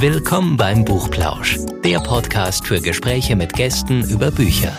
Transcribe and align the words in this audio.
Willkommen 0.00 0.56
beim 0.56 0.86
Buchplausch, 0.86 1.58
der 1.84 2.00
Podcast 2.00 2.66
für 2.66 2.80
Gespräche 2.80 3.36
mit 3.36 3.52
Gästen 3.52 4.02
über 4.08 4.30
Bücher. 4.30 4.72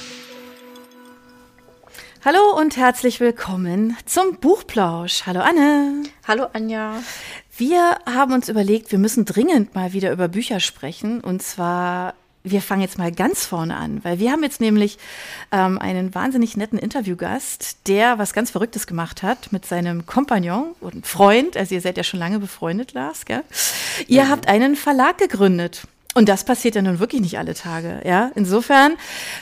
Hallo 2.26 2.58
und 2.58 2.76
herzlich 2.76 3.20
willkommen 3.20 3.96
zum 4.08 4.38
Buchplausch. 4.38 5.28
Hallo 5.28 5.42
Anne. 5.42 6.06
Hallo 6.28 6.48
Anja. 6.54 7.04
Wir 7.56 8.00
haben 8.12 8.34
uns 8.34 8.50
überlegt, 8.50 8.92
wir 8.92 8.98
müssen 8.98 9.26
dringend 9.26 9.76
mal 9.76 9.94
wieder 9.94 10.12
über 10.12 10.28
Bücher 10.28 10.60
sprechen. 10.60 11.22
Und 11.22 11.44
zwar, 11.44 12.16
wir 12.44 12.62
fangen 12.62 12.82
jetzt 12.82 12.98
mal 12.98 13.12
ganz 13.12 13.46
vorne 13.46 13.76
an, 13.76 14.04
weil 14.04 14.20
wir 14.20 14.32
haben 14.32 14.44
jetzt 14.44 14.62
nämlich 14.62 14.98
ähm, 15.52 15.78
einen 15.78 16.14
wahnsinnig 16.16 16.58
netten 16.58 16.80
Interviewgast, 16.80 17.88
der 17.88 18.18
was 18.18 18.34
ganz 18.34 18.52
Verrücktes 18.52 18.88
gemacht 18.88 19.24
hat 19.24 19.52
mit 19.52 19.66
seinem 19.66 20.06
Kompagnon 20.06 20.76
und 20.80 21.06
Freund. 21.06 21.58
Also 21.58 21.76
ihr 21.76 21.82
seid 21.82 21.98
ja 21.98 22.04
schon 22.04 22.20
lange 22.20 22.40
befreundet, 22.40 22.94
Lars, 22.94 23.26
gell? 23.26 23.44
Ihr 24.08 24.26
mhm. 24.26 24.30
habt 24.30 24.48
einen 24.48 24.76
Verlag 24.76 25.18
gegründet. 25.18 25.84
Und 26.14 26.28
das 26.28 26.44
passiert 26.44 26.76
ja 26.76 26.82
nun 26.82 27.00
wirklich 27.00 27.22
nicht 27.22 27.38
alle 27.38 27.54
Tage, 27.54 28.02
ja. 28.04 28.32
Insofern, 28.36 28.98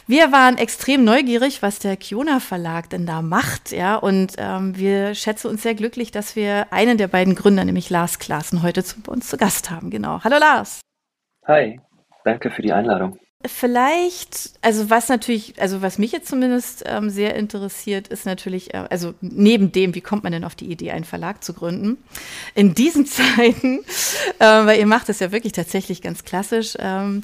wir 0.06 0.32
waren 0.32 0.58
extrem 0.60 1.04
neugierig, 1.04 1.64
was 1.64 1.80
der 1.80 1.98
Kiona 1.98 2.40
Verlag 2.40 2.92
denn 2.92 3.08
da 3.08 3.24
macht, 3.24 3.72
ja. 3.72 3.96
Und 3.96 4.34
ähm, 4.38 4.78
wir 4.78 5.16
schätzen 5.16 5.48
uns 5.48 5.64
sehr 5.64 5.74
glücklich, 5.74 6.12
dass 6.12 6.36
wir 6.36 6.72
einen 6.72 7.00
der 7.00 7.08
beiden 7.08 7.34
Gründer, 7.34 7.66
nämlich 7.66 7.90
Lars 7.90 8.20
Klaassen, 8.20 8.62
heute 8.62 8.84
zu 8.84 8.98
uns 9.08 9.30
zu 9.30 9.38
Gast 9.38 9.72
haben. 9.72 9.90
Genau. 9.90 10.24
Hallo 10.24 10.38
Lars. 10.38 10.82
Hi, 11.48 11.80
danke 12.30 12.52
für 12.52 12.62
die 12.62 12.74
Einladung. 12.74 13.18
Vielleicht, 13.46 14.52
also 14.62 14.90
was 14.90 15.08
natürlich, 15.08 15.62
also 15.62 15.82
was 15.82 15.98
mich 15.98 16.12
jetzt 16.12 16.28
zumindest 16.28 16.84
ähm, 16.86 17.10
sehr 17.10 17.36
interessiert, 17.36 18.10
ist 18.10 18.26
natürlich, 18.26 18.74
äh, 18.74 18.86
also 18.90 19.14
neben 19.22 19.72
dem, 19.72 19.96
wie 19.96 20.02
kommt 20.02 20.24
man 20.24 20.34
denn 20.34 20.44
auf 20.44 20.56
die 20.56 20.70
Idee, 20.70 20.92
einen 20.92 21.06
Verlag 21.06 21.42
zu 21.42 21.54
gründen? 21.54 21.98
In 22.54 22.76
diesen 22.76 23.06
Zeiten, 23.06 23.80
äh, 24.40 24.46
weil 24.66 24.78
ihr 24.78 24.86
macht 24.86 25.08
das 25.08 25.22
ja 25.22 25.32
wirklich 25.32 25.54
tatsächlich 25.54 26.02
ganz 26.02 26.26
klassisch. 26.26 26.76
Ähm, 26.80 27.24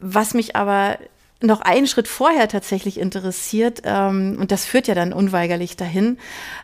was 0.00 0.34
mich 0.34 0.56
aber 0.56 0.98
noch 1.40 1.60
einen 1.60 1.86
Schritt 1.86 2.08
vorher 2.08 2.48
tatsächlich 2.48 2.98
interessiert, 2.98 3.82
ähm, 3.84 4.38
und 4.40 4.50
das 4.50 4.66
führt 4.66 4.88
ja 4.88 4.96
dann 4.96 5.12
unweigerlich 5.12 5.76
dahin, 5.76 6.18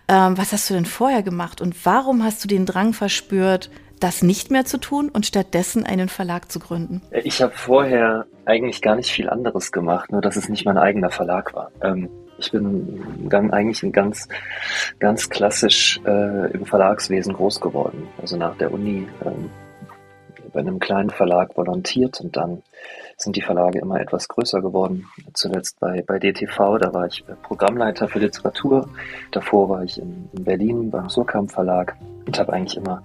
ähm, 0.08 0.36
was 0.36 0.52
hast 0.52 0.68
du 0.68 0.74
denn 0.74 0.86
vorher 0.86 1.22
gemacht 1.22 1.60
und 1.60 1.86
warum 1.86 2.24
hast 2.24 2.42
du 2.42 2.48
den 2.48 2.66
Drang 2.66 2.94
verspürt, 2.94 3.70
das 4.02 4.22
nicht 4.22 4.50
mehr 4.50 4.64
zu 4.64 4.78
tun 4.78 5.08
und 5.08 5.26
stattdessen 5.26 5.84
einen 5.84 6.08
Verlag 6.08 6.50
zu 6.50 6.58
gründen? 6.58 7.02
Ich 7.10 7.42
habe 7.42 7.52
vorher 7.54 8.26
eigentlich 8.44 8.82
gar 8.82 8.96
nicht 8.96 9.10
viel 9.10 9.28
anderes 9.28 9.72
gemacht, 9.72 10.10
nur 10.12 10.20
dass 10.20 10.36
es 10.36 10.48
nicht 10.48 10.64
mein 10.64 10.78
eigener 10.78 11.10
Verlag 11.10 11.54
war. 11.54 11.70
Ähm, 11.82 12.08
ich 12.38 12.50
bin 12.50 13.28
dann 13.28 13.52
eigentlich 13.52 13.90
ganz, 13.92 14.28
ganz 14.98 15.30
klassisch 15.30 16.00
äh, 16.04 16.50
im 16.52 16.66
Verlagswesen 16.66 17.34
groß 17.34 17.60
geworden. 17.60 18.08
Also 18.20 18.36
nach 18.36 18.56
der 18.56 18.72
Uni 18.72 19.06
ähm, 19.24 19.50
bei 20.52 20.60
einem 20.60 20.80
kleinen 20.80 21.10
Verlag 21.10 21.56
volontiert 21.56 22.20
und 22.20 22.36
dann 22.36 22.62
sind 23.16 23.36
die 23.36 23.42
Verlage 23.42 23.78
immer 23.78 24.00
etwas 24.00 24.28
größer 24.28 24.60
geworden. 24.60 25.06
Zuletzt 25.34 25.78
bei, 25.80 26.02
bei 26.06 26.18
DTV, 26.18 26.78
da 26.78 26.92
war 26.92 27.06
ich 27.06 27.24
Programmleiter 27.42 28.08
für 28.08 28.18
Literatur. 28.18 28.88
Davor 29.30 29.68
war 29.68 29.84
ich 29.84 29.98
in, 29.98 30.28
in 30.32 30.44
Berlin 30.44 30.90
beim 30.90 31.08
Surkamp 31.08 31.52
Verlag 31.52 31.96
und 32.26 32.38
habe 32.38 32.52
eigentlich 32.52 32.76
immer 32.76 33.02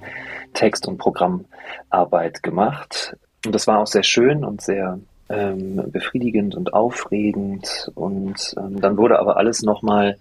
Text- 0.58 0.88
und 0.88 0.98
Programmarbeit 0.98 2.42
gemacht. 2.42 3.16
Und 3.46 3.54
das 3.54 3.68
war 3.68 3.80
auch 3.80 3.88
sehr 3.88 4.04
schön 4.04 4.44
und 4.44 4.62
sehr 4.62 5.00
ähm, 5.30 5.84
befriedigend 5.92 6.56
und 6.56 6.74
aufregend. 6.74 7.92
Und 7.94 8.56
ähm, 8.58 8.82
dann 8.82 8.98
wurde 8.98 9.20
aber 9.20 9.38
alles 9.38 9.62
nochmal 9.62 10.18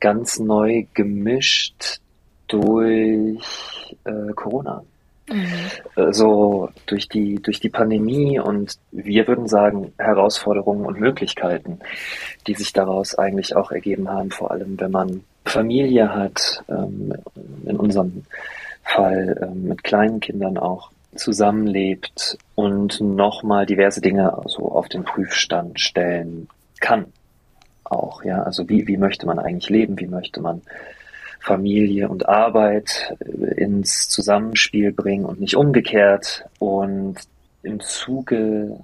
ganz 0.00 0.38
neu 0.38 0.84
gemischt 0.92 2.00
durch 2.46 3.96
äh, 4.04 4.32
Corona. 4.34 4.84
Mhm. 5.30 6.12
So 6.12 6.68
durch 6.84 7.08
die, 7.08 7.36
durch 7.36 7.58
die 7.58 7.70
Pandemie 7.70 8.38
und 8.38 8.74
wir 8.92 9.26
würden 9.26 9.48
sagen 9.48 9.94
Herausforderungen 9.96 10.84
und 10.84 11.00
Möglichkeiten, 11.00 11.78
die 12.46 12.52
sich 12.52 12.74
daraus 12.74 13.14
eigentlich 13.14 13.56
auch 13.56 13.72
ergeben 13.72 14.10
haben, 14.10 14.30
vor 14.30 14.50
allem 14.50 14.78
wenn 14.78 14.90
man 14.90 15.24
Familie 15.46 16.14
hat, 16.14 16.62
ähm, 16.68 17.14
in 17.64 17.76
unserem 17.76 18.24
Fall 18.84 19.38
ähm, 19.42 19.64
mit 19.64 19.82
kleinen 19.82 20.20
Kindern 20.20 20.58
auch 20.58 20.90
zusammenlebt 21.14 22.38
und 22.54 23.00
nochmal 23.00 23.66
diverse 23.66 24.00
Dinge 24.00 24.40
so 24.46 24.70
auf 24.72 24.88
den 24.88 25.04
Prüfstand 25.04 25.80
stellen 25.80 26.48
kann. 26.80 27.06
Auch, 27.84 28.24
ja, 28.24 28.42
also 28.42 28.68
wie, 28.68 28.86
wie 28.86 28.96
möchte 28.96 29.26
man 29.26 29.38
eigentlich 29.38 29.70
leben, 29.70 29.98
wie 29.98 30.06
möchte 30.06 30.40
man 30.40 30.62
Familie 31.40 32.08
und 32.08 32.28
Arbeit 32.28 33.16
äh, 33.20 33.62
ins 33.62 34.08
Zusammenspiel 34.08 34.92
bringen 34.92 35.24
und 35.24 35.40
nicht 35.40 35.56
umgekehrt. 35.56 36.46
Und 36.58 37.16
im 37.62 37.80
Zuge 37.80 38.78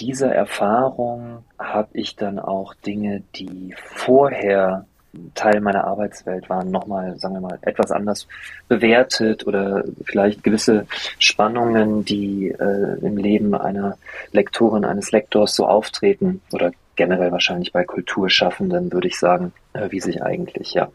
dieser 0.00 0.34
Erfahrung 0.34 1.44
habe 1.58 1.88
ich 1.92 2.16
dann 2.16 2.38
auch 2.38 2.74
Dinge, 2.74 3.22
die 3.36 3.74
vorher 3.76 4.86
Teil 5.34 5.60
meiner 5.60 5.84
Arbeitswelt 5.84 6.48
waren, 6.48 6.70
nochmal, 6.70 7.18
sagen 7.18 7.34
wir 7.34 7.40
mal, 7.40 7.58
etwas 7.62 7.90
anders 7.90 8.26
bewertet 8.68 9.46
oder 9.46 9.84
vielleicht 10.04 10.42
gewisse 10.42 10.86
Spannungen, 11.18 12.04
die 12.04 12.48
äh, 12.48 12.98
im 13.00 13.16
Leben 13.16 13.54
einer 13.54 13.96
Lektorin, 14.32 14.84
eines 14.84 15.12
Lektors 15.12 15.54
so 15.54 15.66
auftreten 15.66 16.40
oder 16.52 16.72
generell 16.96 17.32
wahrscheinlich 17.32 17.72
bei 17.72 17.84
Kulturschaffenden, 17.84 18.92
würde 18.92 19.08
ich 19.08 19.18
sagen, 19.18 19.52
äh, 19.74 19.90
wie 19.90 20.00
sich 20.00 20.22
eigentlich, 20.22 20.74
ja, 20.74 20.88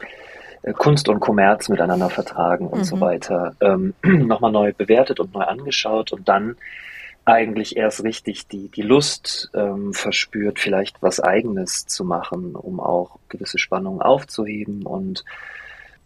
äh, 0.63 0.73
Kunst 0.73 1.09
und 1.09 1.19
Kommerz 1.19 1.69
miteinander 1.69 2.09
vertragen 2.09 2.67
und 2.67 2.79
mhm. 2.79 2.83
so 2.83 2.99
weiter, 2.99 3.55
ähm, 3.61 3.93
nochmal 4.03 4.51
neu 4.51 4.73
bewertet 4.73 5.19
und 5.19 5.33
neu 5.33 5.43
angeschaut 5.43 6.11
und 6.11 6.27
dann 6.27 6.55
eigentlich 7.25 7.77
erst 7.77 8.03
richtig 8.03 8.47
die, 8.47 8.69
die 8.69 8.81
Lust 8.81 9.49
ähm, 9.53 9.93
verspürt, 9.93 10.59
vielleicht 10.59 11.01
was 11.01 11.19
Eigenes 11.19 11.85
zu 11.85 12.03
machen, 12.03 12.55
um 12.55 12.79
auch 12.79 13.19
gewisse 13.29 13.59
Spannungen 13.59 14.01
aufzuheben 14.01 14.85
und 14.85 15.23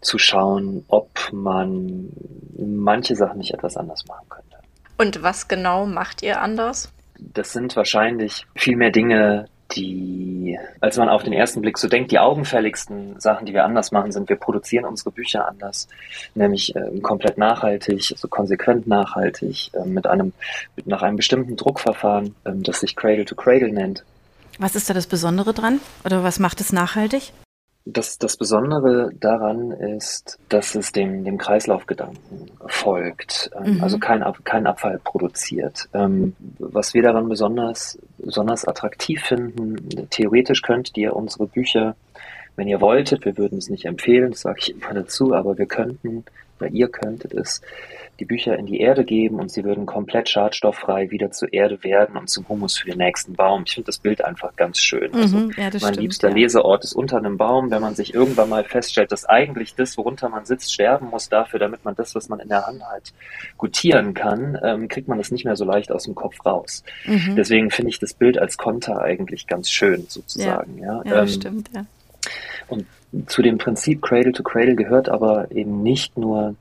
zu 0.00 0.18
schauen, 0.18 0.84
ob 0.88 1.10
man 1.32 2.10
manche 2.58 3.16
Sachen 3.16 3.38
nicht 3.38 3.54
etwas 3.54 3.76
anders 3.76 4.06
machen 4.06 4.28
könnte. 4.28 4.56
Und 4.98 5.22
was 5.22 5.48
genau 5.48 5.86
macht 5.86 6.22
ihr 6.22 6.40
anders? 6.40 6.92
Das 7.18 7.52
sind 7.52 7.74
wahrscheinlich 7.76 8.46
viel 8.54 8.76
mehr 8.76 8.90
Dinge, 8.90 9.48
die, 9.72 10.58
als 10.80 10.96
man 10.96 11.08
auf 11.08 11.22
den 11.22 11.32
ersten 11.32 11.60
Blick 11.60 11.78
so 11.78 11.88
denkt, 11.88 12.10
die 12.12 12.18
augenfälligsten 12.18 13.18
Sachen, 13.18 13.46
die 13.46 13.52
wir 13.52 13.64
anders 13.64 13.90
machen, 13.90 14.12
sind, 14.12 14.28
wir 14.28 14.36
produzieren 14.36 14.84
unsere 14.84 15.10
Bücher 15.10 15.48
anders, 15.48 15.88
nämlich 16.34 16.74
äh, 16.76 17.00
komplett 17.00 17.36
nachhaltig, 17.38 18.12
also 18.12 18.28
konsequent 18.28 18.86
nachhaltig, 18.86 19.70
äh, 19.74 19.84
mit 19.84 20.06
einem, 20.06 20.32
mit, 20.76 20.86
nach 20.86 21.02
einem 21.02 21.16
bestimmten 21.16 21.56
Druckverfahren, 21.56 22.34
äh, 22.44 22.52
das 22.54 22.80
sich 22.80 22.94
Cradle 22.94 23.24
to 23.24 23.34
Cradle 23.34 23.72
nennt. 23.72 24.04
Was 24.58 24.74
ist 24.74 24.88
da 24.88 24.94
das 24.94 25.06
Besondere 25.06 25.52
dran? 25.52 25.80
Oder 26.04 26.22
was 26.22 26.38
macht 26.38 26.60
es 26.60 26.72
nachhaltig? 26.72 27.32
Das, 27.88 28.18
das 28.18 28.36
Besondere 28.36 29.10
daran 29.20 29.70
ist, 29.70 30.38
dass 30.48 30.74
es 30.74 30.90
dem, 30.90 31.24
dem 31.24 31.38
Kreislaufgedanken 31.38 32.50
folgt, 32.66 33.50
ähm, 33.56 33.76
mhm. 33.76 33.82
also 33.82 33.98
kein, 33.98 34.24
kein 34.42 34.66
Abfall 34.66 34.98
produziert. 35.02 35.88
Ähm, 35.94 36.34
was 36.58 36.94
wir 36.94 37.02
daran 37.02 37.28
besonders, 37.28 37.96
besonders 38.18 38.66
attraktiv 38.66 39.22
finden, 39.22 40.08
theoretisch 40.10 40.62
könnt 40.62 40.96
ihr 40.96 41.14
unsere 41.14 41.46
Bücher, 41.46 41.94
wenn 42.56 42.66
ihr 42.66 42.80
wolltet, 42.80 43.24
wir 43.24 43.38
würden 43.38 43.58
es 43.58 43.70
nicht 43.70 43.84
empfehlen, 43.84 44.32
das 44.32 44.40
sage 44.40 44.58
ich 44.60 44.70
immer 44.70 44.92
dazu, 44.92 45.32
aber 45.32 45.56
wir 45.56 45.66
könnten, 45.66 46.24
oder 46.58 46.68
ihr 46.70 46.88
könntet 46.88 47.34
es 47.34 47.62
die 48.18 48.24
Bücher 48.24 48.58
in 48.58 48.66
die 48.66 48.80
Erde 48.80 49.04
geben 49.04 49.40
und 49.40 49.50
sie 49.50 49.64
würden 49.64 49.84
komplett 49.84 50.28
schadstofffrei 50.28 51.10
wieder 51.10 51.30
zur 51.30 51.52
Erde 51.52 51.82
werden 51.84 52.16
und 52.16 52.30
zum 52.30 52.48
Humus 52.48 52.78
für 52.78 52.88
den 52.88 52.98
nächsten 52.98 53.34
Baum. 53.34 53.64
Ich 53.66 53.74
finde 53.74 53.86
das 53.86 53.98
Bild 53.98 54.24
einfach 54.24 54.56
ganz 54.56 54.78
schön. 54.78 55.10
Mhm, 55.10 55.16
also 55.16 55.36
ja, 55.36 55.50
mein 55.56 55.70
stimmt, 55.78 55.96
liebster 55.96 56.28
ja. 56.30 56.34
Leseort 56.34 56.84
ist 56.84 56.94
unter 56.94 57.18
einem 57.18 57.36
Baum. 57.36 57.70
Wenn 57.70 57.82
man 57.82 57.94
sich 57.94 58.14
irgendwann 58.14 58.48
mal 58.48 58.64
feststellt, 58.64 59.12
dass 59.12 59.26
eigentlich 59.26 59.74
das, 59.74 59.98
worunter 59.98 60.28
man 60.30 60.46
sitzt, 60.46 60.72
sterben 60.72 61.10
muss 61.10 61.28
dafür, 61.28 61.58
damit 61.58 61.84
man 61.84 61.94
das, 61.94 62.14
was 62.14 62.28
man 62.28 62.40
in 62.40 62.48
der 62.48 62.66
Hand 62.66 62.82
hat, 62.84 63.12
gutieren 63.58 64.14
kann, 64.14 64.58
ähm, 64.62 64.88
kriegt 64.88 65.08
man 65.08 65.18
das 65.18 65.30
nicht 65.30 65.44
mehr 65.44 65.56
so 65.56 65.64
leicht 65.64 65.92
aus 65.92 66.04
dem 66.04 66.14
Kopf 66.14 66.44
raus. 66.46 66.84
Mhm. 67.04 67.36
Deswegen 67.36 67.70
finde 67.70 67.90
ich 67.90 67.98
das 67.98 68.14
Bild 68.14 68.38
als 68.38 68.56
Konter 68.56 69.02
eigentlich 69.02 69.46
ganz 69.46 69.70
schön, 69.70 70.06
sozusagen. 70.08 70.78
Ja, 70.78 71.02
ja, 71.04 71.10
ja 71.10 71.20
ähm, 71.22 71.28
stimmt, 71.28 71.70
ja. 71.74 71.84
Und 72.68 72.86
zu 73.26 73.42
dem 73.42 73.58
Prinzip 73.58 74.02
Cradle 74.02 74.32
to 74.32 74.42
Cradle 74.42 74.74
gehört 74.74 75.08
aber 75.08 75.50
eben 75.50 75.82
nicht 75.82 76.18
nur 76.18 76.54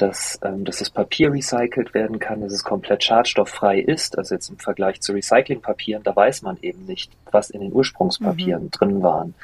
dass, 0.00 0.38
ähm, 0.42 0.64
dass 0.64 0.78
das 0.78 0.90
Papier 0.90 1.32
recycelt 1.32 1.92
werden 1.92 2.18
kann, 2.18 2.40
dass 2.40 2.52
es 2.52 2.64
komplett 2.64 3.04
schadstofffrei 3.04 3.78
ist. 3.78 4.16
Also 4.16 4.34
jetzt 4.34 4.48
im 4.48 4.58
Vergleich 4.58 5.00
zu 5.00 5.12
Recyclingpapieren, 5.12 6.02
da 6.02 6.16
weiß 6.16 6.42
man 6.42 6.56
eben 6.62 6.86
nicht, 6.86 7.12
was 7.30 7.50
in 7.50 7.60
den 7.60 7.72
Ursprungspapieren 7.72 8.64
mhm. 8.64 8.70
drin 8.70 9.02
waren. 9.02 9.34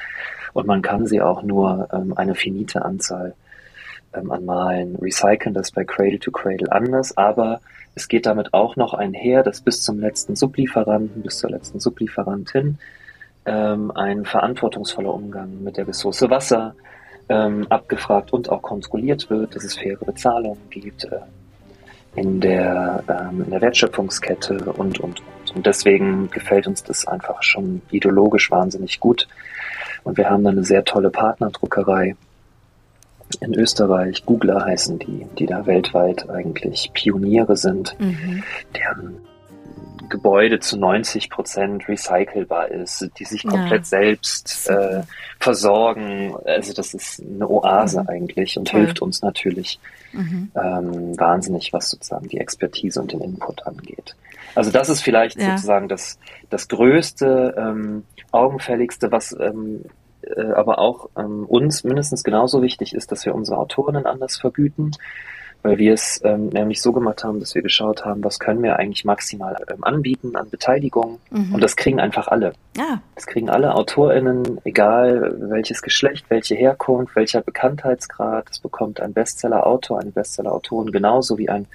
Und 0.53 0.65
man 0.65 0.81
kann 0.81 1.05
sie 1.05 1.21
auch 1.21 1.43
nur 1.43 1.89
ähm, 1.93 2.17
eine 2.17 2.33
finite 2.33 2.83
Anzahl 2.83 3.35
ähm, 4.13 4.31
an 4.31 4.45
Malen 4.45 4.95
recyceln. 4.95 5.53
Das 5.53 5.67
ist 5.67 5.75
bei 5.75 5.85
Cradle 5.85 6.19
to 6.19 6.31
Cradle 6.31 6.71
anders, 6.71 7.15
aber 7.15 7.61
es 7.93 8.07
geht 8.07 8.25
damit 8.25 8.53
auch 8.53 8.75
noch 8.75 8.93
einher, 8.93 9.43
dass 9.43 9.61
bis 9.61 9.83
zum 9.83 9.99
letzten 9.99 10.35
Sublieferanten, 10.35 11.21
bis 11.21 11.37
zur 11.37 11.51
letzten 11.51 11.79
Sublieferantin 11.79 12.79
ähm, 13.45 13.91
ein 13.91 14.25
verantwortungsvoller 14.25 15.13
Umgang 15.13 15.63
mit 15.63 15.77
der 15.77 15.87
Ressource 15.87 16.27
Wasser, 16.29 16.75
ähm, 17.29 17.67
abgefragt 17.69 18.33
und 18.33 18.49
auch 18.49 18.61
kontrolliert 18.61 19.29
wird, 19.29 19.55
dass 19.55 19.63
es 19.63 19.77
faire 19.77 19.97
Bezahlungen 20.05 20.69
gibt, 20.69 21.05
äh, 21.05 21.19
in 22.15 22.41
der, 22.41 23.03
ähm, 23.07 23.43
in 23.43 23.51
der 23.51 23.61
Wertschöpfungskette 23.61 24.57
und, 24.73 24.99
und, 24.99 25.21
und 25.53 25.65
deswegen 25.65 26.29
gefällt 26.31 26.67
uns 26.67 26.83
das 26.83 27.07
einfach 27.07 27.43
schon 27.43 27.81
ideologisch 27.91 28.49
wahnsinnig 28.49 28.99
gut. 28.99 29.27
Und 30.03 30.17
wir 30.17 30.29
haben 30.29 30.43
dann 30.43 30.53
eine 30.53 30.63
sehr 30.63 30.83
tolle 30.83 31.09
Partnerdruckerei 31.09 32.15
in 33.41 33.53
Österreich. 33.53 34.25
Googler 34.25 34.65
heißen 34.65 34.99
die, 34.99 35.27
die 35.37 35.45
da 35.45 35.65
weltweit 35.65 36.29
eigentlich 36.29 36.91
Pioniere 36.93 37.55
sind. 37.55 37.95
Mhm. 37.99 38.43
Deren 38.75 39.17
Gebäude 40.09 40.59
zu 40.59 40.77
90 40.77 41.29
Prozent 41.29 41.87
recycelbar 41.87 42.69
ist, 42.69 43.09
die 43.19 43.25
sich 43.25 43.43
komplett 43.43 43.81
ja. 43.81 43.85
selbst 43.85 44.69
äh, 44.69 45.03
versorgen. 45.39 46.35
Also 46.45 46.73
das 46.73 46.93
ist 46.93 47.21
eine 47.21 47.49
Oase 47.49 48.01
mhm. 48.01 48.09
eigentlich 48.09 48.57
und 48.57 48.67
Toll. 48.67 48.81
hilft 48.81 49.01
uns 49.01 49.21
natürlich 49.21 49.79
mhm. 50.13 50.51
ähm, 50.55 51.19
wahnsinnig, 51.19 51.73
was 51.73 51.89
sozusagen 51.89 52.27
die 52.27 52.39
Expertise 52.39 53.01
und 53.01 53.11
den 53.11 53.21
Input 53.21 53.65
angeht. 53.65 54.15
Also 54.55 54.71
das 54.71 54.89
ist 54.89 55.01
vielleicht 55.01 55.39
ja. 55.39 55.51
sozusagen 55.51 55.87
das, 55.87 56.17
das 56.49 56.67
größte, 56.67 57.55
ähm, 57.57 58.03
augenfälligste, 58.31 59.11
was 59.11 59.35
ähm, 59.39 59.83
äh, 60.21 60.51
aber 60.53 60.79
auch 60.79 61.09
ähm, 61.17 61.45
uns 61.45 61.83
mindestens 61.83 62.23
genauso 62.23 62.61
wichtig 62.61 62.93
ist, 62.93 63.11
dass 63.11 63.25
wir 63.25 63.35
unsere 63.35 63.57
Autorinnen 63.57 64.05
anders 64.05 64.37
vergüten 64.37 64.91
weil 65.63 65.77
wir 65.77 65.93
es 65.93 66.21
ähm, 66.23 66.47
nämlich 66.49 66.81
so 66.81 66.93
gemacht 66.93 67.23
haben, 67.23 67.39
dass 67.39 67.55
wir 67.55 67.61
geschaut 67.61 68.05
haben, 68.05 68.23
was 68.23 68.39
können 68.39 68.63
wir 68.63 68.77
eigentlich 68.77 69.05
maximal 69.05 69.57
ähm, 69.69 69.83
anbieten 69.83 70.35
an 70.35 70.49
Beteiligung. 70.49 71.19
Mhm. 71.29 71.55
Und 71.55 71.63
das 71.63 71.75
kriegen 71.75 71.99
einfach 71.99 72.27
alle. 72.27 72.53
Ja. 72.75 73.01
Das 73.15 73.25
kriegen 73.25 73.49
alle 73.49 73.75
AutorInnen, 73.75 74.61
egal 74.63 75.35
welches 75.49 75.81
Geschlecht, 75.81 76.25
welche 76.29 76.55
Herkunft, 76.55 77.15
welcher 77.15 77.41
Bekanntheitsgrad. 77.41 78.49
Das 78.49 78.59
bekommt 78.59 79.01
ein 79.01 79.13
Bestseller-Autor, 79.13 79.99
eine 79.99 80.11
Bestseller-Autorin 80.11 80.91
genauso 80.91 81.37
wie 81.37 81.49
ein 81.49 81.67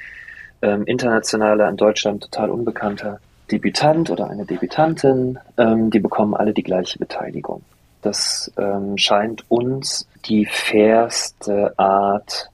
ähm, 0.63 0.85
internationaler, 0.85 1.69
in 1.69 1.77
Deutschland 1.77 2.23
total 2.23 2.51
unbekannter 2.51 3.19
Debütant 3.51 4.11
oder 4.11 4.31
eine 4.31 4.47
Debütantin. 4.47 5.39
Ähm, 5.59 5.91
die 5.91 6.01
bekommen 6.01 6.35
alle 6.35 6.53
die 6.53 6.63
gleiche 6.63 6.99
Beteiligung. 6.99 7.63
Das 8.01 8.53
ähm, 8.57 8.97
scheint 8.99 9.45
uns 9.49 10.09
die 10.25 10.47
fairste 10.47 11.73
Art 11.79 12.52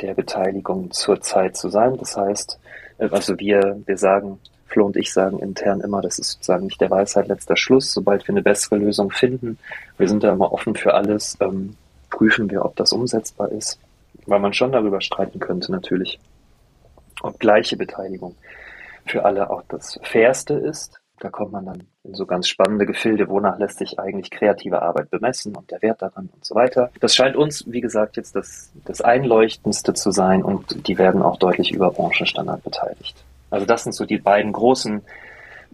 der 0.00 0.14
Beteiligung 0.14 0.90
zurzeit 0.90 1.56
zu 1.56 1.68
sein. 1.68 1.96
Das 1.98 2.16
heißt, 2.16 2.58
äh, 2.98 3.08
also 3.10 3.38
wir, 3.38 3.80
wir 3.86 3.98
sagen, 3.98 4.38
Flo 4.66 4.86
und 4.86 4.96
ich 4.96 5.12
sagen 5.12 5.40
intern 5.40 5.80
immer, 5.80 6.00
das 6.00 6.18
ist 6.18 6.32
sozusagen 6.32 6.64
nicht 6.64 6.80
der 6.80 6.90
Weisheit 6.90 7.26
letzter 7.26 7.56
Schluss. 7.56 7.92
Sobald 7.92 8.26
wir 8.26 8.34
eine 8.34 8.42
bessere 8.42 8.76
Lösung 8.76 9.10
finden, 9.10 9.58
wir 9.98 10.08
sind 10.08 10.22
da 10.22 10.32
immer 10.32 10.52
offen 10.52 10.76
für 10.76 10.94
alles, 10.94 11.36
ähm, 11.40 11.76
prüfen 12.08 12.50
wir, 12.50 12.64
ob 12.64 12.76
das 12.76 12.92
umsetzbar 12.92 13.50
ist. 13.50 13.80
Weil 14.26 14.38
man 14.38 14.52
schon 14.52 14.72
darüber 14.72 15.00
streiten 15.00 15.40
könnte, 15.40 15.72
natürlich, 15.72 16.20
ob 17.22 17.38
gleiche 17.40 17.76
Beteiligung 17.76 18.36
für 19.06 19.24
alle 19.24 19.50
auch 19.50 19.62
das 19.68 19.98
Fairste 20.02 20.54
ist. 20.54 20.99
Da 21.20 21.28
kommt 21.28 21.52
man 21.52 21.66
dann 21.66 21.82
in 22.02 22.14
so 22.14 22.24
ganz 22.24 22.48
spannende 22.48 22.86
Gefilde, 22.86 23.28
wonach 23.28 23.58
lässt 23.58 23.78
sich 23.78 23.98
eigentlich 23.98 24.30
kreative 24.30 24.80
Arbeit 24.80 25.10
bemessen 25.10 25.54
und 25.54 25.70
der 25.70 25.82
Wert 25.82 26.00
daran 26.00 26.30
und 26.34 26.44
so 26.44 26.54
weiter. 26.54 26.90
Das 27.00 27.14
scheint 27.14 27.36
uns, 27.36 27.64
wie 27.70 27.82
gesagt, 27.82 28.16
jetzt 28.16 28.34
das, 28.34 28.72
das 28.86 29.02
Einleuchtendste 29.02 29.92
zu 29.92 30.10
sein 30.10 30.42
und 30.42 30.88
die 30.88 30.96
werden 30.96 31.22
auch 31.22 31.36
deutlich 31.36 31.72
über 31.72 31.90
Branchenstandard 31.90 32.64
beteiligt. 32.64 33.22
Also 33.50 33.66
das 33.66 33.82
sind 33.82 33.92
so 33.92 34.06
die 34.06 34.16
beiden 34.18 34.52
großen 34.52 35.02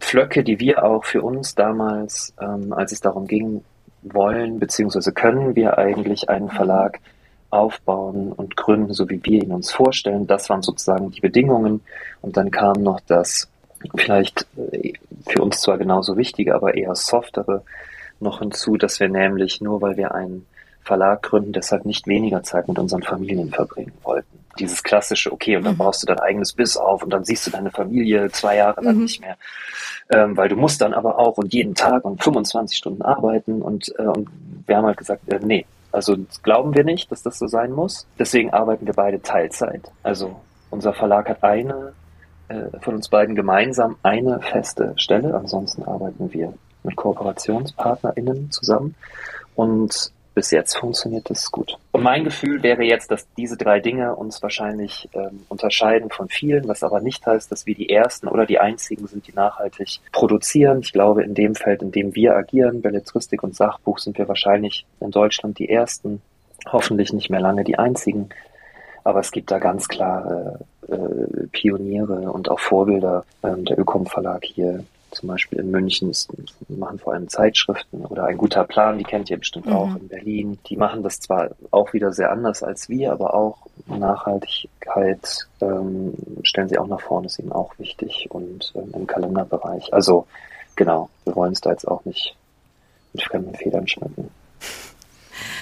Pflöcke, 0.01 0.43
die 0.43 0.59
wir 0.59 0.85
auch 0.85 1.05
für 1.05 1.23
uns 1.23 1.55
damals, 1.55 2.35
ähm, 2.41 2.73
als 2.73 2.91
es 2.91 3.01
darum 3.01 3.29
ging, 3.29 3.65
wollen, 4.03 4.59
beziehungsweise 4.59 5.13
können 5.13 5.55
wir 5.55 5.79
eigentlich 5.79 6.29
einen 6.29 6.51
Verlag 6.51 7.01
aufbauen 7.51 8.33
und 8.33 8.57
gründen, 8.57 8.93
so 8.93 9.09
wie 9.09 9.23
wir 9.25 9.43
ihn 9.45 9.53
uns 9.53 9.71
vorstellen. 9.71 10.27
Das 10.27 10.51
waren 10.51 10.63
sozusagen 10.63 11.11
die 11.13 11.21
Bedingungen. 11.21 11.83
Und 12.21 12.37
dann 12.37 12.51
kam 12.51 12.83
noch 12.83 13.01
das 13.07 13.49
vielleicht 13.95 14.47
äh, 14.73 14.93
für 15.29 15.43
uns 15.43 15.61
zwar 15.61 15.79
genauso 15.79 16.17
wichtige, 16.17 16.55
aber 16.55 16.75
eher 16.75 16.95
softere 16.95 17.63
noch 18.21 18.39
hinzu, 18.39 18.77
dass 18.77 19.01
wir 19.01 19.09
nämlich 19.09 19.61
nur 19.61 19.83
weil 19.83 19.97
wir 19.97 20.15
einen 20.15 20.47
Verlag 20.83 21.23
gründen, 21.23 21.53
deshalb 21.53 21.85
nicht 21.85 22.07
weniger 22.07 22.43
Zeit 22.45 22.69
mit 22.69 22.79
unseren 22.79 23.03
Familien 23.03 23.51
verbringen 23.51 23.93
wollten. 24.05 24.39
Dieses 24.59 24.83
klassische, 24.83 25.33
okay, 25.33 25.57
und 25.57 25.65
dann 25.65 25.75
mhm. 25.75 25.79
baust 25.79 26.03
du 26.03 26.07
dein 26.07 26.21
eigenes 26.21 26.53
Biss 26.53 26.77
auf 26.77 27.03
und 27.03 27.11
dann 27.11 27.25
siehst 27.25 27.47
du 27.47 27.51
deine 27.51 27.71
Familie 27.71 28.31
zwei 28.31 28.57
Jahre 28.57 28.83
lang 28.83 28.97
mhm. 28.97 29.03
nicht 29.03 29.21
mehr, 29.21 29.37
ähm, 30.11 30.37
weil 30.37 30.49
du 30.49 30.57
musst 30.57 30.81
dann 30.81 30.95
aber 30.95 31.19
auch 31.19 31.39
und 31.39 31.53
jeden 31.53 31.75
Tag 31.75 32.05
und 32.05 32.23
25 32.23 32.79
Stunden 32.79 33.03
arbeiten 33.03 33.63
und, 33.63 33.93
äh, 33.99 34.03
und 34.03 34.29
wir 34.67 34.77
haben 34.77 34.87
halt 34.87 34.97
gesagt, 34.97 35.29
äh, 35.29 35.41
nee, 35.43 35.67
also 35.91 36.17
glauben 36.43 36.75
wir 36.75 36.85
nicht, 36.85 37.11
dass 37.11 37.23
das 37.23 37.39
so 37.39 37.47
sein 37.47 37.73
muss. 37.73 38.07
Deswegen 38.19 38.51
arbeiten 38.53 38.87
wir 38.87 38.95
beide 38.95 39.21
Teilzeit. 39.21 39.83
Also 40.03 40.41
unser 40.71 40.93
Verlag 40.93 41.29
hat 41.29 41.43
eine 41.43 41.95
von 42.81 42.95
uns 42.95 43.09
beiden 43.09 43.35
gemeinsam 43.35 43.97
eine 44.03 44.41
feste 44.41 44.95
Stelle. 44.97 45.35
Ansonsten 45.35 45.83
arbeiten 45.85 46.33
wir 46.33 46.53
mit 46.83 46.97
KooperationspartnerInnen 46.97 48.51
zusammen. 48.51 48.95
Und 49.55 50.13
bis 50.37 50.51
jetzt 50.51 50.77
funktioniert 50.77 51.31
das 51.31 51.51
gut. 51.51 51.79
Und 51.93 52.03
mein 52.03 52.23
Gefühl 52.23 52.63
wäre 52.63 52.85
jetzt, 52.85 53.11
dass 53.11 53.27
diese 53.39 53.57
drei 53.57 53.81
Dinge 53.81 54.15
uns 54.15 54.43
wahrscheinlich 54.43 55.09
ähm, 55.15 55.47
unterscheiden 55.49 56.11
von 56.11 56.29
vielen, 56.29 56.69
was 56.69 56.83
aber 56.83 57.01
nicht 57.01 57.27
heißt, 57.27 57.51
dass 57.51 57.65
wir 57.65 57.75
die 57.75 57.89
Ersten 57.89 58.29
oder 58.29 58.45
die 58.45 58.59
Einzigen 58.59 59.07
sind, 59.07 59.27
die 59.27 59.33
nachhaltig 59.33 60.01
produzieren. 60.13 60.81
Ich 60.81 60.93
glaube, 60.93 61.25
in 61.25 61.33
dem 61.33 61.55
Feld, 61.55 61.81
in 61.81 61.91
dem 61.91 62.15
wir 62.15 62.37
agieren, 62.37 62.83
Belletristik 62.83 63.43
und 63.43 63.57
Sachbuch, 63.57 63.99
sind 63.99 64.19
wir 64.19 64.29
wahrscheinlich 64.29 64.85
in 65.01 65.11
Deutschland 65.11 65.59
die 65.59 65.71
Ersten, 65.71 66.21
hoffentlich 66.71 67.15
nicht 67.15 67.31
mehr 67.31 67.41
lange 67.41 67.65
die 67.65 67.79
Einzigen. 67.79 68.29
Aber 69.07 69.21
es 69.21 69.31
gibt 69.31 69.53
da 69.53 69.61
ganz 69.61 69.87
klare 69.87 70.59
äh, 70.89 71.47
Pioniere 71.53 72.33
und 72.33 72.51
auch 72.51 72.59
Vorbilder. 72.59 73.25
Ähm, 73.45 73.65
der 73.65 73.79
Ökom 73.79 74.05
Verlag 74.05 74.45
hier 74.45 74.85
zum 75.13 75.29
Beispiel 75.29 75.61
in 75.61 75.71
München 75.71 76.11
ist, 76.11 76.29
machen 76.69 76.99
vor 76.99 77.13
allem 77.13 77.29
Zeitschriften 77.29 78.05
oder 78.05 78.25
ein 78.25 78.37
guter 78.37 78.65
Plan, 78.65 78.99
die 78.99 79.05
kennt 79.05 79.31
ihr 79.31 79.39
bestimmt 79.39 79.67
mhm. 79.67 79.73
auch 79.73 79.95
in 79.95 80.09
Berlin. 80.09 80.59
Die 80.67 80.77
machen 80.77 81.05
das 81.05 81.21
zwar 81.21 81.51
auch 81.71 81.93
wieder 81.93 82.13
sehr 82.13 82.33
anders 82.33 82.65
als 82.65 82.89
wir, 82.89 83.13
aber 83.13 83.33
auch 83.33 83.59
Nachhaltigkeit 83.87 85.47
ähm, 85.61 86.15
stellen 86.43 86.69
sie 86.69 86.79
auch 86.79 86.89
nach 86.89 87.01
vorne, 87.01 87.29
ist 87.29 87.39
ihnen 87.39 87.53
auch 87.53 87.79
wichtig 87.79 88.27
und 88.31 88.73
ähm, 88.75 88.91
im 88.93 89.07
Kalenderbereich. 89.07 89.95
Also 89.95 90.27
genau, 90.75 91.11
wir 91.25 91.37
wollen 91.37 91.53
es 91.53 91.61
da 91.61 91.71
jetzt 91.71 91.87
auch 91.87 92.05
nicht 92.05 92.35
mit 93.13 93.23
fremden 93.23 93.55
Federn 93.55 93.87
schmücken. 93.87 94.31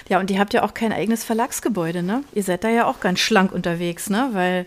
Ja, 0.08 0.20
und 0.20 0.30
ihr 0.30 0.38
habt 0.38 0.52
ja 0.52 0.62
auch 0.62 0.74
kein 0.74 0.92
eigenes 0.92 1.24
Verlagsgebäude, 1.24 2.02
ne? 2.02 2.24
Ihr 2.32 2.42
seid 2.42 2.64
da 2.64 2.68
ja 2.68 2.86
auch 2.86 3.00
ganz 3.00 3.20
schlank 3.20 3.52
unterwegs, 3.52 4.10
ne? 4.10 4.30
Weil 4.32 4.66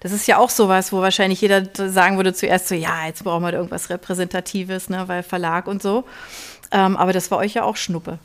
das 0.00 0.12
ist 0.12 0.26
ja 0.26 0.38
auch 0.38 0.50
sowas, 0.50 0.92
wo 0.92 1.00
wahrscheinlich 1.00 1.40
jeder 1.40 1.64
sagen 1.74 2.16
würde 2.16 2.32
zuerst 2.32 2.68
so, 2.68 2.74
ja, 2.74 3.06
jetzt 3.06 3.24
brauchen 3.24 3.42
wir 3.42 3.52
irgendwas 3.52 3.90
Repräsentatives, 3.90 4.88
ne? 4.88 5.06
Weil 5.06 5.22
Verlag 5.22 5.66
und 5.66 5.82
so. 5.82 6.04
Ähm, 6.70 6.96
aber 6.96 7.12
das 7.12 7.30
war 7.30 7.38
euch 7.38 7.54
ja 7.54 7.64
auch 7.64 7.76
Schnuppe. 7.76 8.18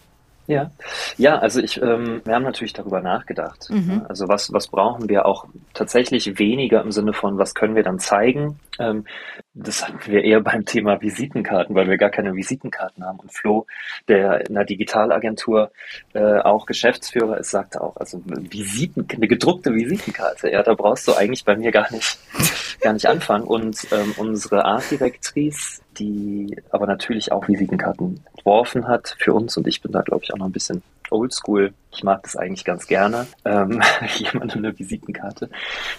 Ja, 0.45 0.71
ja, 1.17 1.39
also 1.39 1.61
ich, 1.61 1.81
ähm, 1.81 2.21
wir 2.25 2.35
haben 2.35 2.43
natürlich 2.43 2.73
darüber 2.73 2.99
nachgedacht. 2.99 3.69
Mhm. 3.69 4.05
Also 4.09 4.27
was, 4.27 4.51
was 4.51 4.67
brauchen 4.67 5.07
wir 5.07 5.25
auch 5.25 5.45
tatsächlich 5.73 6.37
weniger 6.37 6.81
im 6.81 6.91
Sinne 6.91 7.13
von, 7.13 7.37
was 7.37 7.55
können 7.55 7.75
wir 7.75 7.83
dann 7.83 7.99
zeigen? 7.99 8.59
Ähm, 8.77 9.05
das 9.53 9.87
hatten 9.87 9.99
wir 10.05 10.23
eher 10.23 10.41
beim 10.41 10.65
Thema 10.65 11.01
Visitenkarten, 11.01 11.75
weil 11.75 11.87
wir 11.87 11.97
gar 11.97 12.09
keine 12.09 12.35
Visitenkarten 12.35 13.05
haben. 13.05 13.19
Und 13.19 13.31
Flo, 13.31 13.65
der 14.09 14.45
in 14.47 14.55
der 14.55 14.65
Digitalagentur 14.65 15.71
äh, 16.13 16.39
auch 16.39 16.65
Geschäftsführer 16.65 17.37
ist, 17.37 17.51
sagte 17.51 17.81
auch, 17.81 17.95
also 17.95 18.21
Visiten, 18.25 19.07
eine 19.13 19.27
gedruckte 19.29 19.73
Visitenkarte, 19.73 20.51
ja, 20.51 20.61
da 20.61 20.73
brauchst 20.73 21.07
du 21.07 21.13
eigentlich 21.13 21.45
bei 21.45 21.55
mir 21.55 21.71
gar 21.71 21.89
nicht, 21.93 22.17
gar 22.81 22.91
nicht 22.91 23.05
anfangen. 23.05 23.45
Und 23.45 23.87
ähm, 23.93 24.13
unsere 24.17 24.65
Artdirektrice 24.65 25.82
die 25.93 26.57
aber 26.71 26.87
natürlich 26.87 27.31
auch 27.31 27.47
Visitenkarten 27.47 28.21
entworfen 28.35 28.87
hat 28.87 29.15
für 29.19 29.33
uns 29.33 29.57
und 29.57 29.67
ich 29.67 29.81
bin 29.81 29.91
da, 29.91 30.01
glaube 30.01 30.23
ich, 30.23 30.33
auch 30.33 30.37
noch 30.37 30.47
ein 30.47 30.51
bisschen 30.51 30.81
oldschool. 31.09 31.73
Ich 31.91 32.03
mag 32.03 32.23
das 32.23 32.35
eigentlich 32.35 32.65
ganz 32.65 32.87
gerne, 32.87 33.27
ähm, 33.45 33.81
jemandem 34.17 34.65
eine 34.65 34.77
Visitenkarte 34.77 35.49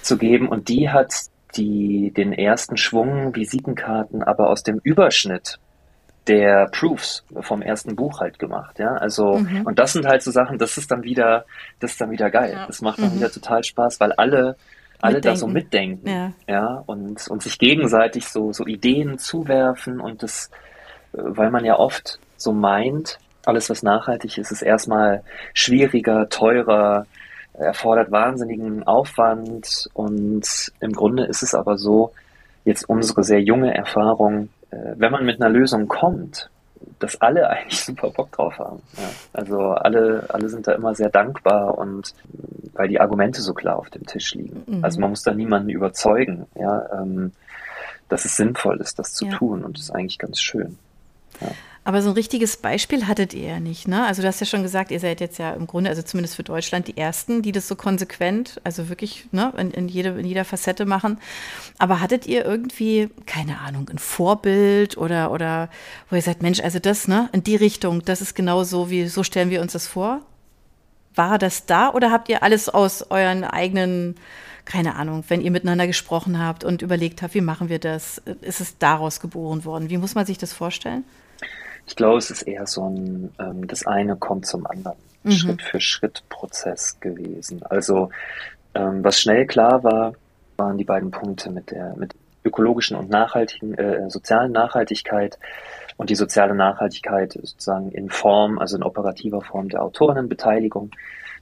zu 0.02 0.18
geben 0.18 0.48
und 0.48 0.68
die 0.68 0.90
hat 0.90 1.14
die, 1.56 2.12
den 2.12 2.32
ersten 2.32 2.76
Schwung 2.76 3.34
Visitenkarten 3.34 4.22
aber 4.22 4.50
aus 4.50 4.62
dem 4.62 4.80
Überschnitt 4.82 5.58
der 6.26 6.68
Proofs 6.68 7.24
vom 7.40 7.60
ersten 7.60 7.96
Buch 7.96 8.20
halt 8.20 8.38
gemacht, 8.38 8.78
ja. 8.78 8.94
Also, 8.94 9.38
mhm. 9.38 9.62
und 9.66 9.78
das 9.78 9.92
sind 9.92 10.06
halt 10.06 10.22
so 10.22 10.30
Sachen, 10.30 10.58
das 10.58 10.78
ist 10.78 10.90
dann 10.90 11.02
wieder, 11.02 11.44
das 11.80 11.92
ist 11.92 12.00
dann 12.00 12.10
wieder 12.10 12.30
geil. 12.30 12.52
Ja. 12.54 12.66
Das 12.66 12.80
macht 12.80 12.98
dann 12.98 13.10
mhm. 13.10 13.16
wieder 13.16 13.30
total 13.30 13.62
Spaß, 13.62 14.00
weil 14.00 14.12
alle 14.12 14.56
alle 15.04 15.16
mitdenken. 15.16 15.34
da 15.34 15.36
so 15.36 15.46
mitdenken, 15.46 16.08
ja, 16.08 16.32
ja 16.48 16.82
und, 16.86 17.28
und 17.28 17.42
sich 17.42 17.58
gegenseitig 17.58 18.26
so, 18.26 18.52
so 18.52 18.66
Ideen 18.66 19.18
zuwerfen 19.18 20.00
und 20.00 20.22
das, 20.22 20.50
äh, 21.12 21.18
weil 21.18 21.50
man 21.50 21.64
ja 21.64 21.78
oft 21.78 22.18
so 22.36 22.52
meint, 22.52 23.18
alles 23.46 23.70
was 23.70 23.82
nachhaltig 23.82 24.38
ist, 24.38 24.50
ist 24.50 24.62
erstmal 24.62 25.22
schwieriger, 25.52 26.28
teurer, 26.28 27.06
erfordert 27.52 28.10
wahnsinnigen 28.10 28.82
Aufwand 28.82 29.88
und 29.94 30.72
im 30.80 30.92
Grunde 30.92 31.24
ist 31.24 31.42
es 31.42 31.54
aber 31.54 31.78
so, 31.78 32.12
jetzt 32.64 32.88
unsere 32.88 33.22
sehr 33.22 33.40
junge 33.40 33.74
Erfahrung, 33.74 34.48
äh, 34.70 34.94
wenn 34.96 35.12
man 35.12 35.24
mit 35.24 35.40
einer 35.40 35.50
Lösung 35.50 35.86
kommt, 35.86 36.50
dass 36.98 37.20
alle 37.20 37.48
eigentlich 37.50 37.80
super 37.80 38.10
Bock 38.10 38.32
drauf 38.32 38.58
haben. 38.58 38.82
Ja. 38.96 39.08
Also 39.32 39.58
alle, 39.60 40.26
alle 40.28 40.48
sind 40.48 40.66
da 40.66 40.72
immer 40.72 40.94
sehr 40.94 41.10
dankbar 41.10 41.78
und 41.78 42.14
weil 42.72 42.88
die 42.88 43.00
Argumente 43.00 43.40
so 43.40 43.54
klar 43.54 43.76
auf 43.76 43.90
dem 43.90 44.06
Tisch 44.06 44.34
liegen. 44.34 44.62
Mhm. 44.66 44.84
Also 44.84 45.00
man 45.00 45.10
muss 45.10 45.22
da 45.22 45.32
niemanden 45.32 45.70
überzeugen, 45.70 46.46
ja, 46.54 47.00
ähm, 47.00 47.32
dass 48.08 48.24
es 48.24 48.36
sinnvoll 48.36 48.80
ist, 48.80 48.98
das 48.98 49.12
zu 49.14 49.26
ja. 49.26 49.36
tun 49.36 49.64
und 49.64 49.76
das 49.78 49.84
ist 49.84 49.90
eigentlich 49.90 50.18
ganz 50.18 50.40
schön. 50.40 50.78
Ja. 51.40 51.48
Aber 51.86 52.00
so 52.00 52.08
ein 52.08 52.14
richtiges 52.14 52.56
Beispiel 52.56 53.06
hattet 53.06 53.34
ihr 53.34 53.46
ja 53.46 53.60
nicht, 53.60 53.86
ne? 53.86 54.06
Also 54.06 54.22
du 54.22 54.28
hast 54.28 54.40
ja 54.40 54.46
schon 54.46 54.62
gesagt, 54.62 54.90
ihr 54.90 55.00
seid 55.00 55.20
jetzt 55.20 55.38
ja 55.38 55.52
im 55.52 55.66
Grunde, 55.66 55.90
also 55.90 56.00
zumindest 56.00 56.34
für 56.34 56.42
Deutschland, 56.42 56.88
die 56.88 56.96
Ersten, 56.96 57.42
die 57.42 57.52
das 57.52 57.68
so 57.68 57.76
konsequent, 57.76 58.58
also 58.64 58.88
wirklich 58.88 59.26
ne, 59.32 59.52
in, 59.58 59.70
in, 59.70 59.88
jede, 59.88 60.08
in 60.18 60.24
jeder 60.24 60.46
Facette 60.46 60.86
machen. 60.86 61.18
Aber 61.76 62.00
hattet 62.00 62.26
ihr 62.26 62.42
irgendwie, 62.42 63.10
keine 63.26 63.58
Ahnung, 63.58 63.90
ein 63.90 63.98
Vorbild 63.98 64.96
oder, 64.96 65.30
oder 65.30 65.68
wo 66.08 66.16
ihr 66.16 66.22
sagt, 66.22 66.40
Mensch, 66.40 66.60
also 66.60 66.78
das, 66.78 67.06
ne, 67.06 67.28
in 67.32 67.44
die 67.44 67.56
Richtung, 67.56 68.02
das 68.02 68.22
ist 68.22 68.34
genau 68.34 68.64
so, 68.64 68.88
wie, 68.88 69.06
so 69.06 69.22
stellen 69.22 69.50
wir 69.50 69.60
uns 69.60 69.74
das 69.74 69.86
vor? 69.86 70.22
War 71.14 71.38
das 71.38 71.66
da 71.66 71.92
oder 71.92 72.10
habt 72.10 72.30
ihr 72.30 72.42
alles 72.42 72.70
aus 72.70 73.10
euren 73.10 73.44
eigenen 73.44 74.16
keine 74.64 74.96
Ahnung, 74.96 75.24
wenn 75.28 75.42
ihr 75.42 75.50
miteinander 75.50 75.86
gesprochen 75.86 76.38
habt 76.38 76.64
und 76.64 76.80
überlegt 76.80 77.20
habt, 77.20 77.34
wie 77.34 77.42
machen 77.42 77.68
wir 77.68 77.78
das, 77.78 78.22
ist 78.40 78.62
es 78.62 78.78
daraus 78.78 79.20
geboren 79.20 79.66
worden? 79.66 79.90
Wie 79.90 79.98
muss 79.98 80.14
man 80.14 80.24
sich 80.24 80.38
das 80.38 80.54
vorstellen? 80.54 81.04
Ich 81.86 81.96
glaube, 81.96 82.18
es 82.18 82.30
ist 82.30 82.42
eher 82.42 82.66
so 82.66 82.88
ein, 82.88 83.32
ähm, 83.38 83.66
das 83.66 83.86
eine 83.86 84.16
kommt 84.16 84.46
zum 84.46 84.66
anderen, 84.66 84.96
mhm. 85.22 85.32
Schritt 85.32 85.62
für 85.62 85.80
Schritt 85.80 86.22
Prozess 86.28 86.98
gewesen. 87.00 87.62
Also 87.64 88.10
ähm, 88.74 89.04
was 89.04 89.20
schnell 89.20 89.46
klar 89.46 89.82
war, 89.84 90.14
waren 90.56 90.78
die 90.78 90.84
beiden 90.84 91.10
Punkte 91.10 91.50
mit 91.50 91.70
der 91.70 91.94
mit 91.96 92.14
ökologischen 92.44 92.96
und 92.96 93.08
nachhaltigen 93.08 93.74
äh, 93.74 94.08
sozialen 94.10 94.52
Nachhaltigkeit 94.52 95.38
und 95.96 96.10
die 96.10 96.14
soziale 96.14 96.54
Nachhaltigkeit 96.54 97.32
sozusagen 97.32 97.90
in 97.92 98.10
Form, 98.10 98.58
also 98.58 98.76
in 98.76 98.82
operativer 98.82 99.40
Form 99.40 99.68
der 99.68 99.82
Autorinnenbeteiligung 99.82 100.90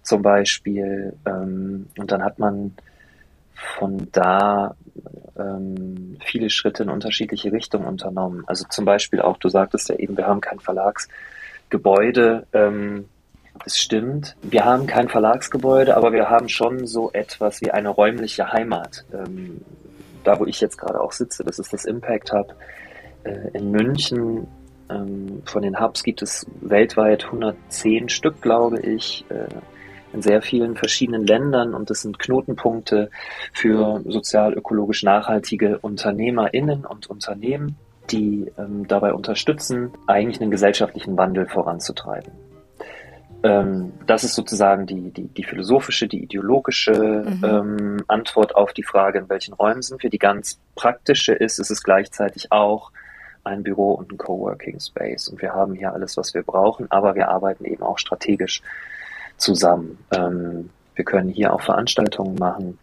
zum 0.02 0.22
Beispiel. 0.22 1.14
Ähm, 1.26 1.86
und 1.98 2.12
dann 2.12 2.22
hat 2.22 2.38
man 2.38 2.74
von 3.54 4.08
da 4.12 4.74
ähm, 5.38 6.18
viele 6.24 6.50
Schritte 6.50 6.82
in 6.82 6.90
unterschiedliche 6.90 7.52
Richtungen 7.52 7.86
unternommen. 7.86 8.44
Also 8.46 8.66
zum 8.68 8.84
Beispiel 8.84 9.20
auch, 9.20 9.36
du 9.38 9.48
sagtest 9.48 9.88
ja 9.88 9.96
eben, 9.96 10.16
wir 10.16 10.26
haben 10.26 10.40
kein 10.40 10.60
Verlagsgebäude. 10.60 12.46
Ähm, 12.52 13.08
das 13.64 13.76
stimmt. 13.76 14.36
Wir 14.42 14.64
haben 14.64 14.86
kein 14.86 15.08
Verlagsgebäude, 15.08 15.96
aber 15.96 16.12
wir 16.12 16.30
haben 16.30 16.48
schon 16.48 16.86
so 16.86 17.10
etwas 17.12 17.60
wie 17.60 17.70
eine 17.70 17.90
räumliche 17.90 18.52
Heimat. 18.52 19.04
Ähm, 19.12 19.60
da, 20.24 20.38
wo 20.38 20.46
ich 20.46 20.60
jetzt 20.60 20.78
gerade 20.78 21.00
auch 21.00 21.12
sitze, 21.12 21.44
das 21.44 21.58
ist 21.58 21.72
das 21.72 21.84
Impact 21.84 22.32
Hub 22.32 22.54
äh, 23.24 23.50
in 23.52 23.70
München. 23.70 24.46
Ähm, 24.90 25.42
von 25.44 25.62
den 25.62 25.80
Hubs 25.80 26.02
gibt 26.02 26.22
es 26.22 26.46
weltweit 26.60 27.24
110 27.26 28.08
Stück, 28.08 28.40
glaube 28.40 28.80
ich. 28.80 29.24
Äh, 29.28 29.48
in 30.12 30.22
sehr 30.22 30.42
vielen 30.42 30.76
verschiedenen 30.76 31.26
Ländern 31.26 31.74
und 31.74 31.90
das 31.90 32.02
sind 32.02 32.18
Knotenpunkte 32.18 33.10
für 33.52 34.02
sozial-ökologisch 34.06 35.02
nachhaltige 35.02 35.78
UnternehmerInnen 35.78 36.84
und 36.84 37.08
Unternehmen, 37.08 37.76
die 38.10 38.50
ähm, 38.58 38.86
dabei 38.86 39.14
unterstützen, 39.14 39.90
eigentlich 40.06 40.40
einen 40.40 40.50
gesellschaftlichen 40.50 41.16
Wandel 41.16 41.46
voranzutreiben. 41.46 42.32
Ähm, 43.42 43.92
das 44.06 44.24
ist 44.24 44.34
sozusagen 44.34 44.86
die, 44.86 45.10
die, 45.10 45.28
die 45.28 45.44
philosophische, 45.44 46.06
die 46.06 46.22
ideologische 46.22 47.24
mhm. 47.26 47.44
ähm, 47.44 48.04
Antwort 48.06 48.54
auf 48.54 48.72
die 48.72 48.84
Frage, 48.84 49.18
in 49.18 49.28
welchen 49.28 49.54
Räumen 49.54 49.82
sind 49.82 50.02
wir. 50.02 50.10
Die 50.10 50.18
ganz 50.18 50.60
praktische 50.74 51.32
ist, 51.32 51.58
es 51.58 51.70
ist 51.70 51.82
gleichzeitig 51.82 52.52
auch 52.52 52.92
ein 53.44 53.64
Büro 53.64 53.92
und 53.92 54.12
ein 54.12 54.18
Coworking 54.18 54.78
Space. 54.78 55.28
Und 55.28 55.42
wir 55.42 55.52
haben 55.52 55.74
hier 55.74 55.92
alles, 55.92 56.16
was 56.16 56.34
wir 56.34 56.42
brauchen, 56.42 56.88
aber 56.90 57.16
wir 57.16 57.28
arbeiten 57.28 57.64
eben 57.64 57.82
auch 57.82 57.98
strategisch 57.98 58.62
zusammen. 59.42 59.98
Ähm, 60.12 60.70
wir 60.94 61.04
können 61.04 61.28
hier 61.28 61.52
auch 61.52 61.60
Veranstaltungen 61.62 62.36
machen. 62.36 62.78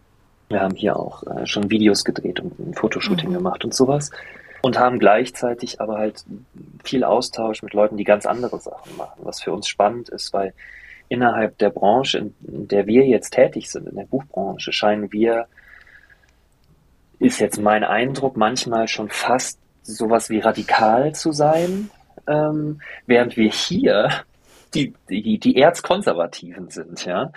Wir 0.49 0.61
haben 0.61 0.75
hier 0.75 0.97
auch 0.97 1.23
äh, 1.23 1.45
schon 1.45 1.69
Videos 1.69 2.03
gedreht 2.03 2.39
und 2.39 2.59
ein 2.59 2.73
Fotoshooting 2.73 3.29
mhm. 3.29 3.35
gemacht 3.35 3.63
und 3.63 3.73
sowas. 3.73 4.11
Und 4.61 4.77
haben 4.77 4.99
gleichzeitig 4.99 5.79
aber 5.79 5.97
halt 5.97 6.25
viel 6.83 7.03
Austausch 7.03 7.63
mit 7.63 7.73
Leuten, 7.73 7.95
die 7.95 8.03
ganz 8.03 8.25
andere 8.25 8.59
Sachen 8.59 8.97
machen, 8.97 9.21
was 9.23 9.41
für 9.41 9.53
uns 9.53 9.67
spannend 9.67 10.09
ist, 10.09 10.33
weil 10.33 10.53
innerhalb 11.07 11.57
der 11.59 11.69
Branche, 11.69 12.17
in, 12.17 12.33
der 12.41 12.85
wir 12.85 13.05
jetzt 13.05 13.31
tätig 13.31 13.71
sind, 13.71 13.87
in 13.87 13.95
der 13.95 14.05
Buchbranche, 14.05 14.73
scheinen 14.73 15.13
wir, 15.13 15.47
ist 17.19 17.39
jetzt 17.39 17.61
mein 17.61 17.85
Eindruck, 17.85 18.35
manchmal 18.35 18.87
schon 18.87 19.09
fast 19.09 19.59
sowas 19.81 20.29
wie 20.29 20.39
radikal 20.39 21.15
zu 21.15 21.31
sein, 21.31 21.89
ähm, 22.27 22.81
während 23.05 23.37
wir 23.37 23.49
hier 23.49 24.09
die, 24.73 24.93
die, 25.09 25.39
die 25.39 25.61
Erzkonservativen 25.61 26.69
sind, 26.69 27.05
ja. 27.05 27.31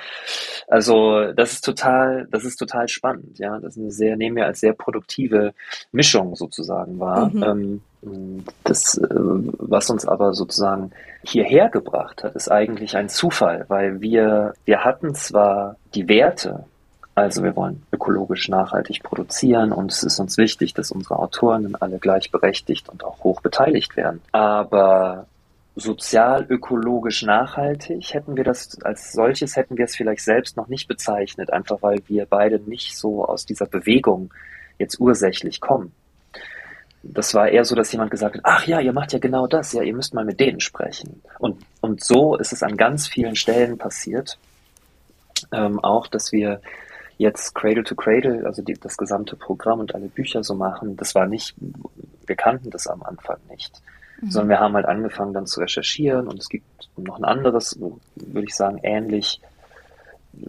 Also 0.68 1.32
das 1.32 1.54
ist 1.54 1.64
total, 1.64 2.26
das 2.30 2.44
ist 2.44 2.56
total 2.56 2.88
spannend, 2.88 3.38
ja. 3.38 3.58
Das 3.58 3.76
ist 3.76 3.82
eine 3.82 3.90
sehr, 3.90 4.16
nehmen 4.16 4.36
wir 4.36 4.46
als 4.46 4.60
sehr 4.60 4.74
produktive 4.74 5.54
Mischung 5.92 6.36
sozusagen 6.36 6.98
wahr. 6.98 7.30
Mhm. 7.32 7.42
Ähm, 7.42 7.82
das, 8.64 8.98
äh, 8.98 9.06
was 9.10 9.88
uns 9.90 10.06
aber 10.06 10.34
sozusagen 10.34 10.90
hierher 11.22 11.68
gebracht 11.68 12.24
hat, 12.24 12.34
ist 12.34 12.50
eigentlich 12.50 12.96
ein 12.96 13.08
Zufall, 13.08 13.64
weil 13.68 14.00
wir, 14.00 14.54
wir 14.64 14.84
hatten 14.84 15.14
zwar 15.14 15.76
die 15.94 16.08
Werte, 16.08 16.64
also 17.14 17.44
wir 17.44 17.54
wollen 17.54 17.82
ökologisch 17.92 18.48
nachhaltig 18.48 19.02
produzieren 19.02 19.70
und 19.72 19.92
es 19.92 20.02
ist 20.02 20.18
uns 20.18 20.38
wichtig, 20.38 20.74
dass 20.74 20.90
unsere 20.90 21.18
Autoren 21.18 21.76
alle 21.76 21.98
gleichberechtigt 21.98 22.88
und 22.88 23.04
auch 23.04 23.22
hoch 23.22 23.40
beteiligt 23.40 23.96
werden. 23.96 24.20
Aber 24.32 25.26
sozial, 25.74 26.46
ökologisch 26.48 27.22
nachhaltig 27.22 28.12
hätten 28.12 28.36
wir 28.36 28.44
das 28.44 28.80
als 28.82 29.12
solches 29.12 29.56
hätten 29.56 29.78
wir 29.78 29.86
es 29.86 29.96
vielleicht 29.96 30.22
selbst 30.22 30.56
noch 30.56 30.68
nicht 30.68 30.86
bezeichnet, 30.86 31.52
einfach 31.52 31.78
weil 31.80 32.00
wir 32.08 32.26
beide 32.26 32.58
nicht 32.58 32.96
so 32.96 33.24
aus 33.24 33.46
dieser 33.46 33.66
Bewegung 33.66 34.32
jetzt 34.78 35.00
ursächlich 35.00 35.60
kommen. 35.60 35.92
Das 37.02 37.34
war 37.34 37.48
eher 37.48 37.64
so, 37.64 37.74
dass 37.74 37.90
jemand 37.90 38.10
gesagt 38.10 38.36
hat, 38.36 38.42
ach 38.44 38.66
ja, 38.66 38.80
ihr 38.80 38.92
macht 38.92 39.12
ja 39.12 39.18
genau 39.18 39.46
das, 39.46 39.72
ja, 39.72 39.82
ihr 39.82 39.94
müsst 39.94 40.14
mal 40.14 40.24
mit 40.24 40.38
denen 40.38 40.60
sprechen. 40.60 41.22
Und, 41.38 41.60
und 41.80 42.04
so 42.04 42.36
ist 42.36 42.52
es 42.52 42.62
an 42.62 42.76
ganz 42.76 43.08
vielen 43.08 43.34
Stellen 43.34 43.76
passiert. 43.76 44.38
Ähm, 45.52 45.80
auch, 45.80 46.06
dass 46.06 46.30
wir 46.30 46.60
jetzt 47.18 47.54
Cradle 47.54 47.82
to 47.82 47.96
Cradle, 47.96 48.46
also 48.46 48.62
die, 48.62 48.74
das 48.74 48.96
gesamte 48.96 49.36
Programm 49.36 49.80
und 49.80 49.94
alle 49.94 50.08
Bücher 50.08 50.44
so 50.44 50.54
machen, 50.54 50.96
das 50.96 51.14
war 51.14 51.26
nicht, 51.26 51.56
wir 52.26 52.36
kannten 52.36 52.70
das 52.70 52.86
am 52.86 53.02
Anfang 53.02 53.38
nicht. 53.50 53.82
Mhm. 54.22 54.30
Sondern 54.30 54.48
wir 54.48 54.60
haben 54.60 54.74
halt 54.74 54.86
angefangen 54.86 55.34
dann 55.34 55.46
zu 55.46 55.60
recherchieren 55.60 56.26
und 56.26 56.40
es 56.40 56.48
gibt 56.48 56.64
noch 56.96 57.18
ein 57.18 57.24
anderes, 57.24 57.78
würde 57.78 58.46
ich 58.46 58.54
sagen, 58.54 58.78
ähnlich 58.82 59.40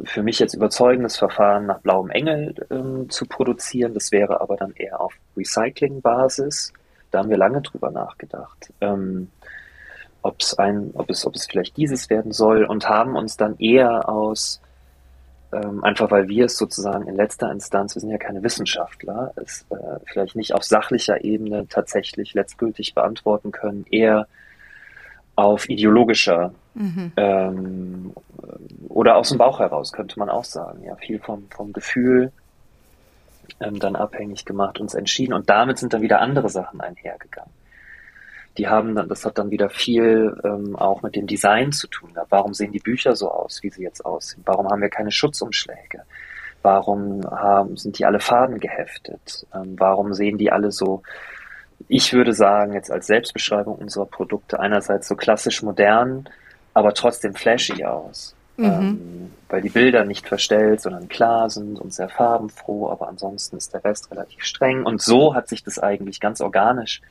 für 0.06 0.24
mich 0.24 0.40
jetzt 0.40 0.54
überzeugendes 0.54 1.18
Verfahren 1.18 1.66
nach 1.66 1.80
Blauem 1.80 2.10
Engel 2.10 2.56
ähm, 2.72 3.10
zu 3.10 3.26
produzieren. 3.26 3.94
Das 3.94 4.12
wäre 4.12 4.40
aber 4.40 4.56
dann 4.56 4.72
eher 4.76 5.02
auf 5.02 5.14
Recycling-Basis. 5.36 6.72
Da 7.12 7.20
haben 7.20 7.30
wir 7.30 7.38
lange 7.38 7.62
drüber 7.62 7.92
nachgedacht, 7.92 8.72
ähm, 8.80 9.30
ob 10.22 10.40
es 10.40 10.58
ein, 10.58 10.92
ob 10.94 11.10
es, 11.10 11.26
ob 11.26 11.36
es 11.36 11.46
vielleicht 11.46 11.76
dieses 11.76 12.10
werden 12.10 12.32
soll 12.32 12.64
und 12.64 12.88
haben 12.88 13.16
uns 13.16 13.36
dann 13.36 13.58
eher 13.58 14.08
aus 14.08 14.62
ähm, 15.54 15.84
einfach 15.84 16.12
weil 16.12 16.28
wir 16.28 16.46
es 16.46 16.58
sozusagen 16.58 17.08
in 17.08 17.16
letzter 17.16 17.52
Instanz, 17.52 17.96
wir 17.96 18.00
sind 18.02 18.10
ja 18.10 18.18
keine 18.18 18.44
Wissenschaftler, 18.44 19.34
es 19.36 19.66
äh, 19.70 20.00
vielleicht 20.06 20.36
nicht 20.36 20.54
auf 20.54 20.64
sachlicher 20.64 21.24
Ebene 21.24 21.68
tatsächlich 21.68 22.34
letztgültig 22.34 22.94
beantworten 22.94 23.52
können, 23.52 23.86
eher 23.90 24.28
auf 25.36 25.70
ideologischer 25.70 26.54
mhm. 26.74 27.12
ähm, 27.18 28.14
oder 28.90 29.16
aus 29.16 29.30
dem 29.30 29.38
Bauch 29.38 29.60
heraus, 29.60 29.92
könnte 29.92 30.20
man 30.20 30.30
auch 30.30 30.44
sagen. 30.44 30.84
Ja, 30.84 30.96
viel 30.96 31.20
vom, 31.20 31.48
vom 31.50 31.74
Gefühl 31.74 32.32
ähm, 33.60 33.80
dann 33.80 33.96
abhängig 33.96 34.46
gemacht, 34.46 34.80
uns 34.80 34.94
entschieden 34.94 35.34
und 35.34 35.50
damit 35.50 35.78
sind 35.78 35.94
dann 35.94 36.02
wieder 36.02 36.22
andere 36.22 36.50
Sachen 36.50 36.82
einhergegangen 36.82 37.63
die 38.58 38.68
haben 38.68 38.96
dann, 38.96 39.10
das 39.10 39.26
hat 39.26 39.38
dann 39.38 39.52
wieder 39.52 39.70
viel 39.70 40.36
ähm, 40.44 40.76
auch 40.76 41.02
mit 41.02 41.16
dem 41.16 41.26
Design 41.28 41.72
zu 41.72 41.88
tun 41.88 42.14
gehabt. 42.14 42.32
Warum 42.32 42.54
sehen 42.54 42.72
die 42.72 42.80
Bücher 42.80 43.16
so 43.16 43.32
aus, 43.32 43.64
wie 43.64 43.70
sie 43.70 43.84
jetzt 43.84 44.06
aussehen? 44.06 44.44
Warum 44.46 44.68
haben 44.70 44.82
wir 44.82 44.90
keine 44.90 45.12
Schutzumschläge? 45.12 46.04
Warum 46.62 47.24
haben, 47.30 47.76
sind 47.78 47.98
die 48.00 48.06
alle 48.06 48.20
Faden 48.20 48.60
geheftet? 48.60 49.48
Ähm, 49.54 49.76
warum 49.78 50.14
sehen 50.14 50.38
die 50.38 50.52
alle 50.52 50.72
so, 50.72 51.02
ich 51.88 52.14
würde 52.14 52.34
sagen, 52.34 52.74
jetzt 52.74 52.92
als 52.92 53.08
Selbstbeschreibung 53.08 53.76
unserer 53.76 54.06
Produkte 54.06 54.60
einerseits 54.60 55.08
so 55.08 55.16
klassisch 55.16 55.64
modern, 55.64 56.30
aber 56.74 56.94
trotzdem 56.94 57.34
flashy 57.34 57.84
aus. 57.84 58.36
Mhm. 58.58 58.66
Ähm, 58.66 59.32
weil 59.50 59.62
die 59.62 59.70
Bilder 59.70 60.06
nicht 60.06 60.28
verstellt, 60.28 60.80
sondern 60.80 61.08
klar 61.08 61.50
sind 61.50 61.80
und 61.80 61.92
sehr 61.92 62.10
farbenfroh, 62.10 62.90
aber 62.90 63.08
ansonsten 63.08 63.58
ist 63.58 63.74
der 63.74 63.84
Rest 63.84 64.12
relativ 64.12 64.44
streng. 64.44 64.86
Und 64.86 65.02
so 65.02 65.34
hat 65.34 65.48
sich 65.48 65.64
das 65.64 65.80
eigentlich 65.80 66.20
ganz 66.20 66.40
organisch 66.40 67.02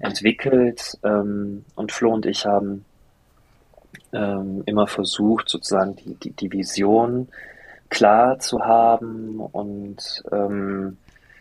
entwickelt 0.00 0.98
ähm, 1.04 1.64
und 1.74 1.92
Flo 1.92 2.12
und 2.12 2.26
ich 2.26 2.46
haben 2.46 2.84
ähm, 4.12 4.62
immer 4.66 4.86
versucht, 4.86 5.48
sozusagen 5.48 5.96
die, 5.96 6.14
die, 6.14 6.30
die 6.30 6.52
Vision 6.52 7.28
klar 7.88 8.38
zu 8.38 8.60
haben 8.60 9.38
und 9.38 10.22
ähm, 10.32 10.96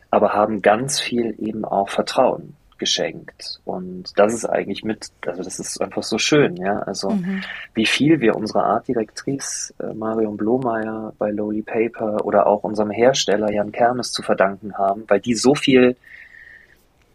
aber 0.10 0.34
haben 0.34 0.62
ganz 0.62 1.00
viel 1.00 1.36
eben 1.40 1.64
auch 1.64 1.90
Vertrauen 1.90 2.56
geschenkt. 2.82 3.62
Und 3.64 4.12
das 4.18 4.34
ist 4.34 4.44
eigentlich 4.44 4.84
mit, 4.84 5.12
also 5.26 5.44
das 5.44 5.60
ist 5.60 5.80
einfach 5.82 6.02
so 6.02 6.18
schön, 6.18 6.58
ja. 6.58 6.80
Also 6.80 7.12
mhm. 7.12 7.44
wie 7.76 7.86
viel 7.86 8.20
wir 8.20 8.36
unserer 8.36 8.66
Artdirektrice 8.66 9.74
äh, 9.80 9.94
Marion 9.94 10.36
Blomeyer 10.36 11.14
bei 11.20 11.30
Lowly 11.30 11.62
Paper 11.62 12.26
oder 12.26 12.48
auch 12.48 12.64
unserem 12.64 12.90
Hersteller 12.90 13.52
Jan 13.52 13.72
Kermes 13.72 14.12
zu 14.12 14.24
verdanken 14.24 14.78
haben, 14.80 15.06
weil 15.08 15.22
die 15.22 15.36
so 15.36 15.54
viel, 15.54 15.96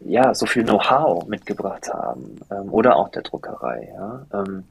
ja, 0.01 0.33
so 0.33 0.45
viel 0.45 0.63
Know-how 0.63 1.27
mitgebracht 1.27 1.89
haben. 1.93 2.39
Ähm, 2.51 2.71
oder 2.71 2.95
auch 2.95 3.09
der 3.09 3.23
Druckerei, 3.23 3.89
ja. 3.93 4.25
Ähm, 4.33 4.63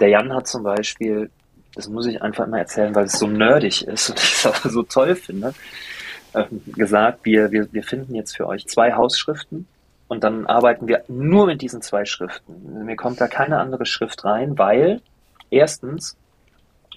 der 0.00 0.08
Jan 0.08 0.32
hat 0.32 0.46
zum 0.46 0.62
Beispiel, 0.62 1.30
das 1.74 1.88
muss 1.88 2.06
ich 2.06 2.20
einfach 2.22 2.46
immer 2.46 2.58
erzählen, 2.58 2.94
weil 2.94 3.04
es 3.04 3.18
so 3.18 3.26
nerdig 3.26 3.86
ist 3.86 4.10
und 4.10 4.18
ich 4.22 4.32
es 4.34 4.46
aber 4.46 4.68
so 4.70 4.82
toll 4.82 5.14
finde, 5.14 5.54
ähm, 6.34 6.62
gesagt, 6.66 7.20
wir, 7.24 7.50
wir, 7.50 7.72
wir 7.72 7.82
finden 7.82 8.14
jetzt 8.14 8.36
für 8.36 8.46
euch 8.46 8.66
zwei 8.66 8.92
Hausschriften 8.92 9.66
und 10.08 10.22
dann 10.22 10.46
arbeiten 10.46 10.88
wir 10.88 11.04
nur 11.08 11.46
mit 11.46 11.62
diesen 11.62 11.82
zwei 11.82 12.04
Schriften. 12.04 12.84
Mir 12.84 12.96
kommt 12.96 13.20
da 13.20 13.28
keine 13.28 13.58
andere 13.58 13.86
Schrift 13.86 14.24
rein, 14.24 14.58
weil 14.58 15.00
erstens 15.50 16.16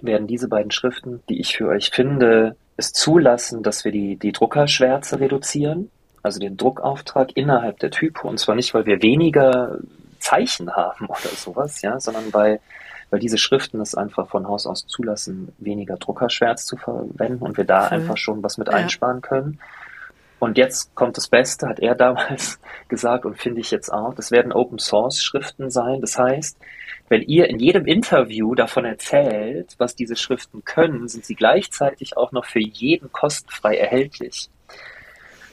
werden 0.02 0.28
diese 0.28 0.48
beiden 0.48 0.72
Schriften, 0.72 1.22
die 1.30 1.40
ich 1.40 1.58
für 1.58 1.68
euch 1.68 1.90
finde, 1.90 2.56
es 2.78 2.94
zulassen, 2.94 3.64
dass 3.64 3.84
wir 3.84 3.92
die, 3.92 4.16
die 4.16 4.32
Druckerschwärze 4.32 5.20
reduzieren, 5.20 5.92
also 6.24 6.40
den 6.40 6.58
Druckauftrag 6.58 7.36
innerhalb 7.36 7.80
der 7.80 7.92
Typo. 7.92 8.28
Und 8.28 8.40
zwar 8.40 8.56
nicht, 8.56 8.74
weil 8.74 8.86
wir 8.86 9.02
weniger 9.02 9.78
Zeichen 10.20 10.72
haben 10.76 11.06
oder 11.08 11.30
sowas, 11.36 11.82
ja, 11.82 12.00
sondern 12.00 12.34
weil 12.34 12.60
weil 13.10 13.20
diese 13.20 13.38
Schriften 13.38 13.82
es 13.82 13.96
einfach 13.96 14.28
von 14.28 14.48
Haus 14.48 14.68
aus 14.68 14.86
zulassen, 14.86 15.54
weniger 15.58 15.98
Druckerschwärz 15.98 16.66
zu 16.66 16.78
verwenden 16.78 17.44
und 17.44 17.58
wir 17.58 17.64
da 17.64 17.88
cool. 17.88 17.94
einfach 17.94 18.18
schon 18.18 18.44
was 18.44 18.58
mit 18.58 18.68
ja. 18.68 18.76
einsparen 18.76 19.22
können. 19.22 19.60
Und 20.38 20.58
jetzt 20.58 20.96
kommt 20.96 21.18
das 21.18 21.28
Beste, 21.28 21.68
hat 21.68 21.80
er 21.80 21.96
damals 21.96 22.60
gesagt 22.88 23.26
und 23.26 23.38
finde 23.38 23.62
ich 23.62 23.72
jetzt 23.72 23.92
auch, 23.92 24.14
das 24.14 24.32
werden 24.32 24.52
Open 24.52 24.80
Source 24.80 25.22
Schriften 25.22 25.70
sein. 25.70 26.02
Das 26.02 26.18
heißt, 26.18 26.58
wenn 27.10 27.24
ihr 27.24 27.50
in 27.50 27.60
jedem 27.60 27.86
Interview 27.88 28.54
davon 28.54 28.86
erzählt, 28.86 29.74
was 29.80 29.96
diese 29.96 30.16
Schriften 30.16 30.64
können, 30.64 31.08
sind 31.08 31.26
sie 31.26 31.36
gleichzeitig 31.36 32.16
auch 32.16 32.32
noch 32.32 32.46
für 32.46 32.60
jeden 32.60 33.12
kostenfrei 33.12 33.78
erhältlich 33.78 34.50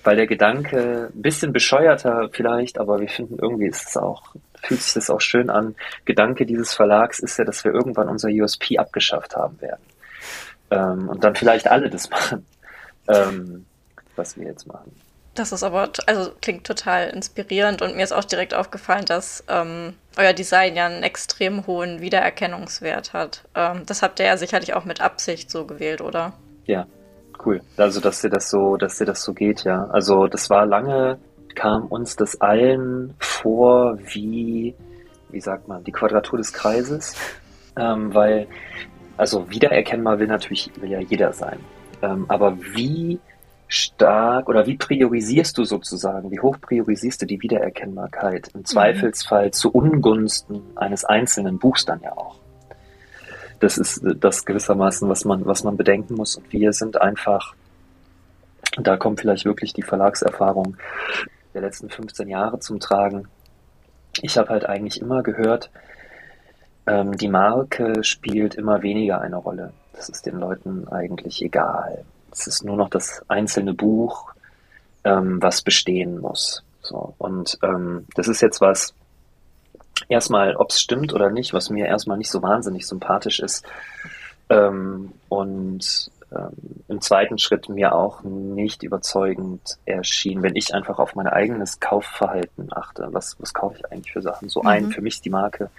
weil 0.06 0.16
der 0.16 0.28
Gedanke 0.28 1.10
ein 1.12 1.20
bisschen 1.20 1.52
bescheuerter 1.52 2.28
vielleicht, 2.30 2.78
aber 2.78 3.00
wir 3.00 3.08
finden 3.08 3.38
irgendwie 3.40 3.66
ist 3.66 3.88
es 3.88 3.96
auch, 3.96 4.22
fühlt 4.62 4.80
sich 4.80 4.94
das 4.94 5.10
auch 5.10 5.20
schön 5.20 5.50
an. 5.50 5.75
Gedanke 6.04 6.46
dieses 6.46 6.75
Verlags 6.75 7.18
ist 7.18 7.38
ja, 7.38 7.44
dass 7.44 7.64
wir 7.64 7.72
irgendwann 7.72 8.08
unser 8.08 8.28
USP 8.28 8.78
abgeschafft 8.78 9.34
haben 9.34 9.60
werden. 9.60 9.82
Ähm, 10.70 11.08
und 11.08 11.25
dann 11.25 11.34
vielleicht 11.34 11.68
alle 11.68 11.90
das 11.90 12.08
machen, 12.10 12.46
ähm, 13.08 13.66
was 14.14 14.38
wir 14.38 14.46
jetzt 14.46 14.66
machen. 14.66 14.94
Das 15.34 15.52
ist 15.52 15.64
aber, 15.64 15.90
also 16.06 16.30
klingt 16.40 16.64
total 16.66 17.10
inspirierend 17.10 17.82
und 17.82 17.96
mir 17.96 18.04
ist 18.04 18.12
auch 18.12 18.25
direkt 18.25 18.54
aufgefallen, 18.54 19.04
dass 19.04 19.44
ähm, 19.48 19.94
euer 20.16 20.32
Design 20.32 20.76
ja 20.76 20.86
einen 20.86 21.02
extrem 21.02 21.66
hohen 21.66 22.00
Wiedererkennungswert 22.00 23.12
hat. 23.12 23.42
Ähm, 23.54 23.82
das 23.86 24.02
habt 24.02 24.20
ihr 24.20 24.26
ja 24.26 24.36
sicherlich 24.36 24.72
auch 24.75 24.84
mit 24.84 25.00
Absicht 25.00 25.50
so 25.50 25.66
gewählt, 25.66 26.00
oder? 26.00 26.32
Ja, 26.64 26.86
Cool. 27.44 27.60
Also, 27.76 28.00
dass 28.00 28.20
dir 28.20 28.30
das 28.30 28.50
so, 28.50 28.76
dass 28.76 28.98
dir 28.98 29.04
das 29.04 29.22
so 29.22 29.34
geht, 29.34 29.64
ja. 29.64 29.84
Also, 29.86 30.26
das 30.26 30.50
war 30.50 30.66
lange, 30.66 31.18
kam 31.54 31.86
uns 31.86 32.16
das 32.16 32.40
allen 32.40 33.14
vor 33.18 33.98
wie, 33.98 34.74
wie 35.30 35.40
sagt 35.40 35.68
man, 35.68 35.84
die 35.84 35.92
Quadratur 35.92 36.38
des 36.38 36.52
Kreises. 36.52 37.16
Ähm, 37.78 38.14
weil, 38.14 38.46
also 39.16 39.50
wiedererkennbar 39.50 40.18
will 40.18 40.28
natürlich, 40.28 40.70
will 40.80 40.90
ja 40.90 41.00
jeder 41.00 41.32
sein. 41.32 41.58
Ähm, 42.02 42.26
aber 42.28 42.56
wie 42.58 43.18
stark 43.68 44.48
oder 44.48 44.66
wie 44.66 44.76
priorisierst 44.76 45.58
du 45.58 45.64
sozusagen, 45.64 46.30
wie 46.30 46.40
hoch 46.40 46.56
priorisierst 46.60 47.22
du 47.22 47.26
die 47.26 47.42
Wiedererkennbarkeit? 47.42 48.48
Im 48.54 48.60
mhm. 48.60 48.64
Zweifelsfall 48.64 49.50
zu 49.50 49.70
Ungunsten 49.70 50.62
eines 50.76 51.04
einzelnen 51.04 51.58
Buchs 51.58 51.84
dann 51.84 52.00
ja 52.00 52.16
auch 52.16 52.36
das 53.60 53.78
ist 53.78 54.00
das 54.02 54.44
gewissermaßen, 54.44 55.08
was 55.08 55.25
man, 55.25 55.44
was 55.46 55.64
man 55.64 55.76
bedenken 55.76 56.14
muss. 56.14 56.36
Und 56.36 56.52
wir 56.52 56.72
sind 56.72 57.00
einfach, 57.00 57.54
da 58.78 58.96
kommt 58.96 59.20
vielleicht 59.20 59.44
wirklich 59.44 59.72
die 59.72 59.82
Verlagserfahrung 59.82 60.76
der 61.54 61.62
letzten 61.62 61.88
15 61.88 62.28
Jahre 62.28 62.58
zum 62.60 62.80
Tragen. 62.80 63.28
Ich 64.23 64.36
habe 64.38 64.50
halt 64.50 64.66
eigentlich 64.66 65.00
immer 65.00 65.23
gehört, 65.23 65.71
ähm, 66.86 67.16
die 67.16 67.28
Marke 67.28 68.04
spielt 68.04 68.54
immer 68.54 68.82
weniger 68.82 69.21
eine 69.21 69.36
Rolle. 69.36 69.73
Das 69.92 70.08
ist 70.08 70.26
den 70.26 70.38
Leuten 70.38 70.86
eigentlich 70.88 71.42
egal. 71.42 72.04
Es 72.30 72.47
ist 72.47 72.64
nur 72.64 72.76
noch 72.76 72.90
das 72.90 73.25
einzelne 73.28 73.73
Buch, 73.75 74.32
ähm, 75.04 75.40
was 75.40 75.62
bestehen 75.62 76.21
muss. 76.21 76.62
So, 76.82 77.14
und 77.19 77.58
ähm, 77.62 78.06
das 78.14 78.28
ist 78.28 78.42
jetzt 78.42 78.60
was, 78.60 78.95
erstmal, 80.09 80.56
ob 80.56 80.71
es 80.71 80.80
stimmt 80.80 81.13
oder 81.13 81.30
nicht, 81.30 81.52
was 81.52 81.71
mir 81.71 81.87
erstmal 81.87 82.19
nicht 82.19 82.30
so 82.30 82.43
wahnsinnig 82.43 82.87
sympathisch 82.87 83.41
ist. 83.41 83.65
Ähm, 84.49 85.13
und 85.28 86.11
ähm, 86.32 86.52
im 86.89 87.00
zweiten 87.00 87.39
Schritt 87.39 87.69
mir 87.69 87.95
auch 87.95 88.23
nicht 88.23 88.82
überzeugend 88.82 89.78
erschien, 89.85 90.43
wenn 90.43 90.56
ich 90.56 90.75
einfach 90.75 90.99
auf 90.99 91.15
mein 91.15 91.26
eigenes 91.26 91.80
Kaufverhalten 91.80 92.69
achte. 92.73 93.09
Was, 93.13 93.37
was 93.39 93.54
kaufe 93.54 93.76
ich 93.78 93.93
eigentlich 93.93 94.13
für 94.13 94.23
Sachen? 94.23 94.49
So 94.49 94.63
mhm. 94.63 94.69
ein, 94.69 94.91
für 94.91 95.02
mich 95.02 95.15
ist 95.15 95.25
die 95.25 95.30
Marke 95.30 95.71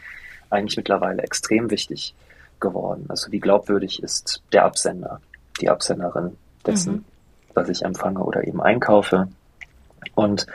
eigentlich 0.50 0.78
mittlerweile 0.78 1.22
extrem 1.24 1.70
wichtig 1.70 2.16
geworden. 2.60 3.06
Also 3.10 3.32
wie 3.32 3.40
glaubwürdig 3.40 4.02
ist 4.02 4.42
der 4.54 4.66
Absender, 4.66 5.22
die 5.60 5.70
Absenderin 5.70 6.38
dessen, 6.66 6.94
mhm. 6.94 7.06
was 7.54 7.70
ich 7.70 7.84
empfange 7.84 8.24
oder 8.24 8.48
eben 8.48 8.62
einkaufe. 8.62 9.28
Und 10.16 10.48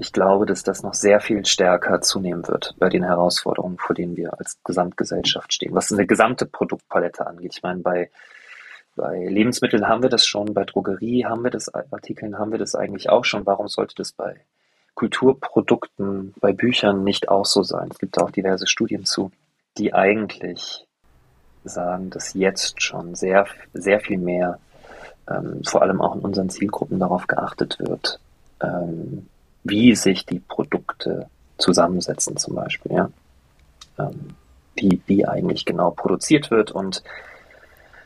ich 0.00 0.14
glaube, 0.14 0.46
dass 0.46 0.62
das 0.62 0.82
noch 0.82 0.94
sehr 0.94 1.20
viel 1.20 1.44
stärker 1.44 2.00
zunehmen 2.00 2.48
wird 2.48 2.74
bei 2.78 2.88
den 2.88 3.04
Herausforderungen, 3.04 3.76
vor 3.76 3.94
denen 3.94 4.16
wir 4.16 4.38
als 4.38 4.58
Gesamtgesellschaft 4.64 5.52
stehen, 5.52 5.74
was 5.74 5.92
eine 5.92 6.06
gesamte 6.06 6.46
Produktpalette 6.46 7.26
angeht. 7.26 7.52
Ich 7.54 7.62
meine, 7.62 7.80
bei, 7.80 8.10
bei 8.96 9.26
Lebensmitteln 9.26 9.86
haben 9.86 10.02
wir 10.02 10.08
das 10.08 10.24
schon, 10.24 10.54
bei 10.54 10.64
Drogerie 10.64 11.26
haben 11.26 11.44
wir 11.44 11.50
das, 11.50 11.72
Artikeln 11.74 12.38
haben 12.38 12.50
wir 12.50 12.58
das 12.58 12.74
eigentlich 12.74 13.10
auch 13.10 13.26
schon. 13.26 13.44
Warum 13.44 13.68
sollte 13.68 13.94
das 13.94 14.12
bei 14.12 14.40
Kulturprodukten, 14.94 16.32
bei 16.40 16.54
Büchern 16.54 17.04
nicht 17.04 17.28
auch 17.28 17.44
so 17.44 17.62
sein? 17.62 17.88
Es 17.90 17.98
gibt 17.98 18.18
auch 18.18 18.30
diverse 18.30 18.66
Studien 18.66 19.04
zu, 19.04 19.30
die 19.76 19.92
eigentlich 19.92 20.86
sagen, 21.62 22.08
dass 22.08 22.32
jetzt 22.32 22.82
schon 22.82 23.14
sehr, 23.14 23.46
sehr 23.74 24.00
viel 24.00 24.16
mehr, 24.16 24.58
ähm, 25.28 25.60
vor 25.62 25.82
allem 25.82 26.00
auch 26.00 26.14
in 26.14 26.22
unseren 26.22 26.48
Zielgruppen 26.48 26.98
darauf 26.98 27.26
geachtet 27.26 27.78
wird, 27.78 28.18
ähm, 28.62 29.26
wie 29.64 29.94
sich 29.94 30.26
die 30.26 30.40
Produkte 30.40 31.28
zusammensetzen 31.58 32.36
zum 32.36 32.54
Beispiel, 32.54 32.92
ja. 32.92 33.10
Ähm, 33.98 34.34
wie, 34.76 35.00
wie 35.06 35.26
eigentlich 35.26 35.64
genau 35.64 35.90
produziert 35.90 36.50
wird 36.50 36.70
und 36.70 37.02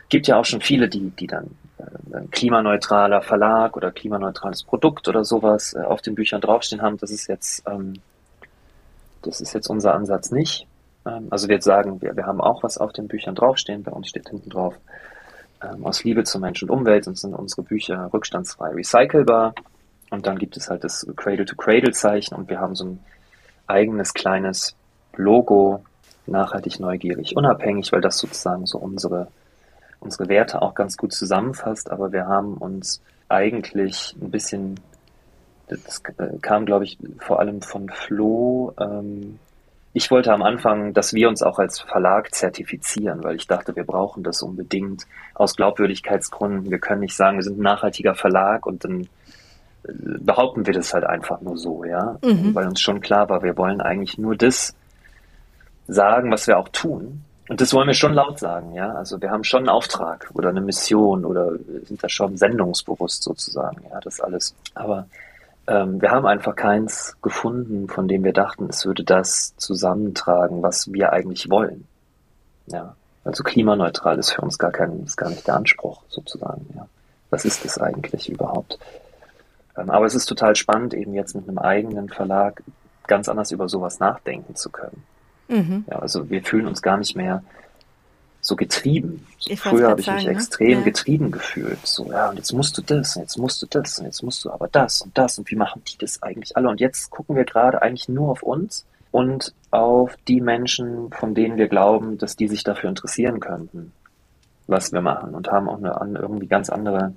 gibt 0.09 0.27
ja 0.27 0.37
auch 0.37 0.45
schon 0.45 0.61
viele, 0.61 0.89
die, 0.89 1.11
die 1.11 1.27
dann 1.27 1.51
äh, 1.79 2.17
ein 2.17 2.31
klimaneutraler 2.31 3.23
Verlag 3.23 3.77
oder 3.77 3.93
klimaneutrales 3.93 4.65
Produkt 4.65 5.09
oder 5.09 5.25
sowas 5.25 5.75
äh, 5.75 5.83
auf 5.83 6.03
den 6.03 6.15
Büchern 6.15 6.41
draufstehen 6.41 6.83
haben. 6.83 6.97
Das 6.99 7.11
ist 7.11 7.29
jetzt, 7.29 7.63
ähm, 7.69 7.95
das 9.23 9.41
ist 9.41 9.55
jetzt 9.55 9.69
unser 9.69 9.95
Ansatz 9.95 10.31
nicht. 10.31 10.67
Ähm, 11.07 11.29
also 11.31 11.49
wir 11.49 11.61
sagen, 11.61 12.01
wir, 12.01 12.17
wir 12.17 12.27
haben 12.27 12.41
auch 12.41 12.63
was 12.63 12.79
auf 12.79 12.93
den 12.93 13.09
Büchern 13.09 13.35
draufstehen. 13.35 13.83
Bei 13.83 13.93
uns 13.93 14.09
steht 14.09 14.29
hinten 14.29 14.51
drauf, 14.51 14.75
ähm, 15.63 15.85
aus 15.85 16.05
Liebe 16.05 16.25
zu 16.25 16.39
Mensch 16.39 16.63
und 16.63 16.71
Umwelt 16.71 17.07
und 17.07 17.19
sind 17.19 17.35
unsere 17.35 17.63
Bücher 17.63 18.11
rückstandsfrei 18.13 18.71
recycelbar. 18.71 19.55
Und 20.15 20.27
dann 20.27 20.39
gibt 20.39 20.57
es 20.57 20.71
halt 20.71 20.85
das 20.85 21.07
Cradle-to-Cradle-Zeichen 21.17 22.35
und 22.37 22.49
wir 22.49 22.61
haben 22.61 22.75
so 22.75 22.87
ein 22.87 22.99
eigenes 23.67 24.15
kleines 24.15 24.75
Logo, 25.17 25.85
nachhaltig, 26.27 26.81
neugierig, 26.81 27.37
unabhängig, 27.37 27.93
weil 27.93 28.01
das 28.01 28.19
sozusagen 28.19 28.67
so 28.67 28.79
unsere, 28.79 29.29
unsere 30.01 30.29
Werte 30.29 30.63
auch 30.63 30.75
ganz 30.75 30.97
gut 30.97 31.13
zusammenfasst. 31.13 31.91
Aber 31.91 32.13
wir 32.13 32.27
haben 32.27 32.55
uns 32.55 33.03
eigentlich 33.29 34.17
ein 34.21 34.31
bisschen, 34.31 34.81
das 35.69 36.03
kam, 36.41 36.65
glaube 36.65 36.85
ich, 36.85 36.99
vor 37.19 37.41
allem 37.41 37.61
von 37.61 37.89
Flo. 37.89 38.73
Ähm, 38.79 39.39
ich 39.93 40.11
wollte 40.11 40.33
am 40.33 40.43
Anfang, 40.43 40.93
dass 40.93 41.13
wir 41.13 41.29
uns 41.29 41.43
auch 41.43 41.59
als 41.59 41.81
Verlag 41.81 42.35
zertifizieren, 42.35 43.23
weil 43.23 43.37
ich 43.37 43.47
dachte, 43.47 43.77
wir 43.77 43.85
brauchen 43.85 44.23
das 44.23 44.43
unbedingt 44.43 45.07
aus 45.35 45.57
Glaubwürdigkeitsgründen. 45.57 46.71
Wir 46.71 46.79
können 46.79 47.01
nicht 47.01 47.17
sagen, 47.17 47.37
wir 47.37 47.45
sind 47.45 47.59
ein 47.59 47.63
nachhaltiger 47.63 48.15
Verlag 48.15 48.67
und 48.67 48.85
dann 48.85 49.09
behaupten 49.87 50.67
wir 50.67 50.75
das 50.75 50.95
halt 50.95 51.05
einfach 51.05 51.41
nur 51.41 51.57
so, 51.57 51.85
ja, 51.85 52.17
mhm. 52.25 52.55
weil 52.55 52.67
uns 52.67 52.81
schon 52.81 53.01
klar 53.01 53.29
war, 53.29 53.43
wir 53.43 53.57
wollen 53.57 53.81
eigentlich 53.81 54.19
nur 54.19 54.37
das 54.37 54.75
sagen, 55.87 56.31
was 56.31 56.47
wir 56.47 56.59
auch 56.59 56.69
tun. 56.69 57.25
Und 57.49 57.61
das 57.61 57.75
wollen 57.75 57.87
wir 57.87 57.95
schon 57.95 58.15
laut 58.15 58.39
sagen, 58.39 58.73
ja. 58.73 58.95
Also 58.95 59.21
wir 59.21 59.31
haben 59.31 59.45
schon 59.45 59.61
einen 59.61 59.69
Auftrag 59.69 60.31
oder 60.33 60.49
eine 60.49 60.63
Mission 60.63 61.27
oder 61.27 61.53
sind 61.83 62.03
da 62.03 62.09
schon 62.09 62.39
sendungsbewusst 62.39 63.23
sozusagen, 63.23 63.83
ja, 63.91 64.01
das 64.01 64.21
alles. 64.21 64.55
Aber 64.75 65.07
ähm, 65.67 66.01
wir 66.01 66.11
haben 66.11 66.25
einfach 66.25 66.57
keins 66.57 67.17
gefunden, 67.21 67.89
von 67.89 68.09
dem 68.09 68.25
wir 68.25 68.33
dachten, 68.33 68.69
es 68.71 68.87
würde 68.87 69.05
das 69.05 69.55
zusammentragen, 69.57 70.63
was 70.63 70.91
wir 70.91 71.13
eigentlich 71.13 71.51
wollen. 71.51 71.87
Ja. 72.67 72.97
Also 73.25 73.43
klimaneutral 73.43 74.19
ist 74.19 74.31
für 74.33 74.41
uns 74.41 74.59
gar 74.59 74.71
kein, 74.71 75.05
ist 75.05 75.17
gar 75.17 75.29
nicht 75.29 75.47
der 75.47 75.57
Anspruch 75.57 76.03
sozusagen, 76.09 76.67
ja. 76.75 76.87
Was 77.29 77.45
ist 77.45 77.65
das 77.65 77.79
eigentlich 77.79 78.29
überhaupt? 78.29 78.79
Ähm, 79.77 79.91
aber 79.91 80.07
es 80.07 80.15
ist 80.15 80.27
total 80.27 80.57
spannend, 80.57 80.95
eben 80.95 81.15
jetzt 81.15 81.35
mit 81.35 81.49
einem 81.49 81.59
eigenen 81.59 82.09
Verlag 82.09 82.63
ganz 83.07 83.29
anders 83.29 83.51
über 83.51 83.69
sowas 83.69 83.99
nachdenken 83.99 84.55
zu 84.55 84.71
können. 84.71 85.03
Mhm. 85.49 85.85
Ja, 85.91 85.99
also 85.99 86.31
wir 86.31 86.43
fühlen 86.43 86.67
uns 86.67 86.81
gar 86.83 86.97
nicht 86.97 87.17
mehr 87.17 87.43
so 88.41 88.57
getrieben. 88.57 89.27
Ich 89.47 89.61
Früher 89.61 89.89
habe 89.89 90.01
ich 90.01 90.11
mich 90.11 90.27
ne? 90.27 90.31
extrem 90.31 90.79
ja. 90.79 90.85
getrieben 90.85 91.31
gefühlt. 91.31 91.87
So, 91.87 92.11
ja, 92.13 92.29
und 92.29 92.37
jetzt 92.37 92.53
musst 92.53 92.77
du 92.77 92.83
das, 92.83 93.17
und 93.17 93.23
jetzt 93.23 93.39
musst 93.39 93.63
du 93.63 93.67
das, 93.67 93.99
und 93.99 94.05
jetzt 94.05 94.23
musst 94.23 94.45
du 94.45 94.51
aber 94.51 94.69
das 94.69 95.01
und 95.01 95.17
das, 95.17 95.39
und 95.39 95.51
wie 95.51 95.57
machen 95.57 95.83
die 95.87 95.99
das 95.99 96.23
eigentlich 96.23 96.57
alle? 96.57 96.69
Und 96.69 96.81
jetzt 96.81 97.11
gucken 97.11 97.37
wir 97.37 97.45
gerade 97.45 97.81
eigentlich 97.81 98.09
nur 98.09 98.31
auf 98.31 98.43
uns 98.43 98.85
und 99.11 99.55
auf 99.71 100.17
die 100.29 100.41
Menschen, 100.41 101.11
von 101.11 101.35
denen 101.35 101.57
wir 101.57 101.69
glauben, 101.69 102.19
dass 102.19 102.37
die 102.37 102.49
sich 102.49 102.65
dafür 102.65 102.91
interessieren 102.91 103.41
könnten, 103.41 103.93
was 104.67 104.93
wir 104.93 105.01
machen 105.01 105.35
und 105.35 105.51
haben 105.51 105.69
auch 105.69 105.79
eine 105.79 106.19
irgendwie 106.19 106.47
ganz 106.47 106.69
andere, 106.69 107.15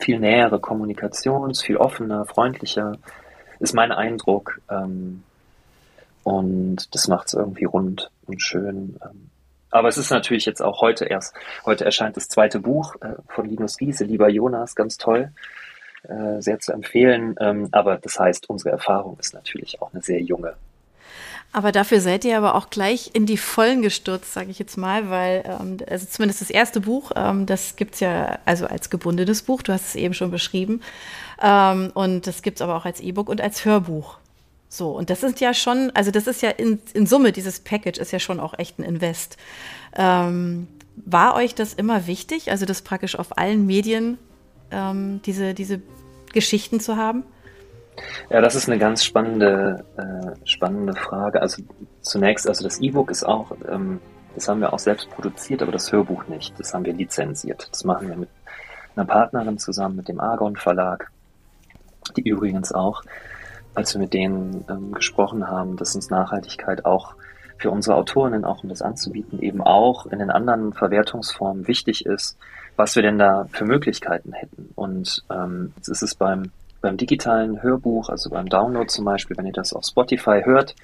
viel 0.00 0.18
nähere 0.18 0.60
Kommunikation, 0.60 1.54
viel 1.54 1.76
offener, 1.76 2.26
freundlicher, 2.26 2.96
ist 3.58 3.74
mein 3.74 3.92
Eindruck. 3.92 4.60
Ähm, 4.70 5.22
und 6.22 6.94
das 6.94 7.08
macht 7.08 7.28
es 7.28 7.34
irgendwie 7.34 7.64
rund 7.64 8.10
und 8.26 8.40
schön. 8.42 8.98
Ähm, 9.04 9.30
aber 9.70 9.88
es 9.88 9.98
ist 9.98 10.10
natürlich 10.10 10.46
jetzt 10.46 10.62
auch 10.62 10.80
heute 10.80 11.04
erst. 11.04 11.34
Heute 11.64 11.84
erscheint 11.84 12.16
das 12.16 12.28
zweite 12.28 12.58
Buch 12.58 12.96
äh, 13.00 13.14
von 13.28 13.48
Linus 13.48 13.76
Giese, 13.76 14.04
Lieber 14.04 14.28
Jonas, 14.28 14.74
ganz 14.74 14.96
toll. 14.96 15.32
Äh, 16.02 16.40
sehr 16.40 16.58
zu 16.58 16.72
empfehlen. 16.72 17.36
Ähm, 17.40 17.68
aber 17.72 17.98
das 17.98 18.18
heißt, 18.18 18.48
unsere 18.48 18.70
Erfahrung 18.70 19.18
ist 19.20 19.34
natürlich 19.34 19.80
auch 19.80 19.92
eine 19.92 20.02
sehr 20.02 20.20
junge. 20.20 20.54
Aber 21.52 21.72
dafür 21.72 22.00
seid 22.00 22.24
ihr 22.24 22.36
aber 22.36 22.54
auch 22.54 22.70
gleich 22.70 23.10
in 23.12 23.26
die 23.26 23.36
Vollen 23.36 23.82
gestürzt, 23.82 24.32
sage 24.32 24.50
ich 24.50 24.58
jetzt 24.60 24.76
mal, 24.76 25.10
weil 25.10 25.42
ähm, 25.46 25.78
also 25.88 26.06
zumindest 26.06 26.40
das 26.40 26.50
erste 26.50 26.80
Buch, 26.80 27.10
ähm, 27.16 27.46
das 27.46 27.74
gibt's 27.74 27.98
ja 27.98 28.38
also 28.44 28.66
als 28.66 28.88
gebundenes 28.88 29.42
Buch, 29.42 29.62
du 29.62 29.72
hast 29.72 29.86
es 29.88 29.94
eben 29.96 30.14
schon 30.14 30.30
beschrieben, 30.30 30.80
ähm, 31.42 31.90
und 31.94 32.28
das 32.28 32.42
gibt's 32.42 32.62
aber 32.62 32.76
auch 32.76 32.84
als 32.84 33.00
E-Book 33.00 33.28
und 33.28 33.40
als 33.40 33.64
Hörbuch. 33.64 34.18
So, 34.68 34.90
und 34.92 35.10
das 35.10 35.24
ist 35.24 35.40
ja 35.40 35.52
schon, 35.52 35.90
also 35.94 36.12
das 36.12 36.28
ist 36.28 36.42
ja 36.42 36.50
in, 36.50 36.78
in 36.94 37.06
Summe, 37.06 37.32
dieses 37.32 37.58
Package 37.58 37.98
ist 37.98 38.12
ja 38.12 38.20
schon 38.20 38.38
auch 38.38 38.56
echt 38.56 38.78
ein 38.78 38.84
Invest. 38.84 39.36
Ähm, 39.96 40.68
war 40.94 41.34
euch 41.34 41.56
das 41.56 41.74
immer 41.74 42.06
wichtig, 42.06 42.52
also 42.52 42.64
das 42.66 42.82
praktisch 42.82 43.16
auf 43.18 43.36
allen 43.36 43.66
Medien 43.66 44.18
ähm, 44.70 45.20
diese, 45.26 45.54
diese 45.54 45.82
Geschichten 46.32 46.78
zu 46.78 46.96
haben? 46.96 47.24
Ja, 48.28 48.40
das 48.40 48.54
ist 48.54 48.68
eine 48.68 48.78
ganz 48.78 49.04
spannende, 49.04 49.84
äh, 49.96 50.46
spannende 50.46 50.94
Frage. 50.94 51.40
Also 51.42 51.62
zunächst, 52.00 52.48
also 52.48 52.64
das 52.64 52.80
E-Book 52.80 53.10
ist 53.10 53.24
auch, 53.24 53.52
ähm, 53.68 54.00
das 54.34 54.48
haben 54.48 54.60
wir 54.60 54.72
auch 54.72 54.78
selbst 54.78 55.10
produziert, 55.10 55.62
aber 55.62 55.72
das 55.72 55.90
Hörbuch 55.90 56.26
nicht. 56.28 56.58
Das 56.58 56.72
haben 56.72 56.84
wir 56.84 56.92
lizenziert. 56.92 57.68
Das 57.70 57.84
machen 57.84 58.08
wir 58.08 58.16
mit 58.16 58.28
einer 58.96 59.06
Partnerin 59.06 59.58
zusammen, 59.58 59.96
mit 59.96 60.08
dem 60.08 60.20
Argon 60.20 60.56
Verlag, 60.56 61.10
die 62.16 62.28
übrigens 62.28 62.72
auch 62.72 63.02
als 63.74 63.94
wir 63.94 64.00
mit 64.00 64.14
denen 64.14 64.64
ähm, 64.68 64.92
gesprochen 64.92 65.48
haben, 65.48 65.76
dass 65.76 65.94
uns 65.94 66.10
Nachhaltigkeit 66.10 66.84
auch 66.84 67.14
für 67.58 67.70
unsere 67.70 67.96
Autorinnen, 67.96 68.44
auch 68.44 68.62
um 68.62 68.68
das 68.68 68.82
anzubieten, 68.82 69.40
eben 69.40 69.60
auch 69.60 70.06
in 70.06 70.18
den 70.18 70.30
anderen 70.30 70.72
Verwertungsformen 70.72 71.68
wichtig 71.68 72.06
ist, 72.06 72.38
was 72.76 72.96
wir 72.96 73.02
denn 73.02 73.18
da 73.18 73.46
für 73.52 73.64
Möglichkeiten 73.64 74.32
hätten. 74.32 74.70
Und 74.74 75.24
ähm, 75.30 75.72
jetzt 75.76 75.88
ist 75.88 76.02
es 76.02 76.14
beim, 76.14 76.50
beim 76.80 76.96
digitalen 76.96 77.62
Hörbuch, 77.62 78.08
also 78.08 78.30
beim 78.30 78.48
Download 78.48 78.86
zum 78.86 79.04
Beispiel, 79.04 79.36
wenn 79.36 79.46
ihr 79.46 79.52
das 79.52 79.72
auf 79.72 79.84
Spotify 79.84 80.42
hört, 80.44 80.74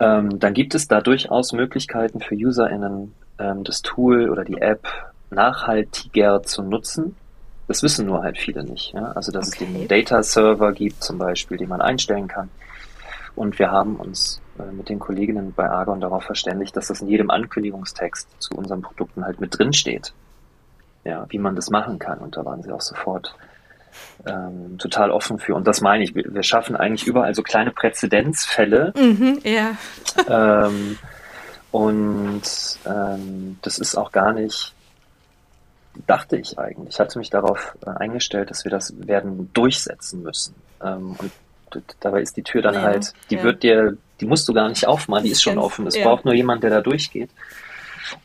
ähm, 0.00 0.38
dann 0.38 0.54
gibt 0.54 0.74
es 0.74 0.88
da 0.88 1.00
durchaus 1.00 1.52
Möglichkeiten 1.52 2.20
für 2.20 2.34
UserInnen, 2.34 3.14
ähm, 3.38 3.64
das 3.64 3.82
Tool 3.82 4.28
oder 4.30 4.44
die 4.44 4.60
App 4.60 4.86
nachhaltiger 5.30 6.42
zu 6.42 6.62
nutzen 6.62 7.16
das 7.66 7.82
wissen 7.82 8.06
nur 8.06 8.22
halt 8.22 8.38
viele 8.38 8.64
nicht. 8.64 8.92
Ja? 8.92 9.12
Also 9.12 9.32
dass 9.32 9.48
okay. 9.48 9.64
es 9.64 9.72
den 9.72 9.88
Data-Server 9.88 10.72
gibt 10.72 11.02
zum 11.02 11.18
Beispiel, 11.18 11.56
den 11.56 11.68
man 11.68 11.80
einstellen 11.80 12.28
kann. 12.28 12.50
Und 13.34 13.58
wir 13.58 13.70
haben 13.70 13.96
uns 13.96 14.40
äh, 14.58 14.70
mit 14.70 14.88
den 14.88 14.98
Kolleginnen 14.98 15.52
bei 15.54 15.68
Argon 15.68 16.00
darauf 16.00 16.24
verständigt, 16.24 16.76
dass 16.76 16.88
das 16.88 17.00
in 17.00 17.08
jedem 17.08 17.30
Ankündigungstext 17.30 18.28
zu 18.38 18.54
unseren 18.54 18.82
Produkten 18.82 19.24
halt 19.24 19.40
mit 19.40 19.58
drin 19.58 19.72
steht. 19.72 20.12
Ja, 21.04 21.26
wie 21.28 21.38
man 21.38 21.56
das 21.56 21.70
machen 21.70 21.98
kann. 21.98 22.18
Und 22.18 22.36
da 22.36 22.44
waren 22.44 22.62
sie 22.62 22.70
auch 22.70 22.80
sofort 22.80 23.34
ähm, 24.26 24.78
total 24.78 25.10
offen 25.10 25.38
für. 25.38 25.54
Und 25.54 25.66
das 25.66 25.80
meine 25.80 26.04
ich. 26.04 26.14
Wir, 26.14 26.24
wir 26.32 26.42
schaffen 26.42 26.76
eigentlich 26.76 27.06
überall 27.06 27.34
so 27.34 27.42
kleine 27.42 27.70
Präzedenzfälle. 27.70 28.92
Mhm, 28.96 29.40
ja. 29.42 29.76
ähm, 30.28 30.98
und 31.70 32.42
ähm, 32.86 33.58
das 33.62 33.78
ist 33.78 33.96
auch 33.96 34.12
gar 34.12 34.32
nicht 34.32 34.74
dachte 36.06 36.36
ich 36.36 36.58
eigentlich. 36.58 36.94
Ich 36.94 37.00
hatte 37.00 37.18
mich 37.18 37.30
darauf 37.30 37.76
äh, 37.86 37.90
eingestellt, 37.90 38.50
dass 38.50 38.64
wir 38.64 38.70
das 38.70 38.94
werden 39.06 39.50
durchsetzen 39.52 40.22
müssen. 40.22 40.54
Ähm, 40.82 41.16
und 41.18 41.32
dabei 42.00 42.20
ist 42.20 42.36
die 42.36 42.42
Tür 42.42 42.62
dann 42.62 42.74
ja, 42.74 42.82
halt, 42.82 43.12
die 43.30 43.36
ja. 43.36 43.42
wird 43.42 43.62
dir, 43.62 43.96
die 44.20 44.26
musst 44.26 44.48
du 44.48 44.52
gar 44.52 44.68
nicht 44.68 44.86
aufmachen, 44.86 45.24
die 45.24 45.30
ist 45.30 45.42
schon 45.42 45.58
offen. 45.58 45.86
Es 45.86 45.96
ja. 45.96 46.04
braucht 46.04 46.24
nur 46.24 46.34
jemand, 46.34 46.62
der 46.62 46.70
da 46.70 46.80
durchgeht. 46.80 47.30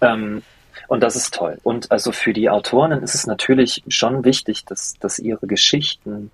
Ähm, 0.02 0.44
und 0.90 1.02
das 1.02 1.16
ist 1.16 1.34
toll. 1.34 1.58
Und 1.64 1.92
also 1.92 2.12
für 2.12 2.34
die 2.34 2.50
Autoren 2.50 2.92
ist 2.92 3.16
es 3.16 3.26
natürlich 3.26 3.84
schon 3.88 4.26
wichtig, 4.26 4.66
dass, 4.66 4.96
dass 5.00 5.20
ihre 5.20 5.48
Geschichten 5.48 6.32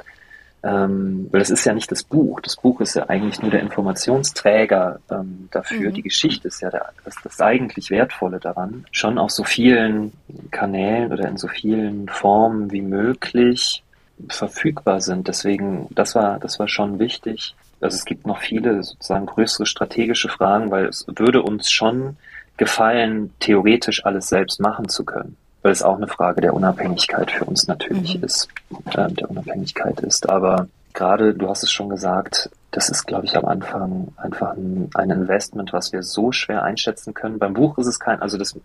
ähm, 0.66 1.28
weil 1.32 1.42
das 1.42 1.52
ist 1.52 1.64
ja 1.64 1.74
nicht 1.74 1.92
das 1.92 2.04
Buch. 2.04 2.40
Das 2.42 2.56
Buch 2.56 2.82
ist 2.82 2.96
ja 2.96 3.08
eigentlich 3.08 3.40
nur 3.40 3.52
der 3.52 3.60
Informationsträger 3.60 5.00
ähm, 5.12 5.48
dafür. 5.52 5.92
Mhm. 5.92 5.94
Die 5.94 6.02
Geschichte 6.02 6.48
ist 6.48 6.60
ja 6.60 6.72
der, 6.72 6.90
das, 7.04 7.16
das 7.24 7.40
eigentlich 7.40 7.92
Wertvolle 7.92 8.40
daran. 8.40 8.84
Schon 8.92 9.20
auf 9.20 9.30
so 9.30 9.44
vielen 9.44 10.12
Kanälen 10.50 11.14
oder 11.14 11.28
in 11.28 11.38
so 11.38 11.48
vielen 11.48 12.10
Formen 12.10 12.72
wie 12.72 12.82
möglich 12.82 13.84
verfügbar 14.28 15.02
sind. 15.02 15.28
Deswegen, 15.28 15.88
das 15.92 16.16
war, 16.16 16.40
das 16.40 16.58
war 16.58 16.68
schon 16.68 16.98
wichtig. 16.98 17.54
Also 17.80 17.96
es 17.96 18.06
gibt 18.06 18.26
noch 18.26 18.40
viele 18.40 18.82
sozusagen 18.82 19.28
größere 19.28 19.68
strategische 19.68 20.30
Fragen, 20.30 20.72
weil 20.72 20.86
es 20.86 21.06
würde 21.08 21.44
uns 21.44 21.70
schon 21.70 22.18
gefallen, 22.58 23.34
theoretisch 23.40 24.06
alles 24.06 24.28
selbst 24.28 24.60
machen 24.60 24.90
zu 24.90 25.04
können 25.04 25.38
weil 25.66 25.72
es 25.72 25.82
auch 25.82 25.96
eine 25.96 26.08
Frage 26.08 26.42
der 26.42 26.54
Unabhängigkeit 26.54 27.32
für 27.32 27.44
uns 27.44 27.68
natürlich 27.68 28.20
mhm. 28.20 28.24
ist, 28.24 28.48
äh, 28.96 29.12
der 29.12 29.32
Unabhängigkeit 29.32 30.00
ist. 30.02 30.30
Aber 30.30 30.68
gerade, 30.94 31.34
du 31.34 31.50
hast 31.50 31.64
es 31.64 31.72
schon 31.72 31.90
gesagt, 31.90 32.52
das 32.70 32.90
ist, 32.90 33.08
glaube 33.08 33.26
ich, 33.26 33.36
am 33.36 33.46
Anfang 33.46 34.10
einfach 34.16 34.52
ein, 34.56 34.92
ein, 34.94 35.10
Investment, 35.10 35.74
was 35.74 35.92
wir 35.92 36.04
so 36.04 36.32
schwer 36.32 36.62
einschätzen 36.62 37.16
können. 37.16 37.40
Beim 37.40 37.56
Buch 37.56 37.80
ist 37.80 37.88
es 37.88 38.00
kein, 38.00 38.22
also 38.22 38.38
das, 38.38 38.56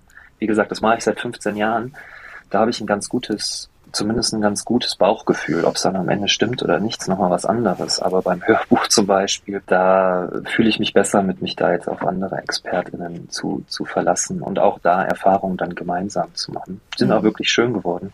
wie 0.40 0.46
gesagt, 0.46 0.70
das 0.70 0.83
mache 0.83 0.98
ich 0.98 1.05
seit 1.05 1.18
15 1.18 1.57
Jahren. 1.57 1.94
Da 2.50 2.61
habe 2.61 2.70
ich 2.70 2.83
ein 2.83 2.87
ganz 2.87 3.09
gutes 3.09 3.69
zumindest 3.92 4.33
ein 4.33 4.40
ganz 4.40 4.64
gutes 4.64 4.96
Bauchgefühl. 4.96 5.64
Ob 5.64 5.76
es 5.76 5.83
dann 5.83 5.96
am 5.96 6.09
Ende 6.09 6.29
stimmt 6.29 6.62
oder 6.62 6.81
nicht, 6.81 7.00
ist 7.00 7.09
nochmal 7.09 7.31
was 7.31 7.44
anderes. 7.44 8.00
Aber 8.00 8.22
beim 8.22 8.42
Hörbuch 8.42 8.87
zum 8.88 9.07
Beispiel, 9.07 9.62
da 9.66 10.29
fühle 10.46 10.68
ich 10.68 10.79
mich 10.79 10.92
besser 10.92 11.22
mit, 11.22 11.42
mich 11.42 11.57
da 11.57 11.72
jetzt 11.72 11.88
auf 11.88 12.03
andere 12.07 12.38
ExpertInnen 12.38 13.31
zu, 13.31 13.64
zu 13.68 13.85
verlassen 13.85 14.42
und 14.42 14.59
auch 14.59 14.79
da 14.79 15.05
Erfahrungen 15.05 15.57
dann 15.57 15.74
gemeinsam 15.74 16.35
zu 16.35 16.53
machen. 16.53 16.81
Sind 16.96 17.09
mhm. 17.09 17.14
auch 17.14 17.22
wirklich 17.22 17.50
schön 17.50 17.72
geworden. 17.72 18.12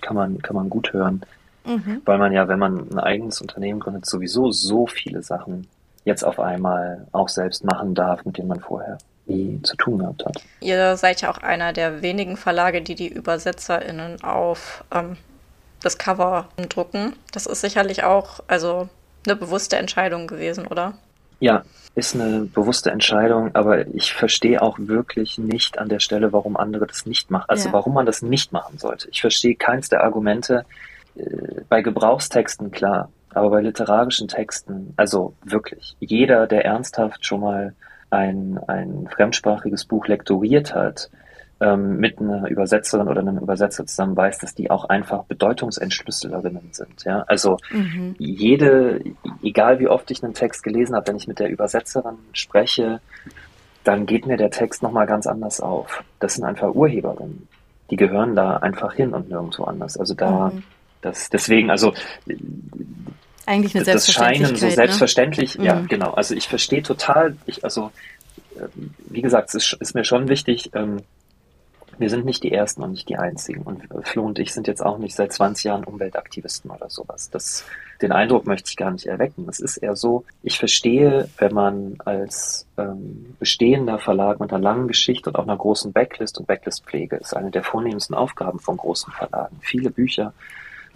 Kann 0.00 0.16
man, 0.16 0.40
kann 0.42 0.56
man 0.56 0.70
gut 0.70 0.92
hören. 0.92 1.22
Mhm. 1.66 2.02
Weil 2.04 2.18
man 2.18 2.32
ja, 2.32 2.48
wenn 2.48 2.58
man 2.58 2.90
ein 2.90 2.98
eigenes 2.98 3.40
Unternehmen 3.40 3.80
gründet, 3.80 4.06
sowieso 4.06 4.50
so 4.50 4.86
viele 4.86 5.22
Sachen 5.22 5.66
jetzt 6.04 6.24
auf 6.24 6.40
einmal 6.40 7.06
auch 7.12 7.28
selbst 7.28 7.64
machen 7.64 7.94
darf, 7.94 8.24
mit 8.24 8.38
denen 8.38 8.48
man 8.48 8.60
vorher 8.60 8.98
nie 9.30 9.60
zu 9.62 9.76
tun 9.76 9.98
gehabt 9.98 10.24
hat. 10.24 10.42
Ihr 10.60 10.96
seid 10.96 11.20
ja 11.20 11.30
auch 11.30 11.38
einer 11.38 11.72
der 11.72 12.02
wenigen 12.02 12.36
Verlage, 12.36 12.82
die 12.82 12.94
die 12.94 13.12
ÜbersetzerInnen 13.12 14.22
auf 14.22 14.84
ähm, 14.92 15.16
das 15.82 15.98
Cover 15.98 16.48
drucken. 16.68 17.14
Das 17.32 17.46
ist 17.46 17.60
sicherlich 17.60 18.04
auch 18.04 18.40
also 18.46 18.88
eine 19.26 19.36
bewusste 19.36 19.76
Entscheidung 19.76 20.26
gewesen, 20.26 20.66
oder? 20.66 20.94
Ja, 21.40 21.62
ist 21.94 22.14
eine 22.14 22.42
bewusste 22.42 22.90
Entscheidung, 22.90 23.54
aber 23.54 23.86
ich 23.88 24.12
verstehe 24.12 24.60
auch 24.62 24.78
wirklich 24.78 25.38
nicht 25.38 25.78
an 25.78 25.88
der 25.88 26.00
Stelle, 26.00 26.32
warum 26.32 26.56
andere 26.56 26.86
das 26.86 27.06
nicht 27.06 27.30
machen. 27.30 27.46
Also 27.48 27.68
ja. 27.68 27.72
warum 27.72 27.94
man 27.94 28.06
das 28.06 28.22
nicht 28.22 28.52
machen 28.52 28.78
sollte. 28.78 29.08
Ich 29.10 29.20
verstehe 29.20 29.56
keins 29.56 29.88
der 29.88 30.04
Argumente. 30.04 30.64
Äh, 31.16 31.62
bei 31.68 31.82
Gebrauchstexten 31.82 32.70
klar, 32.70 33.10
aber 33.30 33.50
bei 33.50 33.60
literarischen 33.62 34.28
Texten, 34.28 34.92
also 34.96 35.34
wirklich, 35.44 35.96
jeder, 36.00 36.46
der 36.46 36.64
ernsthaft 36.64 37.24
schon 37.24 37.40
mal 37.40 37.74
ein, 38.10 38.58
ein 38.66 39.08
fremdsprachiges 39.10 39.84
Buch 39.84 40.06
lektoriert 40.06 40.74
hat, 40.74 41.10
ähm, 41.60 41.98
mit 41.98 42.18
einer 42.18 42.48
Übersetzerin 42.48 43.08
oder 43.08 43.20
einem 43.20 43.38
Übersetzer 43.38 43.86
zusammen 43.86 44.16
weiß, 44.16 44.38
dass 44.38 44.54
die 44.54 44.70
auch 44.70 44.86
einfach 44.86 45.24
Bedeutungsentschlüsselerinnen 45.24 46.70
sind. 46.72 47.04
Ja? 47.04 47.24
Also 47.28 47.58
mhm. 47.70 48.14
jede, 48.18 49.02
egal 49.42 49.78
wie 49.78 49.88
oft 49.88 50.10
ich 50.10 50.24
einen 50.24 50.34
Text 50.34 50.62
gelesen 50.62 50.96
habe, 50.96 51.08
wenn 51.08 51.16
ich 51.16 51.28
mit 51.28 51.38
der 51.38 51.50
Übersetzerin 51.50 52.16
spreche, 52.32 53.00
dann 53.84 54.06
geht 54.06 54.26
mir 54.26 54.36
der 54.36 54.50
Text 54.50 54.82
nochmal 54.82 55.06
ganz 55.06 55.26
anders 55.26 55.60
auf. 55.60 56.02
Das 56.18 56.34
sind 56.34 56.44
einfach 56.44 56.74
Urheberinnen. 56.74 57.48
Die 57.90 57.96
gehören 57.96 58.34
da 58.36 58.56
einfach 58.58 58.94
hin 58.94 59.12
und 59.12 59.28
nirgendwo 59.28 59.64
anders. 59.64 59.98
Also 59.98 60.14
da, 60.14 60.50
mhm. 60.50 60.62
das, 61.02 61.28
deswegen, 61.28 61.70
also 61.70 61.92
eigentlich 63.50 63.74
eine 63.74 63.84
das 63.84 64.10
Scheinen 64.10 64.56
so 64.56 64.66
ne? 64.66 64.72
selbstverständlich, 64.72 65.58
ne? 65.58 65.66
ja, 65.66 65.74
mhm. 65.74 65.88
genau. 65.88 66.12
Also 66.12 66.34
ich 66.34 66.48
verstehe 66.48 66.82
total, 66.82 67.36
ich, 67.46 67.64
also 67.64 67.90
äh, 68.56 68.68
wie 69.08 69.22
gesagt, 69.22 69.48
es 69.48 69.54
ist, 69.54 69.80
ist, 69.80 69.94
mir 69.94 70.04
schon 70.04 70.28
wichtig, 70.28 70.70
ähm, 70.74 71.02
wir 71.98 72.08
sind 72.08 72.24
nicht 72.24 72.42
die 72.44 72.52
Ersten 72.52 72.82
und 72.82 72.92
nicht 72.92 73.08
die 73.10 73.18
Einzigen. 73.18 73.62
Und 73.62 73.82
Flo 74.04 74.24
und 74.24 74.38
ich 74.38 74.54
sind 74.54 74.66
jetzt 74.66 74.80
auch 74.80 74.96
nicht 74.96 75.14
seit 75.14 75.32
20 75.32 75.64
Jahren 75.64 75.84
Umweltaktivisten 75.84 76.70
oder 76.70 76.88
sowas. 76.88 77.28
Das, 77.28 77.64
den 78.00 78.12
Eindruck 78.12 78.46
möchte 78.46 78.70
ich 78.70 78.76
gar 78.76 78.90
nicht 78.90 79.04
erwecken. 79.04 79.46
Es 79.50 79.60
ist 79.60 79.76
eher 79.76 79.96
so, 79.96 80.24
ich 80.42 80.58
verstehe, 80.58 81.28
wenn 81.36 81.52
man 81.52 81.96
als 82.04 82.66
ähm, 82.78 83.36
bestehender 83.38 83.98
Verlag 83.98 84.40
mit 84.40 84.50
einer 84.50 84.62
langen 84.62 84.88
Geschichte 84.88 85.28
und 85.28 85.36
auch 85.36 85.42
einer 85.42 85.58
großen 85.58 85.92
Backlist 85.92 86.38
und 86.38 86.46
Backlistpflege 86.46 87.16
ist 87.16 87.36
eine 87.36 87.50
der 87.50 87.64
vornehmsten 87.64 88.14
Aufgaben 88.14 88.60
von 88.60 88.78
großen 88.78 89.12
Verlagen. 89.12 89.58
Viele 89.60 89.90
Bücher 89.90 90.32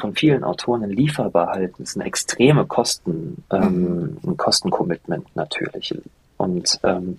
von 0.04 0.14
vielen 0.14 0.44
Autoren 0.44 0.90
lieferbar 0.90 1.48
halten, 1.48 1.82
ist 1.82 1.96
eine 1.96 2.04
extreme 2.04 2.66
Kosten, 2.66 3.42
ähm, 3.50 4.18
ein 4.22 4.36
Kostencommitment 4.36 5.34
natürlich. 5.34 5.94
Und 6.36 6.78
ähm, 6.82 7.18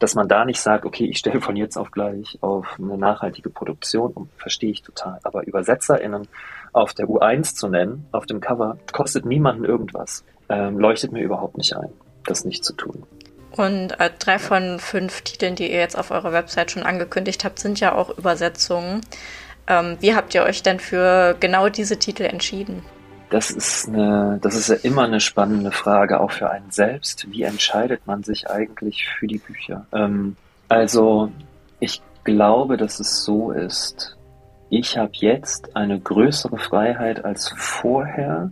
dass 0.00 0.16
man 0.16 0.26
da 0.26 0.44
nicht 0.44 0.60
sagt, 0.60 0.84
okay, 0.84 1.04
ich 1.04 1.18
stelle 1.18 1.40
von 1.40 1.54
jetzt 1.54 1.76
auf 1.76 1.92
gleich 1.92 2.38
auf 2.40 2.66
eine 2.76 2.98
nachhaltige 2.98 3.50
Produktion 3.50 4.10
um, 4.14 4.28
verstehe 4.36 4.72
ich 4.72 4.82
total. 4.82 5.20
Aber 5.22 5.46
ÜbersetzerInnen 5.46 6.26
auf 6.72 6.92
der 6.92 7.06
U1 7.06 7.54
zu 7.54 7.68
nennen, 7.68 8.04
auf 8.10 8.26
dem 8.26 8.40
Cover, 8.40 8.78
kostet 8.90 9.24
niemanden 9.24 9.64
irgendwas. 9.64 10.24
Ähm, 10.48 10.80
leuchtet 10.80 11.12
mir 11.12 11.22
überhaupt 11.22 11.56
nicht 11.56 11.76
ein, 11.76 11.90
das 12.26 12.44
nicht 12.44 12.64
zu 12.64 12.72
tun. 12.72 13.04
Und 13.52 13.92
äh, 14.00 14.10
drei 14.18 14.40
von 14.40 14.80
fünf 14.80 15.22
Titeln, 15.22 15.54
die 15.54 15.70
ihr 15.70 15.78
jetzt 15.78 15.96
auf 15.96 16.10
eurer 16.10 16.32
Website 16.32 16.72
schon 16.72 16.82
angekündigt 16.82 17.44
habt, 17.44 17.60
sind 17.60 17.78
ja 17.78 17.94
auch 17.94 18.18
Übersetzungen. 18.18 19.02
Ähm, 19.66 19.96
wie 20.00 20.14
habt 20.14 20.34
ihr 20.34 20.42
euch 20.42 20.62
denn 20.62 20.78
für 20.78 21.36
genau 21.40 21.68
diese 21.68 21.98
Titel 21.98 22.24
entschieden? 22.24 22.82
Das 23.30 23.50
ist 23.50 23.88
eine, 23.88 24.38
das 24.42 24.54
ist 24.54 24.68
ja 24.68 24.76
immer 24.82 25.04
eine 25.04 25.20
spannende 25.20 25.72
Frage, 25.72 26.20
auch 26.20 26.30
für 26.30 26.50
einen 26.50 26.70
selbst. 26.70 27.30
Wie 27.30 27.42
entscheidet 27.42 28.06
man 28.06 28.22
sich 28.22 28.50
eigentlich 28.50 29.08
für 29.18 29.26
die 29.26 29.38
Bücher? 29.38 29.86
Ähm, 29.92 30.36
also, 30.68 31.32
ich 31.80 32.00
glaube, 32.24 32.76
dass 32.76 33.00
es 33.00 33.24
so 33.24 33.50
ist. 33.50 34.16
Ich 34.70 34.98
habe 34.98 35.12
jetzt 35.14 35.74
eine 35.76 35.98
größere 35.98 36.58
Freiheit 36.58 37.24
als 37.24 37.52
vorher, 37.56 38.50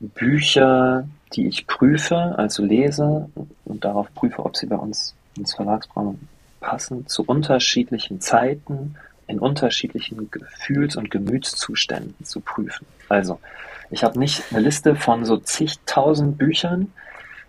Bücher, 0.00 1.06
die 1.32 1.46
ich 1.46 1.66
prüfe, 1.66 2.34
also 2.36 2.62
lese 2.64 3.28
und 3.64 3.84
darauf 3.84 4.12
prüfe, 4.14 4.44
ob 4.44 4.56
sie 4.56 4.66
bei 4.66 4.76
uns 4.76 5.14
ins 5.36 5.54
Verlagsprogramm 5.54 6.18
passen, 6.60 7.06
zu 7.06 7.24
unterschiedlichen 7.24 8.20
Zeiten 8.20 8.96
in 9.26 9.38
unterschiedlichen 9.38 10.30
Gefühls- 10.30 10.96
und 10.96 11.10
Gemütszuständen 11.10 12.24
zu 12.24 12.40
prüfen. 12.40 12.86
Also, 13.08 13.40
ich 13.90 14.04
habe 14.04 14.18
nicht 14.18 14.44
eine 14.50 14.60
Liste 14.60 14.96
von 14.96 15.24
so 15.24 15.36
zigtausend 15.36 16.38
Büchern 16.38 16.92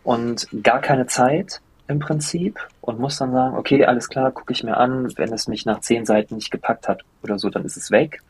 und 0.03 0.47
gar 0.63 0.81
keine 0.81 1.07
Zeit 1.07 1.61
im 1.87 1.99
Prinzip 1.99 2.59
und 2.81 2.99
muss 2.99 3.17
dann 3.17 3.31
sagen, 3.31 3.57
okay, 3.57 3.85
alles 3.85 4.09
klar, 4.09 4.31
gucke 4.31 4.53
ich 4.53 4.63
mir 4.63 4.77
an, 4.77 5.11
wenn 5.17 5.31
es 5.33 5.47
mich 5.47 5.65
nach 5.65 5.79
zehn 5.79 6.05
Seiten 6.05 6.35
nicht 6.35 6.51
gepackt 6.51 6.87
hat 6.87 7.01
oder 7.23 7.39
so, 7.39 7.49
dann 7.49 7.65
ist 7.65 7.77
es 7.77 7.91
weg. 7.91 8.21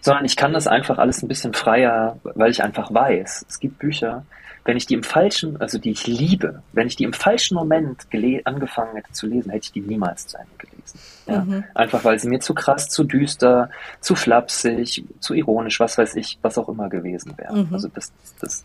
Sondern 0.00 0.24
ich 0.24 0.36
kann 0.36 0.52
das 0.52 0.66
einfach 0.66 0.98
alles 0.98 1.22
ein 1.22 1.28
bisschen 1.28 1.54
freier, 1.54 2.18
weil 2.22 2.50
ich 2.50 2.62
einfach 2.62 2.92
weiß, 2.92 3.46
es 3.48 3.60
gibt 3.60 3.78
Bücher, 3.78 4.24
wenn 4.64 4.76
ich 4.76 4.86
die 4.86 4.94
im 4.94 5.02
falschen, 5.02 5.60
also 5.60 5.78
die 5.78 5.90
ich 5.90 6.06
liebe, 6.06 6.62
wenn 6.72 6.86
ich 6.86 6.96
die 6.96 7.04
im 7.04 7.12
falschen 7.12 7.54
Moment 7.56 8.06
angefangen 8.44 8.94
hätte 8.94 9.12
zu 9.12 9.26
lesen, 9.26 9.50
hätte 9.50 9.64
ich 9.64 9.72
die 9.72 9.80
niemals 9.80 10.28
zu 10.28 10.38
Ende 10.38 10.50
gelesen. 10.58 10.98
Ja? 11.26 11.44
Mhm. 11.44 11.64
Einfach 11.74 12.04
weil 12.04 12.18
sie 12.18 12.28
mir 12.28 12.40
zu 12.40 12.54
krass, 12.54 12.88
zu 12.88 13.04
düster, 13.04 13.70
zu 14.00 14.14
flapsig, 14.14 15.04
zu 15.20 15.34
ironisch, 15.34 15.80
was 15.80 15.98
weiß 15.98 16.14
ich, 16.16 16.38
was 16.42 16.58
auch 16.58 16.68
immer 16.68 16.88
gewesen 16.88 17.36
wäre. 17.36 17.64
Mhm. 17.64 17.74
Also 17.74 17.88
das, 17.88 18.12
das, 18.40 18.64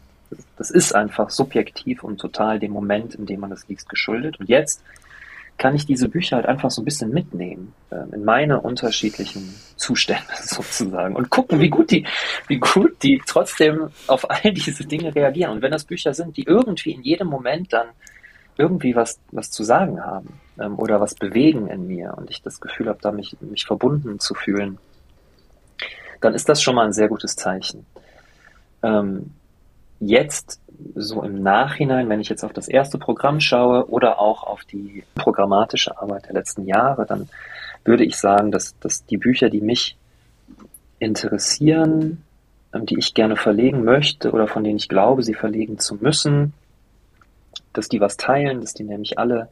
das 0.58 0.72
ist 0.72 0.94
einfach 0.94 1.30
subjektiv 1.30 2.04
und 2.04 2.20
total 2.20 2.60
dem 2.60 2.72
Moment, 2.72 3.16
in 3.16 3.26
dem 3.26 3.40
man 3.40 3.50
das 3.50 3.68
liest, 3.68 3.90
geschuldet. 3.90 4.40
Und 4.40 4.50
jetzt 4.50 4.84
kann 5.58 5.76
ich 5.76 5.86
diese 5.86 6.08
Bücher 6.08 6.38
halt 6.38 6.46
einfach 6.46 6.70
so 6.70 6.82
ein 6.82 6.86
bisschen 6.86 7.12
mitnehmen 7.12 7.74
äh, 7.90 8.04
in 8.14 8.24
meine 8.24 8.62
unterschiedlichen 8.62 9.56
Zustände 9.76 10.24
sozusagen 10.42 11.16
und 11.16 11.30
gucken, 11.30 11.60
wie 11.60 11.70
gut 11.70 11.92
die, 11.92 12.06
wie 12.48 12.60
gut 12.60 13.02
die 13.04 13.22
trotzdem 13.26 13.90
auf 14.08 14.30
all 14.30 14.54
diese 14.54 14.86
Dinge 14.86 15.14
reagieren. 15.14 15.52
Und 15.52 15.62
wenn 15.62 15.72
das 15.72 15.86
Bücher 15.86 16.14
sind, 16.14 16.38
die 16.38 16.44
irgendwie 16.44 16.92
in 16.92 17.02
jedem 17.02 17.28
Moment 17.28 17.74
dann 17.74 17.88
irgendwie 18.58 18.96
was, 18.96 19.20
was 19.32 19.52
zu 19.52 19.64
sagen 19.64 20.04
haben 20.04 20.40
ähm, 20.60 20.78
oder 20.80 21.00
was 21.00 21.16
bewegen 21.16 21.68
in 21.68 21.88
mir 21.88 22.14
und 22.18 22.30
ich 22.30 22.42
das 22.42 22.60
Gefühl 22.60 22.88
habe, 22.88 23.00
da 23.02 23.12
mich, 23.12 23.38
mich 23.40 23.66
verbunden 23.66 24.20
zu 24.20 24.34
fühlen, 24.34 24.78
dann 26.22 26.34
ist 26.34 26.50
das 26.50 26.62
schon 26.62 26.76
mal 26.76 26.86
ein 26.86 26.94
sehr 26.94 27.08
gutes 27.08 27.36
Zeichen. 27.36 27.86
Ähm, 28.84 29.32
jetzt 30.00 30.62
so 30.96 31.24
im 31.24 31.42
Nachhinein, 31.42 32.10
wenn 32.10 32.20
ich 32.20 32.30
jetzt 32.30 32.44
auf 32.44 32.54
das 32.54 32.68
erste 32.68 32.98
Programm 32.98 33.40
schaue 33.40 33.90
oder 33.90 34.20
auch 34.20 34.44
auf 34.44 34.64
die 34.66 35.04
programmatische 35.16 35.98
Arbeit 36.00 36.28
der 36.28 36.34
letzten 36.34 36.66
Jahre, 36.66 37.06
dann 37.06 37.30
würde 37.84 38.04
ich 38.04 38.18
sagen, 38.18 38.52
dass, 38.52 38.78
dass 38.80 39.06
die 39.06 39.18
Bücher, 39.18 39.50
die 39.50 39.62
mich 39.62 39.98
interessieren, 41.00 42.24
ähm, 42.74 42.86
die 42.86 42.98
ich 42.98 43.14
gerne 43.14 43.36
verlegen 43.36 43.84
möchte 43.84 44.32
oder 44.32 44.48
von 44.48 44.64
denen 44.64 44.78
ich 44.78 44.90
glaube, 44.90 45.24
sie 45.24 45.34
verlegen 45.34 45.80
zu 45.80 45.96
müssen, 45.96 46.54
dass 47.74 47.88
die 47.88 48.02
was 48.02 48.18
teilen, 48.18 48.62
dass 48.62 48.74
die 48.74 48.84
nämlich 48.84 49.18
alle 49.18 49.50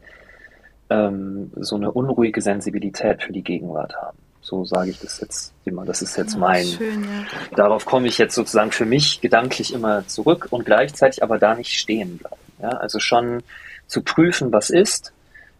ähm, 0.90 1.52
so 1.56 1.76
eine 1.76 1.92
unruhige 1.92 2.42
Sensibilität 2.42 3.24
für 3.24 3.34
die 3.34 3.44
Gegenwart 3.44 3.96
haben. 3.96 4.18
So 4.46 4.64
sage 4.64 4.92
ich 4.92 5.00
das 5.00 5.20
jetzt 5.22 5.54
immer. 5.66 5.86
Das 5.86 6.04
ist 6.04 6.16
jetzt 6.18 6.38
mein. 6.38 6.66
Schön, 6.66 7.04
ja. 7.04 7.26
Darauf 7.56 7.86
komme 7.86 8.08
ich 8.08 8.20
jetzt 8.20 8.36
sozusagen 8.36 8.72
für 8.72 8.86
mich 8.86 9.20
gedanklich 9.20 9.74
immer 9.74 10.08
zurück 10.08 10.48
und 10.52 10.66
gleichzeitig 10.66 11.24
aber 11.24 11.40
da 11.40 11.56
nicht 11.56 11.74
stehen 11.74 12.20
bleiben. 12.20 12.36
Ja, 12.62 12.70
also 12.70 13.00
schon 13.00 13.42
zu 13.88 14.04
prüfen, 14.04 14.54
was 14.54 14.70
ist 14.70 15.14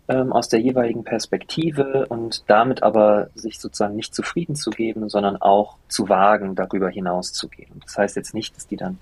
ähm, 0.08 0.32
aus 0.32 0.50
der 0.50 0.60
jeweiligen 0.60 1.04
Perspektive 1.04 2.06
und 2.10 2.44
damit 2.46 2.84
aber 2.84 3.30
sich 3.34 3.60
sozusagen 3.60 3.96
nicht 3.96 4.14
zufrieden 4.14 4.56
zu 4.56 4.70
geben, 4.70 5.10
sondern 5.10 5.38
auch 5.38 5.78
zu 5.88 6.08
wagen, 6.08 6.54
darüber 6.54 6.90
hinaus 6.90 7.34
zu 7.34 7.48
gehen. 7.50 7.82
Das 7.84 7.98
heißt 7.98 8.16
jetzt 8.16 8.36
nicht, 8.36 8.56
dass 8.56 8.68
die 8.68 8.78
dann 8.78 9.00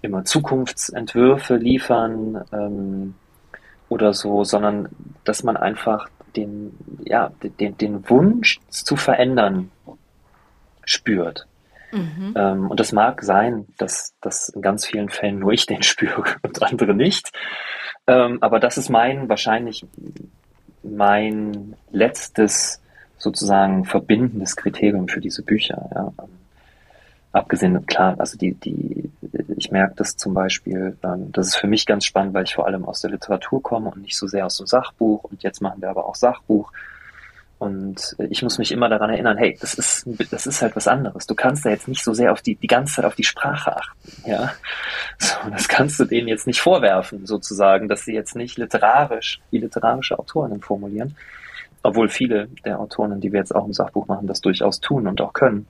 immer 0.00 0.24
Zukunftsentwürfe 0.24 1.56
liefern 1.56 2.42
ähm, 2.52 3.14
oder 3.90 4.14
so, 4.14 4.44
sondern 4.44 4.88
dass 5.24 5.42
man 5.42 5.58
einfach 5.58 6.08
den, 6.36 6.76
ja, 7.04 7.32
den, 7.42 7.76
den 7.76 8.08
Wunsch 8.08 8.60
zu 8.68 8.96
verändern 8.96 9.70
spürt. 10.84 11.46
Mhm. 11.92 12.34
Ähm, 12.36 12.70
und 12.70 12.78
das 12.78 12.92
mag 12.92 13.22
sein, 13.22 13.66
dass, 13.78 14.14
dass 14.20 14.48
in 14.50 14.62
ganz 14.62 14.86
vielen 14.86 15.08
Fällen 15.08 15.38
nur 15.38 15.52
ich 15.52 15.66
den 15.66 15.82
spüre 15.84 16.24
und 16.42 16.62
andere 16.62 16.94
nicht. 16.94 17.30
Ähm, 18.06 18.38
aber 18.40 18.60
das 18.60 18.78
ist 18.78 18.88
mein, 18.88 19.28
wahrscheinlich 19.28 19.86
mein 20.82 21.76
letztes 21.90 22.80
sozusagen 23.18 23.84
verbindendes 23.84 24.56
Kriterium 24.56 25.08
für 25.08 25.20
diese 25.20 25.42
Bücher. 25.42 25.90
Ja. 25.94 26.12
Abgesehen, 27.32 27.86
klar, 27.86 28.16
also 28.18 28.36
die, 28.36 28.54
die, 28.54 29.10
ich 29.56 29.70
merke 29.70 29.94
das 29.96 30.16
zum 30.16 30.34
Beispiel, 30.34 30.96
ähm, 31.04 31.30
das 31.32 31.48
ist 31.48 31.56
für 31.56 31.68
mich 31.68 31.86
ganz 31.86 32.04
spannend, 32.04 32.34
weil 32.34 32.44
ich 32.44 32.54
vor 32.54 32.66
allem 32.66 32.84
aus 32.84 33.00
der 33.00 33.10
Literatur 33.10 33.62
komme 33.62 33.90
und 33.90 34.02
nicht 34.02 34.16
so 34.16 34.26
sehr 34.26 34.46
aus 34.46 34.56
dem 34.56 34.66
Sachbuch. 34.66 35.24
Und 35.24 35.42
jetzt 35.42 35.60
machen 35.62 35.80
wir 35.80 35.90
aber 35.90 36.06
auch 36.06 36.16
Sachbuch. 36.16 36.72
Und 37.60 38.16
ich 38.30 38.42
muss 38.42 38.56
mich 38.56 38.72
immer 38.72 38.88
daran 38.88 39.10
erinnern, 39.10 39.36
hey, 39.36 39.54
das 39.60 39.74
ist, 39.74 40.08
das 40.30 40.46
ist 40.46 40.62
halt 40.62 40.74
was 40.76 40.88
anderes. 40.88 41.26
Du 41.26 41.34
kannst 41.34 41.66
da 41.66 41.68
jetzt 41.68 41.88
nicht 41.88 42.02
so 42.02 42.14
sehr 42.14 42.32
auf 42.32 42.40
die, 42.40 42.54
die 42.54 42.66
ganze 42.66 42.94
Zeit 42.94 43.04
auf 43.04 43.16
die 43.16 43.22
Sprache 43.22 43.76
achten, 43.76 44.10
ja. 44.24 44.54
So, 45.18 45.34
das 45.50 45.68
kannst 45.68 46.00
du 46.00 46.06
denen 46.06 46.26
jetzt 46.26 46.46
nicht 46.46 46.62
vorwerfen, 46.62 47.26
sozusagen, 47.26 47.86
dass 47.86 48.06
sie 48.06 48.14
jetzt 48.14 48.34
nicht 48.34 48.56
literarisch, 48.56 49.42
wie 49.50 49.58
literarische 49.58 50.18
Autorinnen 50.18 50.62
formulieren. 50.62 51.16
Obwohl 51.82 52.08
viele 52.08 52.48
der 52.64 52.80
Autorinnen, 52.80 53.20
die 53.20 53.30
wir 53.30 53.40
jetzt 53.40 53.54
auch 53.54 53.66
im 53.66 53.74
Sachbuch 53.74 54.06
machen, 54.06 54.26
das 54.26 54.40
durchaus 54.40 54.80
tun 54.80 55.06
und 55.06 55.20
auch 55.20 55.34
können. 55.34 55.66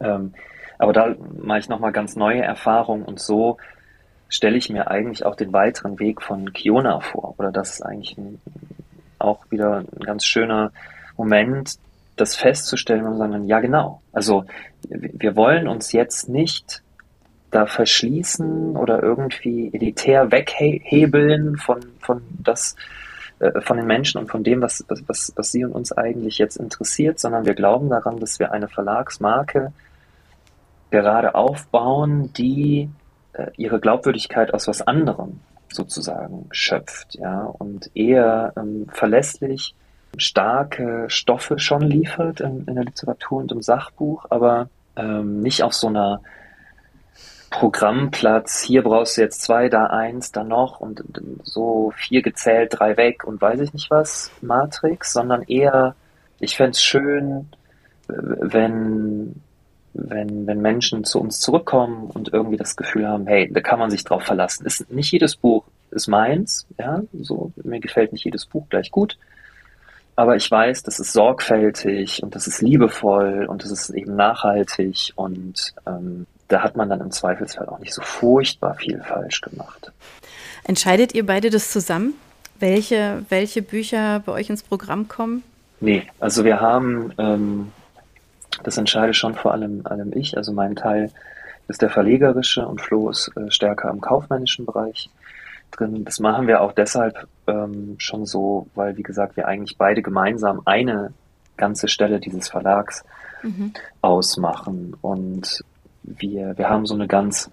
Ähm, 0.00 0.34
aber 0.78 0.92
da 0.92 1.14
mache 1.42 1.58
ich 1.58 1.68
nochmal 1.68 1.92
ganz 1.92 2.16
neue 2.16 2.42
Erfahrungen 2.42 3.04
und 3.04 3.20
so 3.20 3.58
stelle 4.30 4.56
ich 4.56 4.70
mir 4.70 4.90
eigentlich 4.90 5.26
auch 5.26 5.34
den 5.34 5.52
weiteren 5.52 5.98
Weg 5.98 6.22
von 6.22 6.52
Kiona 6.52 7.00
vor. 7.00 7.34
Oder 7.36 7.52
das 7.52 7.74
ist 7.74 7.82
eigentlich 7.82 8.16
ein, 8.16 8.40
auch 9.18 9.44
wieder 9.50 9.78
ein 9.78 10.04
ganz 10.04 10.24
schöner 10.24 10.72
Moment, 11.16 11.74
das 12.16 12.36
festzustellen 12.36 13.06
und 13.06 13.18
sagen, 13.18 13.46
ja 13.46 13.60
genau. 13.60 14.00
Also 14.12 14.44
wir 14.88 15.36
wollen 15.36 15.68
uns 15.68 15.92
jetzt 15.92 16.28
nicht 16.28 16.82
da 17.50 17.66
verschließen 17.66 18.76
oder 18.76 19.02
irgendwie 19.02 19.70
elitär 19.74 20.30
weghebeln 20.30 21.56
von, 21.56 21.80
von 22.00 22.22
das, 22.38 22.76
äh, 23.40 23.60
von 23.60 23.76
den 23.76 23.86
Menschen 23.86 24.18
und 24.18 24.30
von 24.30 24.44
dem, 24.44 24.62
was, 24.62 24.84
was, 25.06 25.32
was 25.34 25.50
sie 25.50 25.64
und 25.64 25.72
uns 25.72 25.92
eigentlich 25.92 26.38
jetzt 26.38 26.56
interessiert, 26.56 27.18
sondern 27.18 27.44
wir 27.44 27.54
glauben 27.54 27.88
daran, 27.90 28.20
dass 28.20 28.38
wir 28.38 28.52
eine 28.52 28.68
Verlagsmarke 28.68 29.72
gerade 30.90 31.34
aufbauen, 31.34 32.32
die 32.32 32.90
äh, 33.32 33.46
ihre 33.56 33.80
Glaubwürdigkeit 33.80 34.52
aus 34.54 34.68
was 34.68 34.82
anderem 34.82 35.40
sozusagen 35.68 36.46
schöpft, 36.50 37.14
ja, 37.14 37.42
und 37.42 37.90
eher 37.94 38.52
ähm, 38.56 38.86
verlässlich 38.92 39.74
starke 40.16 41.04
Stoffe 41.08 41.58
schon 41.60 41.82
liefert 41.82 42.40
in, 42.40 42.64
in, 42.66 42.74
der 42.74 42.84
Literatur 42.84 43.38
und 43.38 43.52
im 43.52 43.62
Sachbuch, 43.62 44.26
aber 44.30 44.68
ähm, 44.96 45.40
nicht 45.40 45.62
auf 45.62 45.72
so 45.72 45.86
einer 45.86 46.20
Programmplatz, 47.50 48.60
hier 48.60 48.82
brauchst 48.82 49.16
du 49.16 49.22
jetzt 49.22 49.42
zwei, 49.42 49.68
da 49.68 49.86
eins, 49.86 50.32
da 50.32 50.42
noch 50.42 50.80
und, 50.80 51.02
so 51.44 51.92
vier 51.96 52.22
gezählt, 52.22 52.74
drei 52.76 52.96
weg 52.96 53.24
und 53.24 53.40
weiß 53.40 53.60
ich 53.60 53.72
nicht 53.72 53.90
was, 53.90 54.32
Matrix, 54.40 55.12
sondern 55.12 55.42
eher 55.42 55.94
ich 56.40 56.56
fände 56.56 56.72
es 56.72 56.82
schön, 56.82 57.48
wenn, 58.08 59.40
wenn, 59.94 60.46
wenn 60.46 60.60
Menschen 60.60 61.04
zu 61.04 61.20
uns 61.20 61.40
zurückkommen 61.40 62.10
und 62.10 62.32
irgendwie 62.32 62.56
das 62.56 62.76
Gefühl 62.76 63.08
haben, 63.08 63.26
hey, 63.26 63.50
da 63.52 63.60
kann 63.60 63.78
man 63.78 63.90
sich 63.90 64.04
drauf 64.04 64.22
verlassen. 64.22 64.66
Ist, 64.66 64.90
nicht 64.90 65.12
jedes 65.12 65.36
Buch 65.36 65.64
ist 65.90 66.06
meins, 66.06 66.66
ja, 66.78 67.02
so, 67.20 67.52
mir 67.62 67.80
gefällt 67.80 68.12
nicht 68.12 68.24
jedes 68.24 68.46
Buch 68.46 68.66
gleich 68.68 68.90
gut, 68.90 69.18
aber 70.16 70.36
ich 70.36 70.50
weiß, 70.50 70.82
das 70.82 71.00
ist 71.00 71.12
sorgfältig 71.12 72.22
und 72.22 72.34
das 72.34 72.46
ist 72.46 72.60
liebevoll 72.60 73.46
und 73.48 73.64
das 73.64 73.70
ist 73.70 73.90
eben 73.90 74.16
nachhaltig 74.16 75.12
und 75.16 75.74
ähm, 75.86 76.26
da 76.48 76.62
hat 76.62 76.76
man 76.76 76.88
dann 76.88 77.00
im 77.00 77.10
Zweifelsfall 77.10 77.68
auch 77.68 77.78
nicht 77.78 77.94
so 77.94 78.02
furchtbar 78.02 78.74
viel 78.74 79.00
falsch 79.02 79.40
gemacht. 79.40 79.92
Entscheidet 80.64 81.14
ihr 81.14 81.24
beide 81.24 81.48
das 81.50 81.70
zusammen, 81.70 82.14
welche, 82.58 83.24
welche 83.28 83.62
Bücher 83.62 84.22
bei 84.26 84.32
euch 84.32 84.50
ins 84.50 84.62
Programm 84.62 85.08
kommen? 85.08 85.42
Nee, 85.80 86.06
also 86.18 86.44
wir 86.44 86.60
haben, 86.60 87.12
ähm, 87.16 87.72
das 88.62 88.78
entscheide 88.78 89.14
schon 89.14 89.34
vor 89.34 89.52
allem, 89.52 89.86
allem 89.86 90.12
ich, 90.14 90.36
also 90.36 90.52
mein 90.52 90.76
Teil 90.76 91.10
ist 91.68 91.82
der 91.82 91.90
verlegerische 91.90 92.66
und 92.66 92.80
Flo 92.80 93.10
ist 93.10 93.30
äh, 93.36 93.50
stärker 93.50 93.90
im 93.90 94.00
kaufmännischen 94.00 94.66
Bereich 94.66 95.08
drin. 95.70 96.04
Das 96.04 96.18
machen 96.18 96.46
wir 96.46 96.60
auch 96.60 96.72
deshalb 96.72 97.28
ähm, 97.46 97.94
schon 97.98 98.26
so, 98.26 98.66
weil, 98.74 98.96
wie 98.96 99.02
gesagt, 99.02 99.36
wir 99.36 99.46
eigentlich 99.46 99.78
beide 99.78 100.02
gemeinsam 100.02 100.62
eine 100.64 101.12
ganze 101.56 101.88
Stelle 101.88 102.18
dieses 102.18 102.48
Verlags 102.48 103.04
mhm. 103.42 103.72
ausmachen. 104.00 104.96
Und 105.00 105.64
wir, 106.02 106.58
wir 106.58 106.68
haben 106.68 106.86
so 106.86 106.94
eine 106.94 107.06
ganz 107.06 107.50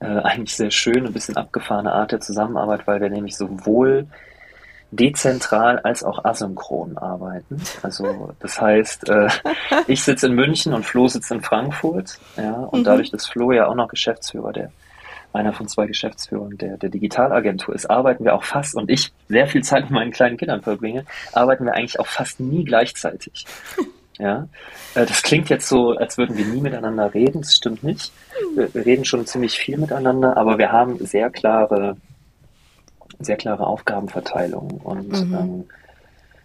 äh, 0.00 0.06
eigentlich 0.06 0.56
sehr 0.56 0.70
schöne, 0.70 1.08
ein 1.08 1.12
bisschen 1.12 1.36
abgefahrene 1.36 1.92
Art 1.92 2.12
der 2.12 2.20
Zusammenarbeit, 2.20 2.86
weil 2.86 3.00
wir 3.00 3.10
nämlich 3.10 3.36
sowohl 3.36 4.06
dezentral 4.90 5.78
als 5.80 6.02
auch 6.02 6.24
asynchron 6.24 6.96
arbeiten. 6.96 7.60
Also 7.82 8.34
das 8.40 8.60
heißt, 8.60 9.08
äh, 9.08 9.28
ich 9.86 10.02
sitze 10.02 10.26
in 10.26 10.34
München 10.34 10.72
und 10.72 10.84
Flo 10.84 11.08
sitzt 11.08 11.30
in 11.30 11.42
Frankfurt, 11.42 12.18
ja, 12.36 12.52
und 12.52 12.80
mhm. 12.80 12.84
dadurch, 12.84 13.10
dass 13.10 13.26
Flo 13.26 13.52
ja 13.52 13.66
auch 13.66 13.74
noch 13.74 13.88
Geschäftsführer 13.88 14.52
der 14.52 14.70
einer 15.32 15.52
von 15.52 15.68
zwei 15.68 15.86
Geschäftsführern 15.86 16.56
der, 16.56 16.78
der 16.78 16.88
Digitalagentur 16.88 17.74
ist, 17.74 17.90
arbeiten 17.90 18.24
wir 18.24 18.34
auch 18.34 18.44
fast, 18.44 18.74
und 18.74 18.90
ich 18.90 19.12
sehr 19.28 19.46
viel 19.46 19.62
Zeit 19.62 19.84
mit 19.84 19.90
meinen 19.90 20.10
kleinen 20.10 20.38
Kindern 20.38 20.62
verbringe, 20.62 21.04
arbeiten 21.32 21.66
wir 21.66 21.74
eigentlich 21.74 22.00
auch 22.00 22.06
fast 22.06 22.40
nie 22.40 22.64
gleichzeitig. 22.64 23.44
Ja, 24.18 24.48
äh, 24.96 25.06
das 25.06 25.22
klingt 25.22 25.48
jetzt 25.48 25.68
so, 25.68 25.92
als 25.92 26.18
würden 26.18 26.36
wir 26.36 26.44
nie 26.44 26.60
miteinander 26.60 27.14
reden. 27.14 27.42
Das 27.42 27.54
stimmt 27.54 27.84
nicht. 27.84 28.10
Wir 28.54 28.74
reden 28.74 29.04
schon 29.04 29.24
ziemlich 29.26 29.56
viel 29.56 29.78
miteinander, 29.78 30.36
aber 30.36 30.58
wir 30.58 30.72
haben 30.72 30.98
sehr 31.06 31.30
klare, 31.30 31.96
sehr 33.18 33.36
klare 33.36 33.66
Aufgabenverteilungen 33.66 34.78
und 34.78 35.08
mhm. 35.08 35.34
ähm, 35.34 35.64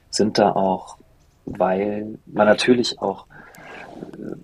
sind 0.09 0.37
da 0.37 0.51
auch, 0.51 0.97
weil 1.45 2.17
man 2.25 2.47
natürlich 2.47 2.99
auch 2.99 3.27
äh, 3.91 4.35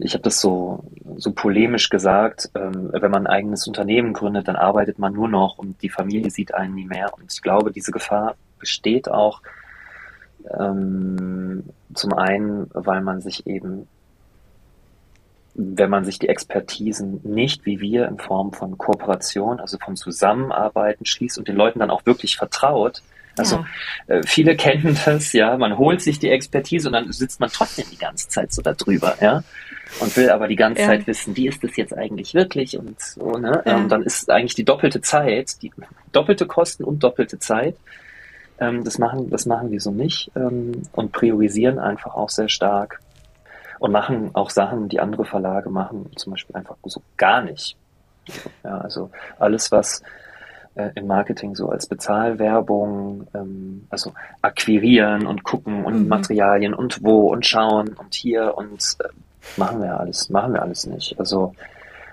ich 0.00 0.12
habe 0.12 0.22
das 0.22 0.40
so, 0.40 0.84
so 1.16 1.32
polemisch 1.32 1.88
gesagt, 1.88 2.50
ähm, 2.54 2.90
wenn 2.92 3.10
man 3.10 3.26
ein 3.26 3.32
eigenes 3.32 3.66
Unternehmen 3.66 4.12
gründet, 4.12 4.48
dann 4.48 4.56
arbeitet 4.56 4.98
man 4.98 5.12
nur 5.12 5.28
noch 5.28 5.58
und 5.58 5.80
die 5.82 5.88
Familie 5.88 6.30
sieht 6.30 6.54
einen 6.54 6.74
nie 6.74 6.84
mehr. 6.84 7.14
Und 7.14 7.32
ich 7.32 7.40
glaube, 7.40 7.70
diese 7.70 7.90
Gefahr 7.90 8.36
besteht 8.58 9.08
auch 9.08 9.40
ähm, 10.58 11.64
zum 11.94 12.12
einen, 12.12 12.70
weil 12.74 13.00
man 13.00 13.20
sich 13.20 13.46
eben, 13.46 13.88
wenn 15.54 15.90
man 15.90 16.04
sich 16.04 16.18
die 16.18 16.28
Expertisen 16.28 17.20
nicht 17.22 17.64
wie 17.64 17.80
wir 17.80 18.08
in 18.08 18.18
Form 18.18 18.52
von 18.52 18.76
Kooperation, 18.76 19.60
also 19.60 19.78
von 19.78 19.96
Zusammenarbeiten 19.96 21.06
schließt 21.06 21.38
und 21.38 21.48
den 21.48 21.56
Leuten 21.56 21.78
dann 21.78 21.90
auch 21.90 22.04
wirklich 22.06 22.36
vertraut, 22.36 23.02
also 23.36 23.64
ja. 24.08 24.14
äh, 24.16 24.22
viele 24.24 24.56
kennen 24.56 24.98
das, 25.04 25.32
ja, 25.32 25.56
man 25.56 25.78
holt 25.78 26.00
sich 26.00 26.18
die 26.18 26.30
Expertise 26.30 26.88
und 26.88 26.92
dann 26.92 27.10
sitzt 27.12 27.40
man 27.40 27.50
trotzdem 27.50 27.86
die 27.90 27.98
ganze 27.98 28.28
Zeit 28.28 28.52
so 28.52 28.62
da 28.62 28.72
drüber, 28.74 29.16
ja, 29.20 29.42
und 30.00 30.16
will 30.16 30.30
aber 30.30 30.48
die 30.48 30.56
ganze 30.56 30.82
ja. 30.82 30.88
Zeit 30.88 31.06
wissen, 31.06 31.36
wie 31.36 31.48
ist 31.48 31.62
das 31.62 31.76
jetzt 31.76 31.96
eigentlich 31.96 32.34
wirklich 32.34 32.76
und 32.76 33.00
so, 33.00 33.32
ne? 33.32 33.62
Ja. 33.64 33.76
Ähm, 33.76 33.88
dann 33.88 34.02
ist 34.02 34.30
eigentlich 34.30 34.54
die 34.54 34.64
doppelte 34.64 35.00
Zeit, 35.00 35.62
die 35.62 35.72
doppelte 36.12 36.46
Kosten 36.46 36.84
und 36.84 37.02
doppelte 37.02 37.38
Zeit. 37.38 37.76
Ähm, 38.58 38.84
das 38.84 38.98
machen, 38.98 39.30
das 39.30 39.46
machen 39.46 39.70
wir 39.70 39.80
so 39.80 39.90
nicht 39.90 40.30
ähm, 40.36 40.82
und 40.92 41.12
priorisieren 41.12 41.78
einfach 41.78 42.14
auch 42.14 42.30
sehr 42.30 42.48
stark 42.48 43.00
und 43.84 43.92
machen 43.92 44.30
auch 44.32 44.48
Sachen, 44.48 44.88
die 44.88 44.98
andere 44.98 45.26
Verlage 45.26 45.68
machen, 45.68 46.10
zum 46.16 46.32
Beispiel 46.32 46.56
einfach 46.56 46.76
so 46.84 47.02
gar 47.18 47.42
nicht. 47.42 47.76
Ja, 48.64 48.78
also 48.78 49.10
alles, 49.38 49.70
was 49.70 50.02
äh, 50.74 50.88
im 50.94 51.06
Marketing 51.06 51.54
so 51.54 51.68
als 51.68 51.86
Bezahlwerbung, 51.86 53.26
ähm, 53.34 53.86
also 53.90 54.14
akquirieren 54.40 55.26
und 55.26 55.44
gucken 55.44 55.84
und 55.84 56.04
mhm. 56.04 56.08
Materialien 56.08 56.72
und 56.72 57.04
wo 57.04 57.30
und 57.30 57.44
schauen 57.44 57.88
und 57.88 58.14
hier 58.14 58.56
und 58.56 58.96
äh, 59.00 59.08
machen 59.58 59.82
wir 59.82 60.00
alles, 60.00 60.30
machen 60.30 60.54
wir 60.54 60.62
alles 60.62 60.86
nicht. 60.86 61.18
Also 61.18 61.54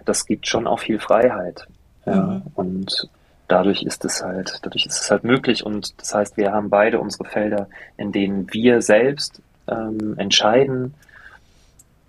das 0.04 0.26
gibt 0.26 0.48
schon 0.48 0.68
auch 0.68 0.80
viel 0.80 1.00
Freiheit. 1.00 1.68
Ja, 2.06 2.16
mhm. 2.16 2.42
und 2.56 3.10
dadurch 3.48 3.84
ist 3.84 4.04
es 4.04 4.22
halt, 4.22 4.60
dadurch 4.62 4.86
ist 4.86 5.00
es 5.00 5.10
halt 5.10 5.24
möglich 5.24 5.66
und 5.66 5.98
das 6.02 6.14
heißt, 6.14 6.36
wir 6.36 6.52
haben 6.52 6.70
beide 6.70 7.00
unsere 7.00 7.24
Felder, 7.24 7.70
in 7.96 8.12
denen 8.12 8.52
wir 8.52 8.82
selbst 8.82 9.42
ähm, 9.70 10.16
entscheiden. 10.18 10.96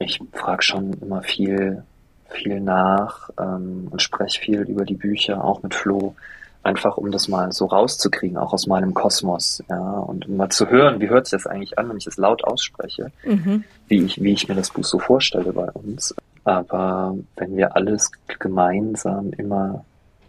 Ich 0.05 0.21
frage 0.33 0.63
schon 0.63 0.93
immer 0.95 1.23
viel, 1.23 1.83
viel 2.29 2.61
nach 2.61 3.31
ähm, 3.39 3.89
und 3.91 4.03
spreche 4.03 4.41
viel 4.41 4.61
über 4.63 4.85
die 4.85 4.95
Bücher, 4.95 5.45
auch 5.45 5.63
mit 5.63 5.75
Flo, 5.75 6.15
einfach 6.63 6.97
um 6.97 7.11
das 7.11 7.29
mal 7.29 7.53
so 7.53 7.67
rauszukriegen, 7.67 8.37
auch 8.37 8.53
aus 8.53 8.67
meinem 8.67 8.95
Kosmos, 8.95 9.63
ja, 9.69 9.79
und 9.79 10.29
um 10.29 10.37
mal 10.37 10.49
zu 10.49 10.69
hören, 10.69 11.01
wie 11.01 11.09
hört 11.09 11.27
sich 11.27 11.43
das 11.43 11.47
eigentlich 11.47 11.79
an, 11.79 11.89
wenn 11.89 11.97
ich 11.97 12.07
es 12.07 12.17
laut 12.17 12.45
ausspreche, 12.45 13.11
mhm. 13.25 13.65
wie 13.89 14.05
ich, 14.05 14.23
wie 14.23 14.33
ich 14.33 14.49
mir 14.49 14.55
das 14.55 14.71
Buch 14.71 14.85
so 14.85 14.99
vorstelle 14.99 15.53
bei 15.53 15.71
uns. 15.71 16.15
Aber 16.45 17.17
wenn 17.37 17.57
wir 17.57 17.77
alles 17.77 18.11
gemeinsam 18.39 19.33
immer 19.33 19.85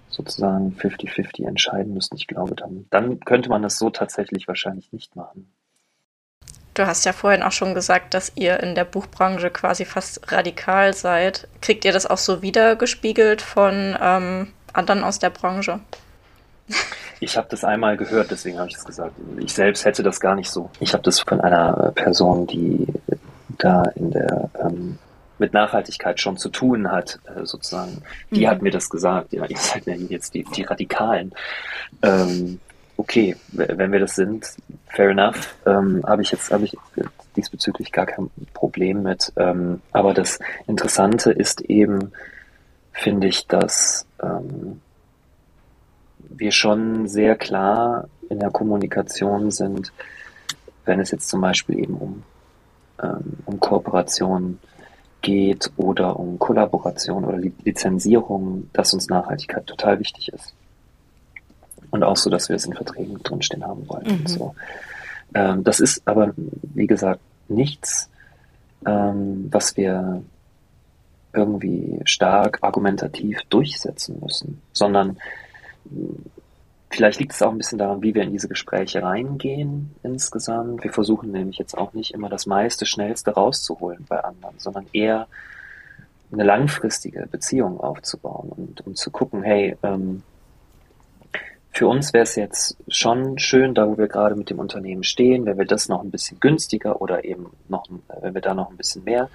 sozusagen 0.10 0.76
50-50 0.80 1.48
entscheiden 1.48 1.94
müssen, 1.94 2.16
ich 2.16 2.28
glaube, 2.28 2.56
dann, 2.56 2.86
dann 2.92 3.20
könnte 3.20 3.50
man 3.50 3.64
das 3.64 3.78
so 3.78 3.90
tatsächlich 3.90 4.48
wahrscheinlich 4.48 4.92
nicht 4.92 5.16
machen. 5.16 5.52
Du 6.74 6.88
hast 6.88 7.06
ja 7.06 7.14
vorhin 7.14 7.44
auch 7.44 7.52
schon 7.52 7.76
gesagt, 7.76 8.14
dass 8.14 8.32
ihr 8.36 8.60
in 8.62 8.74
der 8.74 8.86
Buchbranche 8.86 9.52
quasi 9.52 9.86
fast 9.86 10.32
radikal 10.32 10.94
seid. 10.94 11.48
Kriegt 11.62 11.86
ihr 11.86 11.92
das 11.92 12.06
auch 12.06 12.18
so 12.18 12.42
wiedergespiegelt 12.42 13.42
von 13.42 13.96
ähm, 14.02 14.48
anderen 14.74 15.04
aus 15.04 15.20
der 15.20 15.30
Branche? 15.30 15.80
Ich 17.20 17.38
habe 17.38 17.48
das 17.50 17.64
einmal 17.64 17.96
gehört, 17.96 18.32
deswegen 18.32 18.58
habe 18.58 18.70
ich 18.70 18.76
es 18.76 18.86
gesagt. 18.86 19.14
Ich 19.38 19.54
selbst 19.54 19.86
hätte 19.86 20.02
das 20.02 20.20
gar 20.20 20.36
nicht 20.36 20.50
so. 20.50 20.70
Ich 20.80 20.94
habe 20.94 21.04
das 21.04 21.20
von 21.20 21.42
einer 21.42 21.92
Person, 21.94 22.48
die 22.48 22.88
da 23.60 23.84
in 23.96 24.12
der 24.12 24.50
ähm, 24.60 24.98
mit 25.38 25.54
Nachhaltigkeit 25.54 26.20
schon 26.20 26.38
zu 26.38 26.50
tun 26.50 26.92
hat, 26.92 27.20
äh, 27.26 27.46
sozusagen. 27.46 28.02
Die 28.32 28.46
mhm. 28.46 28.50
hat 28.50 28.62
mir 28.62 28.72
das 28.72 28.90
gesagt. 28.90 29.34
Ja, 29.34 29.46
ihr 29.46 29.58
seid 29.58 29.86
ja 29.86 29.94
jetzt 29.94 30.34
die, 30.34 30.44
die 30.56 30.64
Radikalen. 30.64 31.34
Ähm, 32.02 32.60
okay, 32.98 33.36
wenn 33.52 33.92
wir 33.92 34.00
das 34.00 34.16
sind, 34.16 34.56
fair 34.88 35.10
enough. 35.10 35.56
Ähm, 35.66 36.04
habe 36.06 36.22
ich 36.22 36.32
jetzt 36.32 36.52
habe 36.52 36.66
ich 36.66 36.78
diesbezüglich 37.36 37.92
gar 37.92 38.06
kein 38.06 38.30
Problem 38.54 39.04
mit. 39.04 39.34
Ähm, 39.36 39.82
aber 39.92 40.14
das 40.14 40.40
Interessante 40.68 41.32
ist 41.32 41.62
eben, 41.62 42.12
finde 42.92 43.28
ich, 43.28 43.48
dass 43.48 44.06
ähm, 44.22 44.82
wir 46.20 46.52
schon 46.52 47.08
sehr 47.08 47.36
klar 47.36 48.08
in 48.30 48.40
der 48.40 48.52
Kommunikation 48.52 49.52
sind, 49.52 49.92
wenn 50.86 51.00
es 51.00 51.12
jetzt 51.12 51.30
zum 51.30 51.42
Beispiel 51.42 51.80
eben 51.80 51.96
um, 51.96 52.24
ähm, 53.02 53.38
um 53.46 53.60
Kooperation 53.60 54.60
geht 55.22 55.72
oder 55.78 56.20
um 56.20 56.38
Kollaboration 56.38 57.24
oder 57.24 57.38
Lizenzierung, 57.38 58.70
dass 58.74 58.94
uns 58.94 59.08
Nachhaltigkeit 59.08 59.66
total 59.66 60.00
wichtig 60.00 60.32
ist. 60.34 60.54
Und 61.94 62.04
auch 62.04 62.18
so, 62.18 62.32
dass 62.32 62.50
wir 62.50 62.56
es 62.56 62.66
in 62.66 62.74
Verträgen 62.74 63.22
drinstehen 63.22 63.64
haben 63.64 63.88
wollen. 63.88 64.22
Mhm. 64.22 64.28
So. 64.28 64.56
Ähm, 65.36 65.64
das 65.64 65.80
ist 65.80 66.02
aber, 66.06 66.34
wie 66.36 66.88
gesagt, 66.88 67.22
nichts, 67.50 68.10
ähm, 68.88 69.48
was 69.52 69.78
wir 69.78 70.24
irgendwie 71.34 72.00
stark 72.06 72.58
argumentativ 72.62 73.42
durchsetzen 73.50 74.20
müssen, 74.20 74.60
sondern 74.74 75.18
Vielleicht 76.90 77.20
liegt 77.20 77.34
es 77.34 77.42
auch 77.42 77.52
ein 77.52 77.58
bisschen 77.58 77.80
daran, 77.80 78.04
wie 78.04 78.14
wir 78.14 78.22
in 78.22 78.32
diese 78.32 78.48
Gespräche 78.48 79.02
reingehen 79.02 79.96
insgesamt. 80.04 80.84
Wir 80.84 80.94
versuchen 80.94 81.32
nämlich 81.32 81.58
jetzt 81.58 81.76
auch 81.76 81.94
nicht 81.94 82.14
immer 82.14 82.30
das 82.30 82.46
meiste, 82.46 82.86
schnellste 82.86 83.32
rauszuholen 83.32 84.06
bei 84.08 84.24
anderen, 84.24 84.60
sondern 84.60 84.86
eher 84.94 85.28
eine 86.32 86.44
langfristige 86.44 87.26
Beziehung 87.26 87.80
aufzubauen 87.80 88.50
und 88.50 88.86
um 88.86 88.96
zu 88.96 89.10
gucken, 89.10 89.42
hey, 89.42 89.76
ähm, 89.82 90.22
für 91.74 91.88
uns 91.88 92.14
wäre 92.14 92.24
es 92.24 92.36
jetzt 92.36 92.78
schon 92.88 93.40
schön, 93.40 93.74
da 93.74 93.88
wo 93.88 93.98
wir 93.98 94.08
gerade 94.08 94.36
mit 94.36 94.52
dem 94.52 94.60
Unternehmen 94.60 95.04
stehen, 95.04 95.46
wenn 95.46 95.58
wir 95.58 95.66
das 95.66 95.90
noch 95.90 96.04
ein 96.04 96.12
bisschen 96.12 96.40
günstiger 96.40 97.02
oder 97.02 97.26
eben 97.26 97.48
noch, 97.68 97.88
wenn 98.22 98.36
wir 98.36 98.42
da 98.42 98.54
noch 98.54 98.70
ein 98.70 98.78
bisschen 98.78 99.04
mehr 99.04 99.28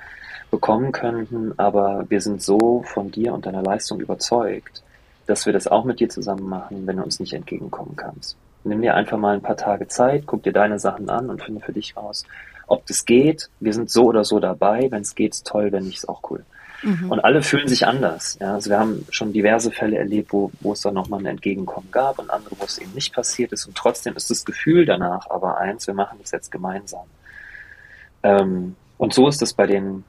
bekommen 0.50 0.92
könnten. 0.92 1.52
Aber 1.58 2.04
wir 2.08 2.20
sind 2.20 2.40
so 2.40 2.84
von 2.86 3.10
dir 3.10 3.34
und 3.34 3.44
deiner 3.44 3.62
Leistung 3.62 3.98
überzeugt, 4.00 4.84
dass 5.26 5.46
wir 5.46 5.52
das 5.52 5.66
auch 5.66 5.84
mit 5.84 5.98
dir 5.98 6.08
zusammen 6.08 6.48
machen, 6.48 6.86
wenn 6.86 6.98
du 6.98 7.02
uns 7.02 7.18
nicht 7.18 7.32
entgegenkommen 7.32 7.96
kannst. 7.96 8.36
Nimm 8.62 8.82
dir 8.82 8.94
einfach 8.94 9.18
mal 9.18 9.34
ein 9.34 9.42
paar 9.42 9.56
Tage 9.56 9.88
Zeit, 9.88 10.22
guck 10.26 10.44
dir 10.44 10.52
deine 10.52 10.78
Sachen 10.78 11.10
an 11.10 11.30
und 11.30 11.42
finde 11.42 11.60
für 11.60 11.72
dich 11.72 11.96
raus, 11.96 12.24
ob 12.68 12.86
das 12.86 13.04
geht. 13.04 13.50
Wir 13.58 13.72
sind 13.72 13.90
so 13.90 14.04
oder 14.04 14.24
so 14.24 14.38
dabei. 14.38 14.86
Wenn 14.90 15.02
es 15.02 15.16
geht, 15.16 15.44
toll. 15.44 15.72
Wenn 15.72 15.84
nicht, 15.84 15.98
ist 15.98 16.08
auch 16.08 16.22
cool. 16.30 16.44
Mhm. 16.82 17.10
Und 17.10 17.20
alle 17.20 17.42
fühlen 17.42 17.68
sich 17.68 17.86
anders. 17.86 18.38
Ja? 18.40 18.54
Also 18.54 18.70
wir 18.70 18.78
haben 18.78 19.06
schon 19.10 19.32
diverse 19.32 19.70
Fälle 19.70 19.98
erlebt, 19.98 20.32
wo, 20.32 20.50
wo 20.60 20.72
es 20.72 20.80
dann 20.80 20.94
nochmal 20.94 21.20
ein 21.20 21.26
Entgegenkommen 21.26 21.90
gab 21.90 22.18
und 22.18 22.30
andere, 22.30 22.54
wo 22.58 22.64
es 22.64 22.78
eben 22.78 22.92
nicht 22.94 23.12
passiert 23.12 23.52
ist. 23.52 23.66
Und 23.66 23.76
trotzdem 23.76 24.14
ist 24.14 24.30
das 24.30 24.44
Gefühl 24.44 24.86
danach 24.86 25.28
aber 25.30 25.58
eins, 25.58 25.86
wir 25.86 25.94
machen 25.94 26.18
das 26.20 26.30
jetzt 26.30 26.50
gemeinsam. 26.50 27.06
Ähm, 28.22 28.76
und 28.96 29.14
so 29.14 29.28
ist 29.28 29.42
es 29.42 29.52
bei 29.52 29.66
den, 29.66 30.04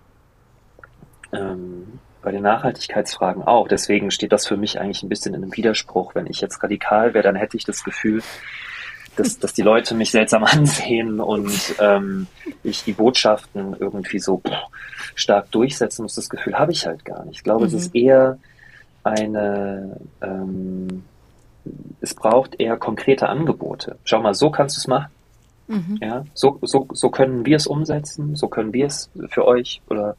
ähm, 1.31 1.99
bei 2.21 2.31
den 2.31 2.43
Nachhaltigkeitsfragen 2.43 3.43
auch. 3.43 3.67
Deswegen 3.67 4.11
steht 4.11 4.31
das 4.31 4.47
für 4.47 4.57
mich 4.57 4.79
eigentlich 4.79 5.03
ein 5.03 5.09
bisschen 5.09 5.33
in 5.33 5.43
einem 5.43 5.55
Widerspruch. 5.55 6.15
Wenn 6.15 6.27
ich 6.27 6.41
jetzt 6.41 6.61
radikal 6.61 7.13
wäre, 7.13 7.23
dann 7.23 7.35
hätte 7.35 7.57
ich 7.57 7.65
das 7.65 7.83
Gefühl, 7.83 8.21
dass, 9.19 9.37
dass 9.37 9.53
die 9.53 9.61
Leute 9.61 9.95
mich 9.95 10.11
seltsam 10.11 10.43
ansehen 10.45 11.19
und 11.19 11.75
ähm, 11.79 12.27
ich 12.63 12.83
die 12.83 12.93
Botschaften 12.93 13.75
irgendwie 13.79 14.19
so 14.19 14.41
stark 15.15 15.51
durchsetzen 15.51 16.03
muss. 16.03 16.15
Das 16.15 16.29
Gefühl 16.29 16.57
habe 16.57 16.71
ich 16.71 16.85
halt 16.85 17.05
gar 17.05 17.25
nicht. 17.25 17.37
Ich 17.37 17.43
glaube, 17.43 17.61
mhm. 17.61 17.67
es 17.67 17.73
ist 17.73 17.95
eher 17.95 18.37
eine, 19.03 19.99
ähm, 20.21 21.03
es 22.01 22.13
braucht 22.13 22.59
eher 22.59 22.77
konkrete 22.77 23.29
Angebote. 23.29 23.97
Schau 24.03 24.21
mal, 24.21 24.33
so 24.33 24.49
kannst 24.49 24.77
du 24.77 24.79
es 24.79 24.87
machen. 24.87 25.11
Mhm. 25.67 25.99
Ja, 26.01 26.25
so, 26.33 26.57
so, 26.63 26.87
so 26.91 27.09
können 27.09 27.45
wir 27.45 27.57
es 27.57 27.67
umsetzen, 27.67 28.35
so 28.35 28.47
können 28.47 28.73
wir 28.73 28.87
es 28.87 29.11
für 29.29 29.45
euch 29.45 29.81
oder 29.87 30.15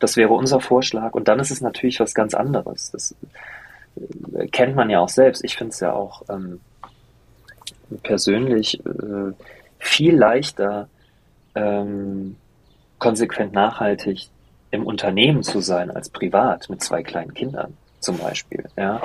das 0.00 0.16
wäre 0.16 0.32
unser 0.32 0.60
Vorschlag. 0.60 1.12
Und 1.12 1.28
dann 1.28 1.40
ist 1.40 1.50
es 1.50 1.60
natürlich 1.60 2.00
was 2.00 2.14
ganz 2.14 2.34
anderes. 2.34 2.90
Das 2.90 3.14
äh, 4.34 4.48
kennt 4.48 4.76
man 4.76 4.90
ja 4.90 5.00
auch 5.00 5.08
selbst. 5.08 5.44
Ich 5.44 5.56
finde 5.56 5.72
es 5.72 5.80
ja 5.80 5.92
auch 5.92 6.22
ähm, 6.30 6.60
persönlich 8.02 8.84
äh, 8.84 9.32
viel 9.78 10.16
leichter, 10.16 10.88
ähm, 11.54 12.36
konsequent 12.98 13.52
nachhaltig 13.52 14.28
im 14.70 14.86
Unternehmen 14.86 15.42
zu 15.42 15.60
sein 15.60 15.90
als 15.90 16.08
privat 16.08 16.68
mit 16.68 16.82
zwei 16.82 17.02
kleinen 17.02 17.34
Kindern 17.34 17.76
zum 18.00 18.18
Beispiel. 18.18 18.64
Ja, 18.76 19.00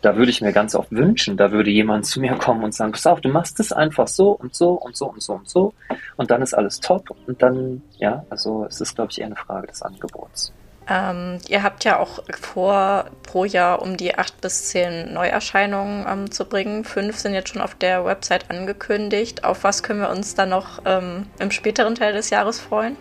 da 0.00 0.16
würde 0.16 0.30
ich 0.30 0.40
mir 0.40 0.52
ganz 0.52 0.74
oft 0.74 0.90
wünschen, 0.90 1.36
da 1.36 1.52
würde 1.52 1.70
jemand 1.70 2.06
zu 2.06 2.20
mir 2.20 2.34
kommen 2.34 2.64
und 2.64 2.74
sagen, 2.74 2.92
pass 2.92 3.06
auf, 3.06 3.20
du 3.20 3.28
machst 3.28 3.60
es 3.60 3.72
einfach 3.72 4.08
so 4.08 4.30
und 4.32 4.54
so 4.54 4.72
und 4.72 4.96
so 4.96 5.06
und 5.06 5.22
so 5.22 5.34
und 5.34 5.48
so 5.48 5.74
und 6.16 6.30
dann 6.30 6.42
ist 6.42 6.54
alles 6.54 6.80
top 6.80 7.14
und 7.26 7.42
dann, 7.42 7.82
ja, 7.98 8.24
also 8.30 8.64
es 8.68 8.80
ist, 8.80 8.94
glaube 8.94 9.12
ich, 9.12 9.20
eher 9.20 9.26
eine 9.26 9.36
Frage 9.36 9.66
des 9.66 9.82
Angebots. 9.82 10.52
Ähm, 10.90 11.38
ihr 11.48 11.62
habt 11.62 11.84
ja 11.84 11.98
auch 11.98 12.20
vor, 12.40 13.06
pro 13.22 13.44
Jahr 13.44 13.82
um 13.82 13.98
die 13.98 14.16
acht 14.16 14.40
bis 14.40 14.68
zehn 14.68 15.12
Neuerscheinungen 15.12 16.06
ähm, 16.08 16.30
zu 16.30 16.46
bringen. 16.46 16.84
Fünf 16.84 17.18
sind 17.18 17.34
jetzt 17.34 17.50
schon 17.50 17.60
auf 17.60 17.74
der 17.74 18.06
Website 18.06 18.50
angekündigt. 18.50 19.44
Auf 19.44 19.64
was 19.64 19.82
können 19.82 20.00
wir 20.00 20.08
uns 20.08 20.34
dann 20.34 20.48
noch 20.48 20.80
ähm, 20.86 21.26
im 21.38 21.50
späteren 21.50 21.94
Teil 21.94 22.14
des 22.14 22.30
Jahres 22.30 22.58
freuen? 22.58 22.96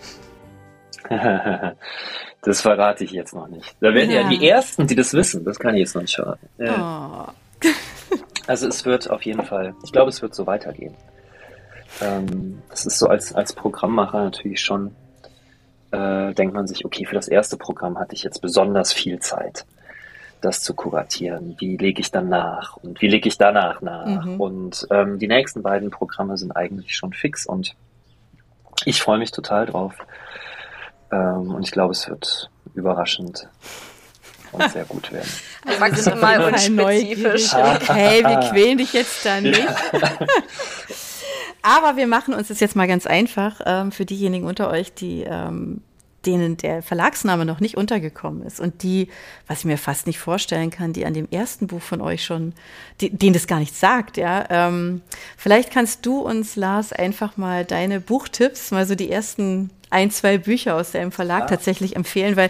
das 2.41 2.61
verrate 2.61 3.05
ich 3.05 3.11
jetzt 3.11 3.33
noch 3.33 3.47
nicht. 3.47 3.75
Da 3.79 3.93
werden 3.93 4.11
ja. 4.11 4.21
ja. 4.21 4.29
die 4.29 4.49
Ersten, 4.49 4.85
die 4.85 4.95
das 4.95 5.13
wissen. 5.13 5.45
Das 5.45 5.57
kann 5.57 5.75
ich 5.75 5.81
jetzt 5.81 5.95
noch 5.95 6.01
nicht 6.01 6.15
verraten. 6.15 6.49
Ja. 6.57 7.33
Oh. 7.63 7.67
also 8.47 8.67
es 8.67 8.85
wird 8.85 9.09
auf 9.09 9.21
jeden 9.21 9.45
Fall, 9.45 9.73
ich 9.85 9.93
glaube, 9.93 10.09
es 10.09 10.21
wird 10.21 10.35
so 10.35 10.45
weitergehen. 10.45 10.93
Ähm, 12.01 12.61
das 12.69 12.85
ist 12.85 12.99
so 12.99 13.07
als, 13.07 13.33
als 13.33 13.53
Programmmacher 13.53 14.25
natürlich 14.25 14.59
schon 14.59 14.93
äh, 15.91 16.33
denkt 16.33 16.53
man 16.53 16.67
sich, 16.67 16.85
okay, 16.85 17.05
für 17.05 17.15
das 17.15 17.27
erste 17.27 17.57
Programm 17.57 17.97
hatte 17.97 18.15
ich 18.15 18.23
jetzt 18.23 18.41
besonders 18.41 18.93
viel 18.93 19.19
Zeit, 19.19 19.65
das 20.41 20.61
zu 20.61 20.73
kuratieren. 20.73 21.55
Wie 21.59 21.77
lege 21.77 22.01
ich 22.01 22.11
dann 22.11 22.29
nach 22.29 22.77
und 22.77 23.01
wie 23.01 23.07
lege 23.07 23.27
ich 23.27 23.37
danach 23.37 23.81
nach? 23.81 24.25
Mhm. 24.25 24.41
Und 24.41 24.87
ähm, 24.91 25.19
die 25.19 25.27
nächsten 25.27 25.63
beiden 25.63 25.89
Programme 25.89 26.37
sind 26.37 26.51
eigentlich 26.51 26.95
schon 26.95 27.13
fix 27.13 27.45
und 27.45 27.75
ich 28.85 29.01
freue 29.01 29.17
mich 29.17 29.31
total 29.31 29.65
drauf. 29.65 29.93
Ähm, 31.11 31.55
und 31.55 31.63
ich 31.63 31.71
glaube, 31.71 31.93
es 31.93 32.07
wird 32.09 32.49
überraschend 32.75 33.47
und 34.51 34.71
sehr 34.71 34.85
gut 34.85 35.11
werden. 35.11 35.29
Maximal 35.79 36.43
unspezifisch. 36.45 37.53
Okay, 37.53 38.23
wir 38.23 38.49
quälen 38.49 38.77
dich 38.77 38.93
jetzt 38.93 39.25
da 39.25 39.41
nicht. 39.41 39.61
Aber 41.67 41.97
wir 41.97 42.07
machen 42.07 42.33
uns 42.33 42.47
das 42.47 42.61
jetzt 42.61 42.77
mal 42.77 42.87
ganz 42.87 43.05
einfach 43.05 43.59
ähm, 43.65 43.91
für 43.91 44.05
diejenigen 44.05 44.45
unter 44.45 44.69
euch, 44.69 44.93
die 44.93 45.23
ähm, 45.23 45.81
denen 46.25 46.55
der 46.55 46.81
Verlagsname 46.81 47.43
noch 47.43 47.59
nicht 47.59 47.75
untergekommen 47.75 48.41
ist 48.43 48.61
und 48.61 48.83
die, 48.83 49.09
was 49.47 49.59
ich 49.59 49.65
mir 49.65 49.77
fast 49.77 50.07
nicht 50.07 50.17
vorstellen 50.17 50.69
kann, 50.69 50.93
die 50.93 51.05
an 51.05 51.13
dem 51.13 51.27
ersten 51.29 51.67
Buch 51.67 51.81
von 51.81 51.99
euch 51.99 52.23
schon, 52.23 52.53
die, 53.01 53.09
denen 53.09 53.33
das 53.33 53.47
gar 53.47 53.59
nichts 53.59 53.81
sagt, 53.81 54.15
ja. 54.15 54.45
Ähm, 54.49 55.01
vielleicht 55.35 55.69
kannst 55.69 56.05
du 56.05 56.21
uns, 56.21 56.55
Lars, 56.55 56.93
einfach 56.93 57.35
mal 57.35 57.65
deine 57.65 57.99
Buchtipps, 57.99 58.71
mal 58.71 58.85
so 58.85 58.95
die 58.95 59.11
ersten 59.11 59.69
ein, 59.89 60.09
zwei 60.09 60.37
Bücher 60.37 60.75
aus 60.75 60.91
deinem 60.91 61.11
Verlag 61.11 61.41
ja. 61.41 61.47
tatsächlich 61.47 61.97
empfehlen, 61.97 62.37
weil 62.37 62.49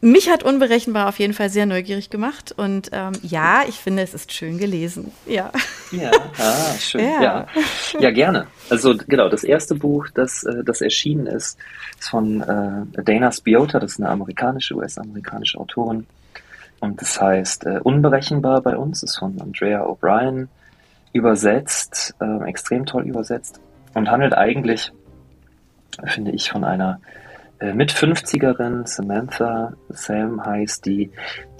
mich 0.00 0.30
hat 0.30 0.42
unberechenbar 0.42 1.08
auf 1.08 1.18
jeden 1.18 1.34
Fall 1.34 1.50
sehr 1.50 1.66
neugierig 1.66 2.10
gemacht 2.10 2.52
und 2.56 2.90
ähm, 2.92 3.12
ja, 3.22 3.62
ich 3.68 3.76
finde, 3.76 4.02
es 4.02 4.14
ist 4.14 4.32
schön 4.32 4.58
gelesen. 4.58 5.12
Ja. 5.26 5.50
Ja, 5.92 6.10
ah, 6.38 6.78
schön. 6.78 7.04
Ja. 7.04 7.22
ja. 7.22 7.46
Ja. 7.98 8.10
gerne. 8.10 8.46
Also 8.70 8.94
genau, 8.96 9.28
das 9.28 9.44
erste 9.44 9.74
Buch, 9.74 10.08
das, 10.14 10.44
äh, 10.44 10.64
das 10.64 10.80
erschienen 10.80 11.26
ist, 11.26 11.58
ist 11.98 12.08
von 12.08 12.40
äh, 12.40 13.02
Dana 13.02 13.30
Spiota, 13.30 13.78
das 13.78 13.92
ist 13.92 14.00
eine 14.00 14.08
amerikanische, 14.08 14.74
US-amerikanische 14.74 15.58
Autorin. 15.58 16.06
Und 16.80 17.00
das 17.00 17.20
heißt 17.20 17.66
äh, 17.66 17.80
Unberechenbar 17.82 18.62
bei 18.62 18.76
uns, 18.76 19.02
ist 19.02 19.18
von 19.18 19.38
Andrea 19.40 19.84
O'Brien 19.84 20.48
übersetzt, 21.12 22.14
äh, 22.20 22.48
extrem 22.48 22.86
toll 22.86 23.04
übersetzt 23.06 23.60
und 23.94 24.10
handelt 24.10 24.34
eigentlich, 24.34 24.92
finde 26.06 26.30
ich, 26.30 26.50
von 26.50 26.64
einer 26.64 27.00
äh, 27.60 27.74
mit 27.74 27.92
50erin, 27.92 28.86
Samantha 28.86 29.74
Sam 29.90 30.44
heißt 30.44 30.84
die, 30.86 31.10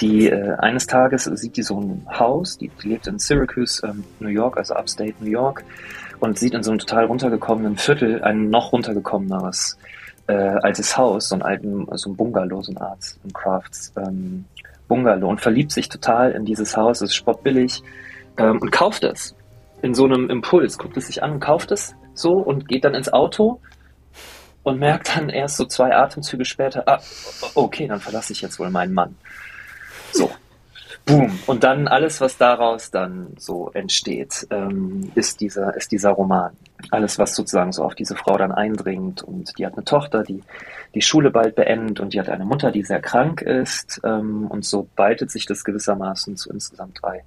die 0.01 0.29
äh, 0.29 0.55
eines 0.59 0.87
Tages 0.87 1.25
sieht 1.25 1.57
die 1.57 1.63
so 1.63 1.79
ein 1.79 2.07
Haus, 2.19 2.57
die, 2.57 2.71
die 2.83 2.89
lebt 2.89 3.07
in 3.07 3.19
Syracuse, 3.19 3.87
ähm, 3.87 4.05
New 4.19 4.29
York, 4.29 4.57
also 4.57 4.75
Upstate 4.75 5.15
New 5.21 5.31
York, 5.31 5.63
und 6.21 6.39
sieht 6.39 6.55
in 6.55 6.63
so 6.63 6.71
einem 6.71 6.79
total 6.79 7.05
runtergekommenen 7.05 7.77
Viertel 7.77 8.23
ein 8.23 8.49
noch 8.49 8.73
runtergekommeneres 8.73 9.79
äh, 10.27 10.33
altes 10.33 10.97
Haus, 10.97 11.29
so 11.29 11.35
ein 11.35 11.43
alten, 11.43 11.87
so 11.93 12.11
ein 12.11 12.17
Bungalow, 12.17 12.63
so 12.63 12.73
eine 12.73 12.81
Art 12.81 13.17
ein 13.25 13.33
Crafts 13.33 13.93
ähm, 13.97 14.45
Bungalow 14.89 15.29
und 15.29 15.41
verliebt 15.41 15.71
sich 15.73 15.89
total 15.89 16.33
in 16.33 16.45
dieses 16.45 16.77
Haus, 16.77 17.03
ist 17.03 17.15
spottbillig 17.15 17.83
ähm, 18.39 18.59
und 18.61 18.73
kauft 18.73 19.05
es 19.05 19.35
in 19.83 19.95
so 19.95 20.05
einem 20.05 20.31
Impuls, 20.31 20.79
guckt 20.79 20.97
es 20.97 21.07
sich 21.07 21.23
an 21.23 21.33
und 21.33 21.41
kauft 21.41 21.73
es 21.73 21.95
so 22.15 22.33
und 22.35 22.69
geht 22.69 22.85
dann 22.85 22.95
ins 22.95 23.13
Auto 23.13 23.61
und 24.63 24.79
merkt 24.79 25.17
dann 25.17 25.29
erst 25.31 25.57
so 25.57 25.65
zwei 25.65 25.95
Atemzüge 25.95 26.45
später, 26.45 26.83
ah, 26.87 27.01
okay, 27.55 27.87
dann 27.87 28.01
verlasse 28.01 28.33
ich 28.33 28.43
jetzt 28.43 28.59
wohl 28.59 28.71
meinen 28.71 28.95
Mann. 28.95 29.17
So. 30.13 30.31
Boom. 31.07 31.39
Und 31.47 31.65
dann 31.65 31.89
alles, 31.89 32.21
was 32.21 32.37
daraus 32.37 32.91
dann 32.91 33.29
so 33.39 33.71
entsteht, 33.73 34.47
ähm, 34.51 35.11
ist 35.15 35.41
dieser, 35.41 35.75
ist 35.75 35.93
dieser 35.93 36.11
Roman. 36.11 36.53
Alles, 36.91 37.19
was 37.19 37.35
sozusagen 37.35 37.73
so 37.73 37.85
auf 37.85 37.95
diese 37.95 38.15
Frau 38.17 38.37
dann 38.37 38.53
eindringt. 38.53 39.23
Und 39.23 39.59
die 39.59 39.67
hat 39.67 39.75
eine 39.75 39.85
Tochter, 39.85 40.23
die 40.23 40.43
die 40.95 41.03
Schule 41.03 41.31
bald 41.31 41.55
beendet 41.55 42.01
und 42.01 42.13
die 42.13 42.21
hat 42.21 42.29
eine 42.29 42.45
Mutter, 42.45 42.71
die 42.71 42.83
sehr 42.83 43.01
krank 43.01 43.41
ist. 43.43 44.01
Ähm, 44.05 44.47
und 44.49 44.65
so 44.65 44.89
baltet 44.95 45.31
sich 45.31 45.47
das 45.47 45.65
gewissermaßen 45.65 46.37
zu 46.37 46.51
insgesamt 46.51 46.99
drei 47.03 47.25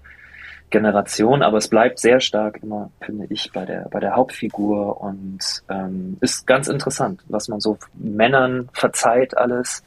Generation, 0.74 1.44
aber 1.44 1.60
es 1.60 1.68
bleibt 1.68 2.00
sehr 2.00 2.20
stark 2.20 2.64
immer, 2.64 2.90
finde 3.00 3.28
ich, 3.30 3.52
bei 3.54 3.64
der, 3.64 3.88
bei 3.92 4.00
der 4.00 4.16
Hauptfigur 4.16 5.00
und 5.00 5.38
ähm, 5.70 6.18
ist 6.20 6.48
ganz 6.48 6.68
interessant, 6.68 7.22
was 7.30 7.48
man 7.48 7.60
so 7.60 7.78
Männern 7.94 8.70
verzeiht 8.74 9.38
alles 9.38 9.84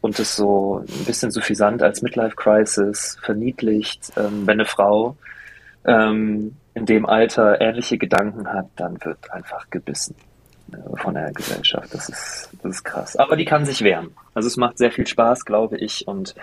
und 0.00 0.20
es 0.20 0.36
so 0.36 0.84
ein 0.88 1.04
bisschen 1.04 1.32
suffisant 1.32 1.82
als 1.82 2.00
Midlife 2.02 2.36
Crisis 2.36 3.18
verniedlicht. 3.22 4.12
Ähm, 4.16 4.46
wenn 4.46 4.60
eine 4.60 4.66
Frau 4.66 5.16
ähm, 5.84 6.54
in 6.74 6.86
dem 6.86 7.06
Alter 7.06 7.60
ähnliche 7.60 7.98
Gedanken 7.98 8.46
hat, 8.52 8.68
dann 8.76 8.98
wird 9.04 9.32
einfach 9.32 9.68
gebissen 9.70 10.14
äh, 10.72 10.96
von 10.96 11.14
der 11.14 11.32
Gesellschaft. 11.32 11.92
Das 11.92 12.08
ist, 12.08 12.50
das 12.62 12.76
ist 12.76 12.84
krass. 12.84 13.16
Aber 13.16 13.34
die 13.34 13.44
kann 13.44 13.64
sich 13.64 13.82
wehren. 13.82 14.14
Also 14.32 14.46
es 14.46 14.56
macht 14.56 14.78
sehr 14.78 14.92
viel 14.92 15.08
Spaß, 15.08 15.44
glaube 15.44 15.76
ich. 15.78 16.06
Und 16.06 16.36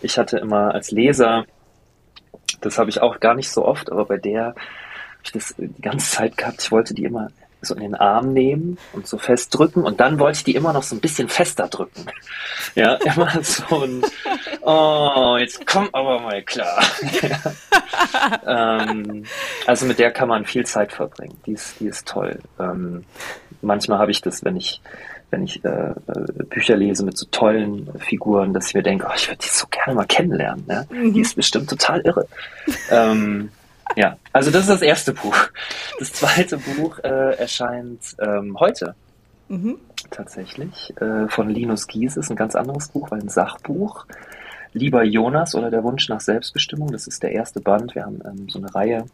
ich 0.00 0.16
hatte 0.16 0.38
immer 0.38 0.72
als 0.72 0.90
Leser 0.90 1.44
das 2.64 2.78
habe 2.78 2.90
ich 2.90 3.02
auch 3.02 3.20
gar 3.20 3.34
nicht 3.34 3.50
so 3.50 3.64
oft, 3.64 3.90
aber 3.90 4.04
bei 4.06 4.16
der 4.16 4.46
habe 4.46 4.56
ich 5.22 5.32
das 5.32 5.54
die 5.56 5.82
ganze 5.82 6.10
Zeit 6.10 6.36
gehabt. 6.36 6.62
Ich 6.62 6.72
wollte 6.72 6.94
die 6.94 7.04
immer 7.04 7.30
so 7.64 7.74
in 7.74 7.80
den 7.80 7.94
Arm 7.94 8.32
nehmen 8.32 8.78
und 8.92 9.06
so 9.06 9.18
festdrücken 9.18 9.84
und 9.84 10.00
dann 10.00 10.18
wollte 10.18 10.38
ich 10.38 10.44
die 10.44 10.54
immer 10.54 10.72
noch 10.72 10.82
so 10.82 10.94
ein 10.94 11.00
bisschen 11.00 11.28
fester 11.28 11.68
drücken. 11.68 12.06
Ja, 12.76 12.94
immer 12.94 13.30
so 13.42 13.84
ein, 13.84 14.02
oh, 14.62 15.36
jetzt 15.38 15.64
komm 15.64 15.88
aber 15.92 16.18
mal 16.18 16.42
klar. 16.42 16.82
ähm, 18.46 19.24
also 19.66 19.86
mit 19.86 20.00
der 20.00 20.10
kann 20.10 20.28
man 20.28 20.44
viel 20.44 20.66
Zeit 20.66 20.92
verbringen. 20.92 21.40
Die 21.46 21.52
ist, 21.52 21.78
die 21.78 21.86
ist 21.86 22.08
toll. 22.08 22.40
Ähm, 22.58 23.04
manchmal 23.62 23.98
habe 23.98 24.10
ich 24.10 24.22
das, 24.22 24.44
wenn 24.44 24.56
ich 24.56 24.80
wenn 25.34 25.42
ich 25.42 25.64
äh, 25.64 25.68
äh, 25.68 26.44
Bücher 26.48 26.76
lese 26.76 27.04
mit 27.04 27.18
so 27.18 27.26
tollen 27.30 27.90
Figuren, 27.98 28.54
dass 28.54 28.68
ich 28.68 28.74
mir 28.74 28.84
denke, 28.84 29.06
oh, 29.08 29.12
ich 29.16 29.28
würde 29.28 29.40
die 29.42 29.48
so 29.48 29.66
gerne 29.68 29.94
mal 29.94 30.06
kennenlernen. 30.06 30.64
Ne? 30.66 30.86
Mhm. 30.90 31.12
Die 31.12 31.20
ist 31.20 31.34
bestimmt 31.34 31.68
total 31.68 32.00
irre. 32.02 32.26
ähm, 32.90 33.50
Ja, 33.96 34.16
also 34.32 34.50
das 34.50 34.62
ist 34.62 34.70
das 34.70 34.82
erste 34.82 35.12
Buch. 35.12 35.36
Das 35.98 36.12
zweite 36.12 36.56
Buch 36.58 36.98
äh, 37.00 37.36
erscheint 37.36 38.00
ähm, 38.20 38.56
heute. 38.58 38.94
Mhm. 39.48 39.78
Tatsächlich. 40.10 40.94
Äh, 41.00 41.28
von 41.28 41.48
Linus 41.48 41.86
Gies 41.86 42.16
ist 42.16 42.30
ein 42.30 42.36
ganz 42.36 42.54
anderes 42.54 42.88
Buch, 42.88 43.10
weil 43.10 43.20
ein 43.20 43.28
Sachbuch. 43.28 44.06
Lieber 44.72 45.04
Jonas 45.04 45.54
oder 45.54 45.70
der 45.70 45.84
Wunsch 45.84 46.08
nach 46.08 46.20
Selbstbestimmung, 46.20 46.90
das 46.92 47.06
ist 47.06 47.22
der 47.22 47.32
erste 47.32 47.60
Band. 47.60 47.94
Wir 47.94 48.04
haben 48.04 48.20
ähm, 48.24 48.48
so 48.48 48.58
eine 48.58 48.74
Reihe, 48.74 49.04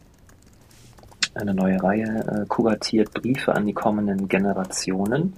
eine 1.35 1.53
neue 1.53 1.81
Reihe 1.81 2.43
äh, 2.43 2.45
kuratiert, 2.47 3.13
Briefe 3.13 3.53
an 3.53 3.65
die 3.65 3.73
kommenden 3.73 4.27
Generationen 4.27 5.33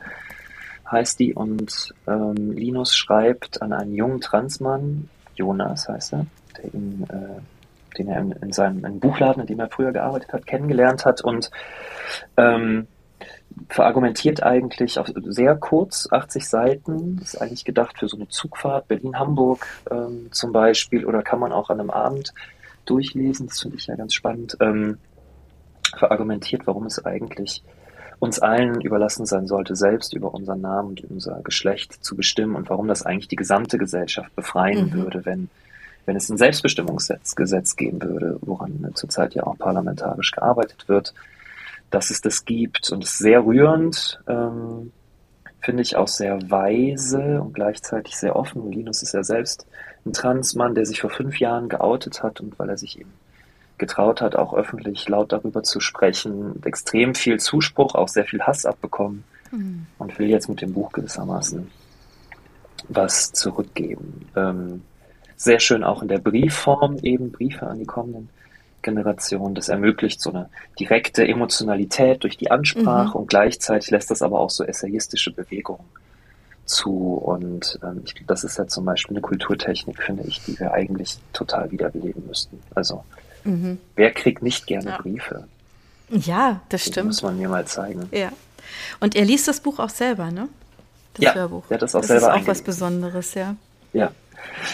heißt 0.93 1.19
die. 1.19 1.33
Und 1.33 1.93
ähm, 2.07 2.53
Linus 2.53 2.95
schreibt 2.95 3.61
an 3.61 3.73
einen 3.73 3.93
jungen 3.93 4.21
Transmann, 4.21 5.09
Jonas 5.35 5.89
heißt 5.89 6.13
er, 6.13 6.25
der 6.57 6.73
ihn 6.73 7.05
äh, 7.09 7.41
den 7.97 8.07
er 8.07 8.19
in, 8.19 8.31
in 8.31 8.51
seinem 8.51 8.85
in 8.85 8.99
Buchladen, 8.99 9.41
in 9.41 9.47
dem 9.47 9.59
er 9.59 9.69
früher 9.69 9.91
gearbeitet 9.91 10.33
hat, 10.33 10.45
kennengelernt 10.45 11.05
hat 11.05 11.21
und 11.21 11.51
ähm, 12.37 12.87
verargumentiert 13.69 14.43
eigentlich 14.43 14.99
auf 14.99 15.07
sehr 15.15 15.55
kurz, 15.55 16.07
80 16.11 16.47
Seiten, 16.47 17.19
ist 17.21 17.39
eigentlich 17.39 17.65
gedacht 17.65 17.99
für 17.99 18.07
so 18.07 18.17
eine 18.17 18.27
Zugfahrt, 18.27 18.87
Berlin-Hamburg 18.87 19.65
ähm, 19.91 20.29
zum 20.31 20.51
Beispiel, 20.51 21.05
oder 21.05 21.21
kann 21.21 21.39
man 21.39 21.51
auch 21.51 21.69
an 21.69 21.79
einem 21.79 21.91
Abend 21.91 22.33
durchlesen, 22.85 23.47
das 23.47 23.61
finde 23.61 23.77
ich 23.77 23.87
ja 23.87 23.95
ganz 23.95 24.13
spannend, 24.13 24.57
ähm, 24.59 24.97
verargumentiert, 25.97 26.65
warum 26.65 26.85
es 26.85 27.03
eigentlich 27.05 27.63
uns 28.23 28.39
allen 28.39 28.79
überlassen 28.79 29.25
sein 29.25 29.47
sollte, 29.47 29.75
selbst 29.75 30.13
über 30.13 30.33
unseren 30.33 30.61
Namen 30.61 30.91
und 30.91 31.03
unser 31.11 31.41
Geschlecht 31.41 32.05
zu 32.05 32.15
bestimmen 32.15 32.55
und 32.55 32.69
warum 32.69 32.87
das 32.87 33.05
eigentlich 33.05 33.27
die 33.27 33.35
gesamte 33.35 33.77
Gesellschaft 33.77 34.33
befreien 34.33 34.87
mhm. 34.87 34.93
würde, 34.93 35.25
wenn 35.25 35.49
wenn 36.05 36.15
es 36.17 36.29
ein 36.29 36.37
Selbstbestimmungsgesetz 36.37 37.77
geben 37.77 38.01
würde, 38.01 38.37
woran 38.41 38.91
zurzeit 38.93 39.35
ja 39.35 39.43
auch 39.43 39.57
parlamentarisch 39.57 40.31
gearbeitet 40.31 40.89
wird, 40.89 41.13
dass 41.91 42.09
es 42.09 42.19
das 42.19 42.43
gibt 42.43 42.91
und 42.91 43.05
es 43.05 43.11
ist 43.11 43.19
sehr 43.19 43.45
rührend, 43.45 44.19
ähm, 44.27 44.91
finde 45.61 45.81
ich 45.81 45.95
auch 45.95 46.09
sehr 46.09 46.39
weise 46.49 47.41
und 47.41 47.53
gleichzeitig 47.53 48.17
sehr 48.17 48.35
offen. 48.35 48.69
Linus 48.69 49.01
ist 49.01 49.13
ja 49.13 49.23
selbst 49.23 49.65
ein 50.05 50.11
Transmann, 50.11 50.75
der 50.75 50.85
sich 50.85 50.99
vor 50.99 51.09
fünf 51.09 51.39
Jahren 51.39 51.69
geoutet 51.69 52.21
hat 52.21 52.41
und 52.41 52.59
weil 52.59 52.69
er 52.69 52.77
sich 52.77 52.99
eben 52.99 53.13
getraut 53.77 54.21
hat, 54.21 54.35
auch 54.35 54.53
öffentlich 54.53 55.07
laut 55.09 55.31
darüber 55.31 55.63
zu 55.63 55.79
sprechen, 55.79 56.61
extrem 56.63 57.15
viel 57.15 57.39
Zuspruch, 57.39 57.95
auch 57.95 58.07
sehr 58.07 58.25
viel 58.25 58.41
Hass 58.41 58.65
abbekommen 58.65 59.23
mhm. 59.51 59.87
und 59.97 60.19
will 60.19 60.29
jetzt 60.29 60.49
mit 60.49 60.61
dem 60.61 60.73
Buch 60.73 60.91
gewissermaßen 60.91 61.69
was 62.89 63.31
zurückgeben. 63.31 64.29
Ähm, 64.35 64.81
sehr 65.35 65.59
schön 65.59 65.83
auch 65.83 66.01
in 66.01 66.07
der 66.07 66.19
Briefform, 66.19 66.97
eben 67.01 67.31
Briefe 67.31 67.67
an 67.67 67.79
die 67.79 67.85
kommenden 67.85 68.29
Generationen. 68.81 69.55
Das 69.55 69.69
ermöglicht 69.69 70.21
so 70.21 70.29
eine 70.29 70.49
direkte 70.79 71.27
Emotionalität 71.27 72.23
durch 72.23 72.37
die 72.37 72.51
Ansprache 72.51 73.17
mhm. 73.17 73.23
und 73.23 73.29
gleichzeitig 73.29 73.89
lässt 73.89 74.11
das 74.11 74.21
aber 74.21 74.39
auch 74.39 74.49
so 74.49 74.63
essayistische 74.63 75.31
Bewegungen 75.31 75.85
zu. 76.65 77.15
Und 77.15 77.79
ähm, 77.83 78.03
ich, 78.05 78.15
das 78.27 78.43
ist 78.43 78.57
ja 78.57 78.67
zum 78.67 78.85
Beispiel 78.85 79.17
eine 79.17 79.21
Kulturtechnik, 79.21 80.01
finde 80.01 80.23
ich, 80.23 80.43
die 80.43 80.59
wir 80.59 80.73
eigentlich 80.73 81.17
total 81.33 81.71
wiederbeleben 81.71 82.25
müssten. 82.27 82.59
Also, 82.75 83.03
mhm. 83.43 83.79
wer 83.95 84.11
kriegt 84.11 84.41
nicht 84.41 84.67
gerne 84.67 84.91
ja. 84.91 84.97
Briefe? 84.97 85.47
Ja, 86.09 86.61
das 86.69 86.85
stimmt. 86.85 87.07
muss 87.07 87.23
man 87.23 87.37
mir 87.37 87.49
mal 87.49 87.65
zeigen. 87.65 88.07
Ja. 88.11 88.29
Und 88.99 89.15
er 89.15 89.25
liest 89.25 89.47
das 89.47 89.59
Buch 89.59 89.79
auch 89.79 89.89
selber, 89.89 90.31
ne? 90.31 90.49
Das 91.15 91.25
ja, 91.25 91.35
Hörbuch. 91.35 91.63
Ja, 91.69 91.77
das 91.77 91.95
auch 91.95 92.01
das 92.01 92.07
selber. 92.07 92.27
Das 92.27 92.37
ist 92.37 92.43
auch 92.43 92.47
was 92.47 92.61
Besonderes, 92.61 93.33
ja. 93.33 93.55
Ja, 93.93 94.11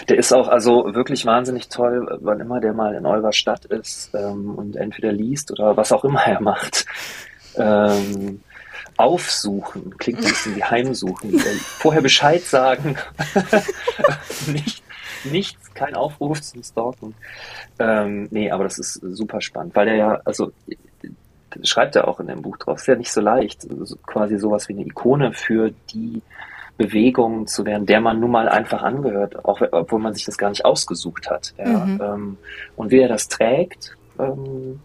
der 0.08 0.18
ist 0.18 0.32
auch 0.32 0.48
also 0.48 0.94
wirklich 0.94 1.26
wahnsinnig 1.26 1.68
toll, 1.68 2.06
wann 2.20 2.40
immer 2.40 2.60
der 2.60 2.72
mal 2.72 2.94
in 2.94 3.06
eurer 3.06 3.32
Stadt 3.32 3.64
ist 3.66 4.10
ähm, 4.14 4.54
und 4.56 4.76
entweder 4.76 5.12
liest 5.12 5.50
oder 5.50 5.76
was 5.76 5.92
auch 5.92 6.04
immer 6.04 6.22
er 6.22 6.40
macht. 6.40 6.86
Ähm, 7.56 8.40
aufsuchen, 8.96 9.96
klingt 9.98 10.18
ein 10.18 10.24
bisschen 10.24 10.56
wie 10.56 10.64
heimsuchen. 10.64 11.38
Vorher 11.78 12.02
Bescheid 12.02 12.42
sagen. 12.42 12.96
nicht, 14.46 14.79
nichts, 15.24 15.72
kein 15.74 15.94
Aufruf 15.94 16.40
zum 16.40 16.62
Stalken. 16.62 17.14
Ähm, 17.78 18.28
nee, 18.30 18.50
aber 18.50 18.64
das 18.64 18.78
ist 18.78 18.94
super 18.94 19.40
spannend, 19.40 19.74
weil 19.76 19.88
er 19.88 19.96
ja, 19.96 20.20
also 20.24 20.52
schreibt 21.62 21.96
er 21.96 22.08
auch 22.08 22.20
in 22.20 22.28
dem 22.28 22.42
Buch 22.42 22.56
drauf, 22.58 22.78
ist 22.78 22.86
ja 22.86 22.96
nicht 22.96 23.12
so 23.12 23.20
leicht, 23.20 23.66
also 23.70 23.96
quasi 24.06 24.38
sowas 24.38 24.68
wie 24.68 24.74
eine 24.74 24.82
Ikone 24.82 25.32
für 25.32 25.72
die 25.92 26.22
Bewegung 26.76 27.46
zu 27.46 27.66
werden, 27.66 27.84
der 27.84 28.00
man 28.00 28.20
nun 28.20 28.30
mal 28.30 28.48
einfach 28.48 28.82
angehört, 28.82 29.44
auch 29.44 29.60
obwohl 29.72 29.98
man 29.98 30.14
sich 30.14 30.24
das 30.24 30.38
gar 30.38 30.48
nicht 30.48 30.64
ausgesucht 30.64 31.28
hat. 31.28 31.52
Ja. 31.58 31.66
Mhm. 31.66 32.00
Ähm, 32.02 32.38
und 32.76 32.90
wie 32.90 33.00
er 33.00 33.08
das 33.08 33.28
trägt, 33.28 33.96
ähm, 34.18 34.80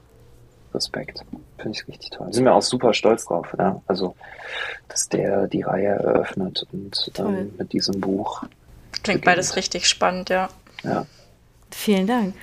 Respekt. 0.73 1.23
Finde 1.57 1.77
ich 1.77 1.87
richtig 1.87 2.09
toll. 2.09 2.33
Sind 2.33 2.43
wir 2.43 2.53
auch 2.53 2.61
super 2.61 2.93
stolz 2.93 3.25
drauf, 3.25 3.55
ja. 3.57 3.81
Also, 3.87 4.15
dass 4.89 5.07
der 5.07 5.47
die 5.47 5.61
Reihe 5.61 5.87
eröffnet 5.87 6.67
und 6.71 7.11
ähm, 7.17 7.53
mit 7.57 7.71
diesem 7.71 8.01
Buch. 8.01 8.43
Klingt 9.03 9.21
beginnt. 9.21 9.25
beides 9.25 9.55
richtig 9.55 9.87
spannend, 9.87 10.29
ja. 10.29 10.49
Ja. 10.83 11.05
Vielen 11.71 12.07
Dank. 12.07 12.35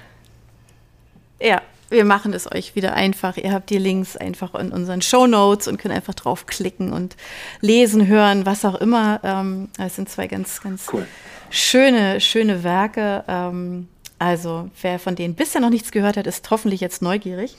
Ja, 1.40 1.62
wir 1.90 2.04
machen 2.04 2.32
es 2.32 2.50
euch 2.50 2.74
wieder 2.74 2.94
einfach. 2.94 3.36
Ihr 3.36 3.52
habt 3.52 3.70
die 3.70 3.78
Links 3.78 4.16
einfach 4.16 4.54
in 4.54 4.72
unseren 4.72 5.02
Show 5.02 5.26
Notes 5.26 5.68
und 5.68 5.78
könnt 5.78 5.94
einfach 5.94 6.14
draufklicken 6.14 6.92
und 6.92 7.16
lesen, 7.60 8.06
hören, 8.06 8.46
was 8.46 8.64
auch 8.64 8.76
immer. 8.76 9.20
Ähm, 9.22 9.68
es 9.78 9.96
sind 9.96 10.08
zwei 10.08 10.26
ganz, 10.26 10.60
ganz 10.62 10.88
cool. 10.92 11.06
schöne, 11.50 12.20
schöne 12.20 12.64
Werke. 12.64 13.24
Also 14.22 14.70
wer 14.80 15.00
von 15.00 15.16
denen 15.16 15.34
bisher 15.34 15.60
noch 15.60 15.70
nichts 15.70 15.90
gehört 15.90 16.16
hat, 16.16 16.28
ist 16.28 16.48
hoffentlich 16.48 16.80
jetzt 16.80 17.02
neugierig. 17.02 17.56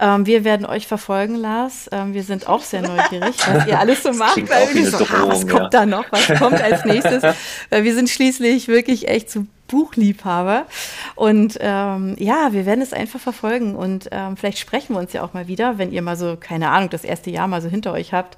Ähm, 0.00 0.26
wir 0.26 0.42
werden 0.42 0.66
euch 0.66 0.88
verfolgen, 0.88 1.36
Lars. 1.36 1.88
Ähm, 1.92 2.12
wir 2.12 2.24
sind 2.24 2.48
auch 2.48 2.62
sehr 2.62 2.82
neugierig, 2.82 3.36
was 3.46 3.68
ihr 3.68 3.78
alles 3.78 4.02
so 4.02 4.12
macht. 4.12 4.36
Weil 4.50 4.74
wir 4.74 4.90
so, 4.90 5.04
ah, 5.04 5.28
was 5.28 5.46
kommt 5.46 5.62
ja. 5.62 5.68
da 5.68 5.86
noch? 5.86 6.10
Was 6.10 6.26
kommt 6.40 6.60
als 6.60 6.84
nächstes? 6.84 7.22
weil 7.70 7.84
wir 7.84 7.94
sind 7.94 8.10
schließlich 8.10 8.66
wirklich 8.66 9.06
echt 9.06 9.30
zu 9.30 9.46
Buchliebhaber. 9.68 10.66
Und 11.14 11.56
ähm, 11.60 12.16
ja, 12.18 12.48
wir 12.50 12.66
werden 12.66 12.82
es 12.82 12.92
einfach 12.92 13.20
verfolgen 13.20 13.76
und 13.76 14.08
ähm, 14.10 14.36
vielleicht 14.36 14.58
sprechen 14.58 14.96
wir 14.96 14.98
uns 14.98 15.12
ja 15.12 15.22
auch 15.22 15.34
mal 15.34 15.46
wieder, 15.46 15.78
wenn 15.78 15.92
ihr 15.92 16.02
mal 16.02 16.16
so, 16.16 16.36
keine 16.36 16.70
Ahnung, 16.70 16.90
das 16.90 17.04
erste 17.04 17.30
Jahr 17.30 17.46
mal 17.46 17.62
so 17.62 17.68
hinter 17.68 17.92
euch 17.92 18.12
habt 18.12 18.36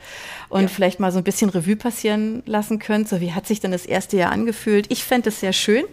und 0.51 0.62
ja. 0.62 0.69
vielleicht 0.69 1.01
mal 1.01 1.12
so 1.12 1.19
ein 1.19 1.25
bisschen 1.25 1.49
Revue 1.49 1.77
passieren 1.77 2.43
lassen 2.45 2.79
könnt. 2.79 3.09
So, 3.09 3.23
wie 3.23 3.33
hat 3.33 3.47
sich 3.47 3.61
denn 3.61 3.73
das 3.73 3.87
erste 3.87 4.19
Jahr 4.19 4.33
angefühlt? 4.33 4.93
Ich 4.93 5.03
fände 5.03 5.31
es 5.31 5.41
sehr 5.41 5.55
schön 5.55 5.85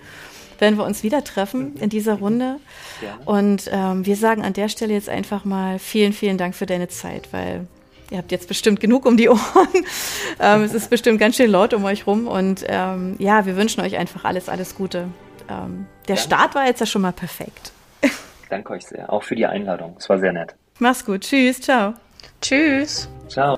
wenn 0.62 0.78
wir 0.78 0.86
uns 0.86 1.04
wieder 1.04 1.24
treffen 1.24 1.76
in 1.78 1.90
dieser 1.90 2.14
Runde. 2.14 2.58
Ja. 3.02 3.18
Und 3.26 3.70
ähm, 3.72 4.06
wir 4.06 4.16
sagen 4.16 4.44
an 4.44 4.54
der 4.54 4.70
Stelle 4.70 4.94
jetzt 4.94 5.10
einfach 5.10 5.44
mal 5.44 5.80
vielen, 5.80 6.14
vielen 6.14 6.38
Dank 6.38 6.56
für 6.56 6.66
deine 6.66 6.88
Zeit, 6.88 7.34
weil 7.34 7.68
ihr 8.12 8.20
habt 8.20 8.32
jetzt 8.32 8.48
bestimmt 8.48 8.80
genug 8.80 9.06
um 9.06 9.18
die 9.18 9.28
Ohren. 9.28 9.40
ähm, 10.40 10.62
es 10.62 10.74
ist 10.74 10.90
bestimmt 10.90 11.20
ganz 11.20 11.36
schön 11.36 11.52
laut 11.52 11.74
um 11.74 11.84
euch 11.84 12.08
rum. 12.08 12.28
Und 12.28 12.64
ähm, 12.68 13.16
ja, 13.20 13.46
wir 13.46 13.58
wünschen 13.58 13.82
euch 13.82 13.98
einfach 13.98 14.24
alles, 14.24 14.48
alles 14.48 14.76
Gute 14.76 15.08
ähm, 15.50 15.88
der 16.08 16.16
Danke. 16.16 16.22
Start 16.22 16.56
war 16.56 16.66
jetzt 16.66 16.80
ja 16.80 16.86
schon 16.86 17.02
mal 17.02 17.14
perfekt. 17.14 17.72
Danke 18.50 18.74
euch 18.74 18.86
sehr, 18.86 19.12
auch 19.12 19.24
für 19.24 19.36
die 19.36 19.46
Einladung. 19.46 19.96
Es 19.98 20.10
war 20.10 20.20
sehr 20.20 20.34
nett. 20.34 20.56
Mach's 20.80 21.06
gut. 21.06 21.22
Tschüss. 21.22 21.62
Ciao. 21.62 21.94
Tschüss. 22.42 23.10
Ciao. 23.28 23.58